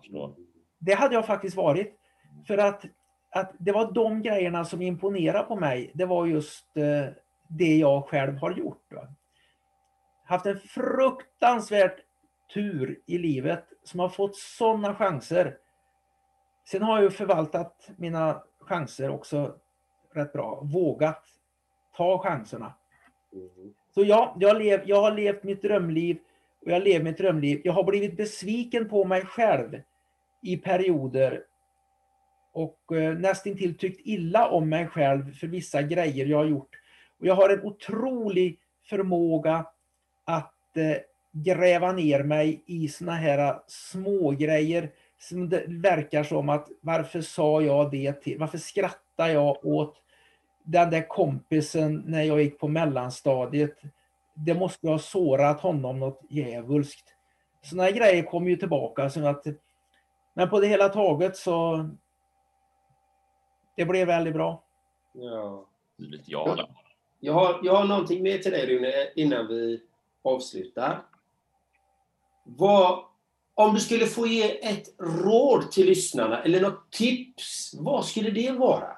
Ja. 0.10 0.36
Det 0.80 0.94
hade 0.94 1.16
jag 1.16 1.26
faktiskt 1.26 1.56
varit. 1.56 1.96
För 2.48 2.58
att, 2.58 2.86
att 3.30 3.52
det 3.60 3.72
var 3.72 3.92
de 3.92 4.22
grejerna 4.22 4.66
som 4.66 4.82
imponerade 4.82 5.46
på 5.46 5.56
mig. 5.56 5.92
Det 5.94 6.06
var 6.06 6.26
just 6.26 6.78
eh, 6.78 7.14
det 7.48 7.78
jag 7.78 8.06
själv 8.06 8.38
har 8.38 8.52
gjort. 8.52 8.84
Då. 8.90 9.08
Haft 10.26 10.46
en 10.46 10.60
fruktansvärt 10.60 11.98
tur 12.54 13.00
i 13.06 13.18
livet 13.18 13.66
som 13.84 14.00
har 14.00 14.10
fått 14.10 14.36
sådana 14.36 14.96
chanser. 14.96 15.58
Sen 16.68 16.82
har 16.82 16.96
jag 16.96 17.04
ju 17.04 17.10
förvaltat 17.10 17.90
mina 17.98 18.44
chanser 18.60 19.10
också 19.10 19.56
rätt 20.14 20.34
bra. 20.34 20.62
Vågat 20.64 21.24
ta 21.98 22.20
chanserna. 22.20 22.74
Så 23.94 24.04
ja, 24.04 24.36
jag, 24.40 24.58
lev, 24.58 24.82
jag 24.86 25.02
har 25.02 25.12
levt 25.12 25.44
mitt 25.44 25.62
drömliv 25.62 26.18
och 26.66 26.72
jag 26.72 26.84
lever 26.84 27.04
mitt 27.04 27.18
drömliv. 27.18 27.62
Jag 27.64 27.74
har 27.74 27.84
blivit 27.84 28.18
besviken 28.18 28.90
på 28.90 29.06
mig 29.06 29.26
själv 29.26 29.82
i 30.42 30.58
perioder 30.58 31.44
och 32.54 32.92
eh, 32.92 33.18
nästintill 33.18 33.78
tyckt 33.78 34.02
illa 34.04 34.50
om 34.50 34.70
mig 34.70 34.88
själv 34.88 35.34
för 35.34 35.48
vissa 35.48 35.82
grejer 35.82 36.26
jag 36.26 36.38
har 36.38 36.46
gjort. 36.46 36.76
Och 37.20 37.28
jag 37.28 37.36
har 37.36 37.50
en 37.50 37.62
otrolig 37.62 38.60
förmåga 38.84 39.66
att 40.26 40.78
eh, 40.78 40.98
gräva 41.32 41.92
ner 41.92 42.24
mig 42.24 42.64
i 42.66 42.88
såna 42.88 43.12
här 43.12 43.60
små 43.68 44.32
grejer 44.32 44.92
som 45.20 45.50
det 45.50 45.66
verkar 45.68 46.24
som 46.24 46.50
att 46.50 46.68
varför 46.82 47.22
sa 47.22 47.62
jag 47.62 47.92
det 47.92 48.14
till? 48.14 48.40
Varför 48.40 48.58
skrattar 48.58 49.28
jag 49.28 49.66
åt 49.66 49.96
den 50.64 50.90
där 50.90 51.08
kompisen 51.08 52.04
när 52.06 52.24
jag 52.24 52.42
gick 52.42 52.60
på 52.60 52.68
mellanstadiet? 52.68 53.78
Det 54.34 54.54
måste 54.54 54.88
ha 54.88 55.00
sårat 55.00 55.62
honom 55.62 56.00
något 56.00 56.22
djävulskt. 56.30 57.16
Såna 57.62 57.92
grejer 57.92 58.24
kommer 58.24 58.50
ju 58.50 58.56
tillbaka. 58.56 59.10
Så 59.10 59.28
att, 59.28 59.46
men 60.34 60.50
på 60.50 60.60
det 60.60 60.68
hela 60.68 60.90
taget 60.90 61.38
så 61.38 61.90
det 63.76 63.86
blev 63.86 64.08
väldigt 64.08 64.34
bra. 64.34 64.64
Ja. 65.14 65.66
Jag 67.20 67.34
har, 67.34 67.60
jag 67.64 67.76
har 67.76 67.86
någonting 67.86 68.24
mer 68.24 68.38
till 68.38 68.52
dig 68.52 68.68
Rune 68.68 68.94
innan 69.16 69.48
vi 69.48 69.82
avslutar. 70.22 71.02
Vad, 72.44 73.04
om 73.56 73.74
du 73.74 73.80
skulle 73.80 74.06
få 74.06 74.28
ge 74.28 74.68
ett 74.68 74.88
råd 75.00 75.72
till 75.72 75.86
lyssnarna 75.86 76.44
eller 76.44 76.62
något 76.62 76.92
tips, 76.92 77.74
vad 77.80 78.06
skulle 78.06 78.30
det 78.30 78.52
vara? 78.52 78.98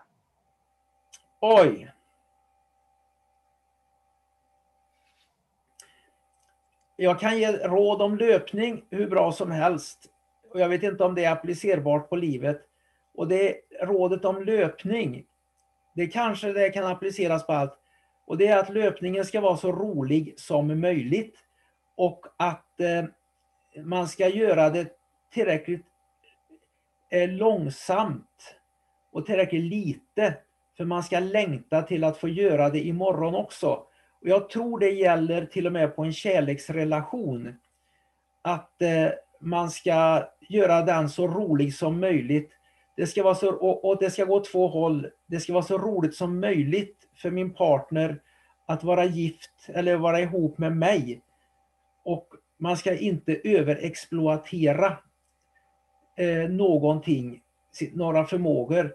Oj! 1.41 1.93
Jag 6.95 7.19
kan 7.19 7.37
ge 7.37 7.51
råd 7.51 8.01
om 8.01 8.17
löpning 8.17 8.85
hur 8.89 9.07
bra 9.07 9.31
som 9.31 9.51
helst. 9.51 9.99
Och 10.53 10.59
jag 10.59 10.69
vet 10.69 10.83
inte 10.83 11.03
om 11.03 11.15
det 11.15 11.25
är 11.25 11.31
applicerbart 11.31 12.09
på 12.09 12.15
livet. 12.15 12.61
Och 13.15 13.27
det 13.27 13.55
rådet 13.81 14.25
om 14.25 14.43
löpning, 14.43 15.25
det 15.95 16.07
kanske 16.07 16.53
det 16.53 16.69
kan 16.69 16.85
appliceras 16.85 17.45
på 17.45 17.53
allt. 17.53 17.77
Och 18.25 18.37
det 18.37 18.47
är 18.47 18.57
att 18.57 18.69
löpningen 18.69 19.25
ska 19.25 19.41
vara 19.41 19.57
så 19.57 19.71
rolig 19.71 20.33
som 20.37 20.79
möjligt. 20.79 21.35
Och 21.95 22.25
att 22.37 22.79
eh, 22.79 23.03
man 23.83 24.07
ska 24.07 24.27
göra 24.27 24.69
det 24.69 24.87
tillräckligt 25.33 25.85
eh, 27.09 27.29
långsamt 27.29 28.55
och 29.11 29.25
tillräckligt 29.25 29.63
lite. 29.63 30.37
För 30.77 30.85
man 30.85 31.03
ska 31.03 31.19
längta 31.19 31.81
till 31.81 32.03
att 32.03 32.17
få 32.17 32.27
göra 32.27 32.69
det 32.69 32.79
imorgon 32.79 33.35
också. 33.35 33.67
Och 34.21 34.27
jag 34.27 34.49
tror 34.49 34.79
det 34.79 34.89
gäller 34.89 35.45
till 35.45 35.67
och 35.67 35.73
med 35.73 35.95
på 35.95 36.03
en 36.03 36.13
kärleksrelation. 36.13 37.55
Att 38.41 38.81
eh, 38.81 39.09
man 39.41 39.69
ska 39.69 40.27
göra 40.49 40.81
den 40.81 41.09
så 41.09 41.27
rolig 41.27 41.75
som 41.75 41.99
möjligt. 41.99 42.51
Det 42.95 43.07
ska 43.07 43.23
vara 43.23 43.35
så, 43.35 43.55
och, 43.55 43.97
det 43.99 44.11
ska 44.11 44.25
gå 44.25 44.35
åt 44.35 44.51
två 44.51 44.67
håll. 44.67 45.07
Det 45.27 45.39
ska 45.39 45.53
vara 45.53 45.63
så 45.63 45.77
roligt 45.77 46.15
som 46.15 46.39
möjligt 46.39 46.97
för 47.15 47.31
min 47.31 47.53
partner 47.53 48.21
att 48.65 48.83
vara 48.83 49.05
gift 49.05 49.51
eller 49.67 49.97
vara 49.97 50.19
ihop 50.19 50.57
med 50.57 50.77
mig. 50.77 51.21
Och 52.03 52.27
man 52.57 52.77
ska 52.77 52.97
inte 52.97 53.39
överexploatera 53.43 54.97
eh, 56.17 56.49
någonting, 56.49 57.41
några 57.93 58.25
förmågor. 58.25 58.93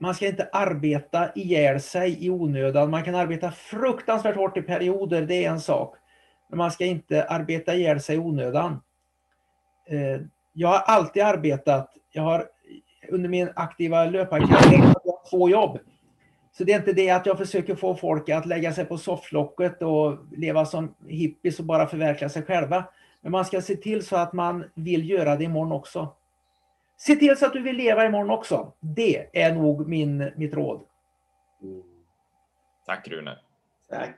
Man 0.00 0.14
ska 0.14 0.26
inte 0.26 0.48
arbeta 0.52 1.32
ihjäl 1.34 1.80
sig 1.80 2.26
i 2.26 2.30
onödan. 2.30 2.90
Man 2.90 3.04
kan 3.04 3.14
arbeta 3.14 3.50
fruktansvärt 3.50 4.36
hårt 4.36 4.56
i 4.56 4.62
perioder, 4.62 5.22
det 5.22 5.44
är 5.44 5.50
en 5.50 5.60
sak. 5.60 5.96
Men 6.48 6.58
man 6.58 6.70
ska 6.70 6.84
inte 6.84 7.24
arbeta 7.24 7.74
ihjäl 7.74 8.00
sig 8.00 8.16
i 8.16 8.18
onödan. 8.18 8.82
Eh, 9.88 10.20
jag 10.52 10.68
har 10.68 10.78
alltid 10.78 11.22
arbetat, 11.22 11.90
jag 12.12 12.22
har 12.22 12.48
under 13.08 13.28
min 13.28 13.50
aktiva 13.56 14.04
löparkarriär 14.04 14.94
två 15.30 15.48
jobb. 15.48 15.78
Så 16.58 16.64
det 16.64 16.72
är 16.72 16.78
inte 16.78 16.92
det 16.92 17.10
att 17.10 17.26
jag 17.26 17.38
försöker 17.38 17.74
få 17.74 17.94
folk 17.94 18.28
att 18.28 18.46
lägga 18.46 18.72
sig 18.72 18.84
på 18.84 18.98
sofflocket 18.98 19.82
och 19.82 20.18
leva 20.36 20.66
som 20.66 20.94
hippies 21.06 21.58
och 21.58 21.64
bara 21.64 21.86
förverkliga 21.86 22.28
sig 22.28 22.42
själva. 22.42 22.84
Men 23.20 23.32
man 23.32 23.44
ska 23.44 23.62
se 23.62 23.76
till 23.76 24.06
så 24.06 24.16
att 24.16 24.32
man 24.32 24.70
vill 24.74 25.10
göra 25.10 25.36
det 25.36 25.44
imorgon 25.44 25.72
också. 25.72 26.14
Se 26.96 27.16
till 27.16 27.36
så 27.36 27.46
att 27.46 27.52
du 27.52 27.62
vill 27.62 27.76
leva 27.76 28.06
imorgon 28.06 28.30
också. 28.30 28.72
Det 28.80 29.42
är 29.42 29.54
nog 29.54 29.88
min, 29.88 30.32
mitt 30.36 30.54
råd. 30.54 30.80
Tack 32.86 33.08
Rune. 33.08 33.38
Tack. 33.90 34.10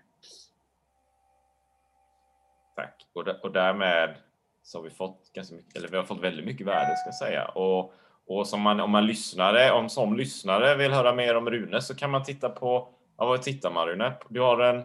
Tack. 2.77 3.07
Och, 3.12 3.29
och 3.43 3.53
därmed 3.53 4.15
så 4.62 4.79
har 4.79 4.83
vi 4.83 4.91
fått 4.91 5.33
ganska 5.33 5.55
mycket, 5.55 5.77
eller 5.77 5.89
vi 5.89 5.97
har 5.97 6.05
fått 6.05 6.21
väldigt 6.21 6.45
mycket 6.45 6.67
värde 6.67 6.97
ska 6.97 7.09
jag 7.09 7.15
säga. 7.15 7.49
Och, 7.49 7.95
och 8.31 8.47
som 8.47 8.61
man, 8.61 8.81
om 8.81 8.90
man 8.90 9.07
lyssnare, 9.07 9.73
om 9.73 9.89
som 9.89 10.16
lyssnare 10.16 10.77
vill 10.77 10.93
höra 10.93 11.15
mer 11.15 11.36
om 11.36 11.51
Rune 11.51 11.81
så 11.81 11.94
kan 11.94 12.11
man 12.11 12.24
titta 12.24 12.48
på, 12.48 12.89
ja, 13.19 13.27
vad 13.27 13.43
tittar 13.43 13.70
man 13.70 13.86
Rune? 13.86 14.12
Du 14.28 14.40
har 14.40 14.61
en 14.61 14.85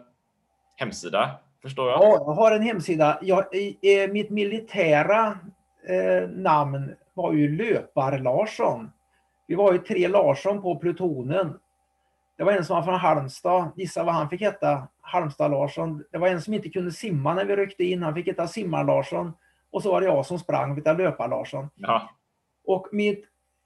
hemsida 0.75 1.39
förstår 1.65 1.89
jag. 1.89 2.01
Ja, 2.01 2.23
jag 2.25 2.33
har 2.33 2.51
en 2.51 2.61
hemsida. 2.61 3.19
Jag, 3.21 3.55
i, 3.55 4.07
mitt 4.11 4.29
militära 4.29 5.39
eh, 5.87 6.29
namn 6.29 6.95
var 7.13 7.33
ju 7.33 7.57
Löpar-Larsson. 7.57 8.91
Vi 9.47 9.55
var 9.55 9.73
ju 9.73 9.79
tre 9.79 10.07
Larsson 10.07 10.61
på 10.61 10.75
plutonen. 10.75 11.59
Det 12.37 12.43
var 12.43 12.51
en 12.51 12.65
som 12.65 12.75
var 12.75 12.83
från 12.83 12.95
Halmstad. 12.99 13.71
Gissa 13.75 14.03
vad 14.03 14.13
han 14.13 14.29
fick 14.29 14.41
heta? 14.41 14.87
Halmstad-Larsson. 15.01 16.03
Det 16.11 16.17
var 16.17 16.27
en 16.27 16.41
som 16.41 16.53
inte 16.53 16.69
kunde 16.69 16.91
simma 16.91 17.33
när 17.33 17.45
vi 17.45 17.55
ryckte 17.55 17.83
in. 17.83 18.03
Han 18.03 18.15
fick 18.15 18.27
heta 18.27 18.47
Simmar-Larsson. 18.47 19.33
Och 19.71 19.83
så 19.83 19.91
var 19.91 20.01
det 20.01 20.07
jag 20.07 20.25
som 20.25 20.39
sprang, 20.39 20.75
vid 20.75 20.83
Löpar-Larsson. 20.83 21.69
Ja. 21.75 22.09
Och 22.67 22.87
mitt, 22.91 23.25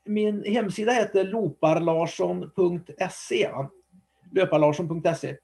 min 0.10 0.44
hemsida 0.46 0.92
heter 0.92 1.24
loparlarsson.se. 1.24 3.50
Löparlarsson.se. 4.32 5.36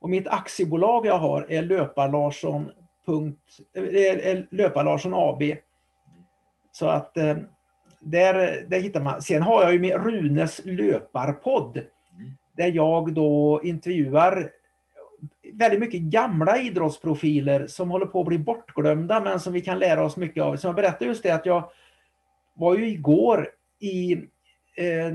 Och 0.00 0.10
mitt 0.10 0.28
aktiebolag 0.28 1.06
jag 1.06 1.18
har 1.18 1.46
är 1.48 1.62
Löparlarsson. 1.62 2.70
Eh, 3.76 3.82
är 3.82 4.46
Löparlarsson 4.50 5.12
AB. 5.14 5.42
Så 6.72 6.86
att 6.86 7.16
eh, 7.16 7.36
där, 8.00 8.66
där 8.68 8.80
hittar 8.80 9.00
man. 9.00 9.22
Sen 9.22 9.42
har 9.42 9.62
jag 9.62 9.72
ju 9.72 9.78
med 9.78 10.04
Runes 10.04 10.60
löparpodd. 10.64 11.80
Där 12.56 12.68
jag 12.68 13.14
då 13.14 13.60
intervjuar 13.64 14.50
väldigt 15.52 15.80
mycket 15.80 16.00
gamla 16.00 16.58
idrottsprofiler 16.58 17.66
som 17.66 17.90
håller 17.90 18.06
på 18.06 18.20
att 18.20 18.26
bli 18.26 18.38
bortglömda 18.38 19.20
men 19.20 19.40
som 19.40 19.52
vi 19.52 19.60
kan 19.60 19.78
lära 19.78 20.04
oss 20.04 20.16
mycket 20.16 20.42
av. 20.42 20.56
Så 20.56 20.66
jag 20.66 20.74
berättade 20.74 21.04
just 21.04 21.22
det 21.22 21.30
att 21.30 21.46
jag 21.46 21.70
var 22.54 22.76
ju 22.76 22.88
igår 22.88 23.48
i 23.84 24.12
eh, 24.76 25.12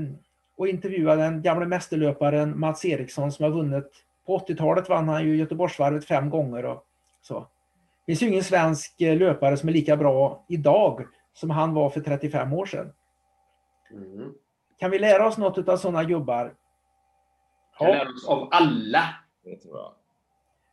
och 0.56 0.68
intervjuade 0.68 1.22
den 1.22 1.42
gamle 1.42 1.66
mästerlöparen 1.66 2.60
Mats 2.60 2.84
Eriksson 2.84 3.32
som 3.32 3.44
har 3.44 3.52
vunnit 3.52 4.04
på 4.26 4.38
80-talet 4.38 4.88
vann 4.88 5.08
han 5.08 5.24
ju 5.24 5.36
Göteborgsvarvet 5.36 6.04
fem 6.04 6.30
gånger 6.30 6.64
och 6.64 6.86
så. 7.22 7.40
Det 7.40 8.12
finns 8.12 8.22
ju 8.22 8.28
ingen 8.28 8.44
svensk 8.44 9.00
eh, 9.00 9.16
löpare 9.16 9.56
som 9.56 9.68
är 9.68 9.72
lika 9.72 9.96
bra 9.96 10.44
idag 10.48 11.06
som 11.32 11.50
han 11.50 11.74
var 11.74 11.90
för 11.90 12.00
35 12.00 12.52
år 12.52 12.66
sedan. 12.66 12.92
Mm. 13.90 14.32
Kan 14.78 14.90
vi 14.90 14.98
lära 14.98 15.26
oss 15.26 15.38
något 15.38 15.68
av 15.68 15.76
sådana 15.76 16.04
gubbar? 16.04 16.54
Kan 17.78 17.86
lära 17.90 18.08
oss 18.08 18.28
av 18.28 18.48
alla. 18.50 19.02
Det 19.44 19.56
tror 19.56 19.78
jag. 19.78 19.92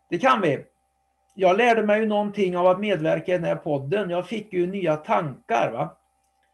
Det 0.09 0.19
kan 0.19 0.41
vi. 0.41 0.65
Jag 1.35 1.57
lärde 1.57 1.83
mig 1.83 1.99
ju 1.99 2.05
någonting 2.05 2.57
av 2.57 2.67
att 2.67 2.79
medverka 2.79 3.31
i 3.31 3.37
den 3.37 3.43
här 3.43 3.55
podden. 3.55 4.09
Jag 4.09 4.27
fick 4.27 4.53
ju 4.53 4.67
nya 4.67 4.95
tankar. 4.95 5.71
va? 5.71 5.97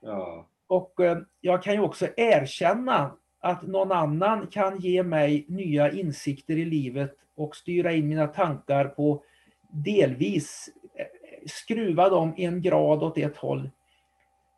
Ja. 0.02 0.48
Och 0.68 1.00
eh, 1.00 1.18
jag 1.42 1.64
kan 1.64 1.74
ju 1.74 1.80
också 1.80 2.08
erkänna 2.18 3.12
att 3.40 3.62
någon 3.62 3.92
annan 3.92 4.48
kan 4.48 4.80
ge 4.80 5.04
mig 5.04 5.46
nya 5.48 5.92
insikter 5.92 6.58
i 6.58 6.66
livet 6.66 7.16
och 7.36 7.56
styra 7.56 7.92
in 7.92 8.08
mina 8.08 8.28
tankar 8.28 8.86
på 8.86 9.24
delvis 9.70 10.70
eh, 10.96 11.06
skruva 11.48 12.10
dem 12.10 12.34
en 12.38 12.62
grad 12.62 13.04
åt 13.04 13.18
ett 13.18 13.38
håll. 13.38 13.70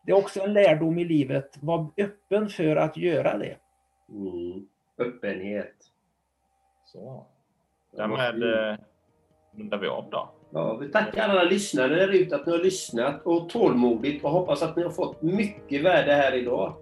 Det 0.06 0.12
är 0.12 0.16
också 0.16 0.42
en 0.42 0.54
lärdom 0.54 1.00
i 1.00 1.06
livet. 1.06 1.58
Var 1.62 1.92
öppen 1.98 2.50
för 2.50 2.76
att 2.76 2.98
göra 2.98 3.38
det. 3.38 3.58
Mm. 4.10 4.68
Öppenhet. 4.98 5.76
Så. 6.86 7.26
Därmed 7.92 8.44
eh, 8.44 8.78
rundar 9.58 9.78
vi 9.78 9.88
av 9.88 10.10
då. 10.10 10.30
Ja, 10.56 10.78
vi 10.82 10.92
tackar 10.92 11.30
alla 11.30 11.44
lyssnare 11.44 11.96
där 11.96 12.08
ute 12.08 12.36
att 12.36 12.46
ni 12.46 12.52
har 12.52 12.60
lyssnat 12.60 13.22
och 13.24 13.50
tålmodigt 13.50 14.24
och 14.24 14.32
hoppas 14.32 14.62
att 14.62 14.76
ni 14.76 14.84
har 14.84 14.90
fått 14.90 15.22
mycket 15.22 15.84
värde 15.84 16.14
här 16.14 16.36
idag. 16.36 16.74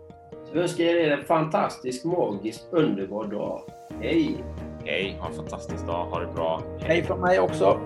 Så 0.47 0.53
vi 0.53 0.59
önskar 0.59 0.83
er 0.83 1.11
en 1.11 1.25
fantastisk, 1.25 2.05
magisk, 2.05 2.61
underbar 2.71 3.27
dag. 3.27 3.61
Hej! 4.01 4.43
Hej, 4.85 5.17
ha 5.19 5.27
en 5.27 5.33
fantastisk 5.35 5.87
dag. 5.87 6.05
Ha 6.05 6.19
det 6.19 6.33
bra. 6.33 6.63
Hej 6.81 7.03
från 7.03 7.21
mig 7.21 7.39
också. 7.39 7.79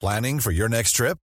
Planning 0.00 0.40
for 0.40 0.52
your 0.52 0.68
next 0.68 0.96
trip? 0.96 1.25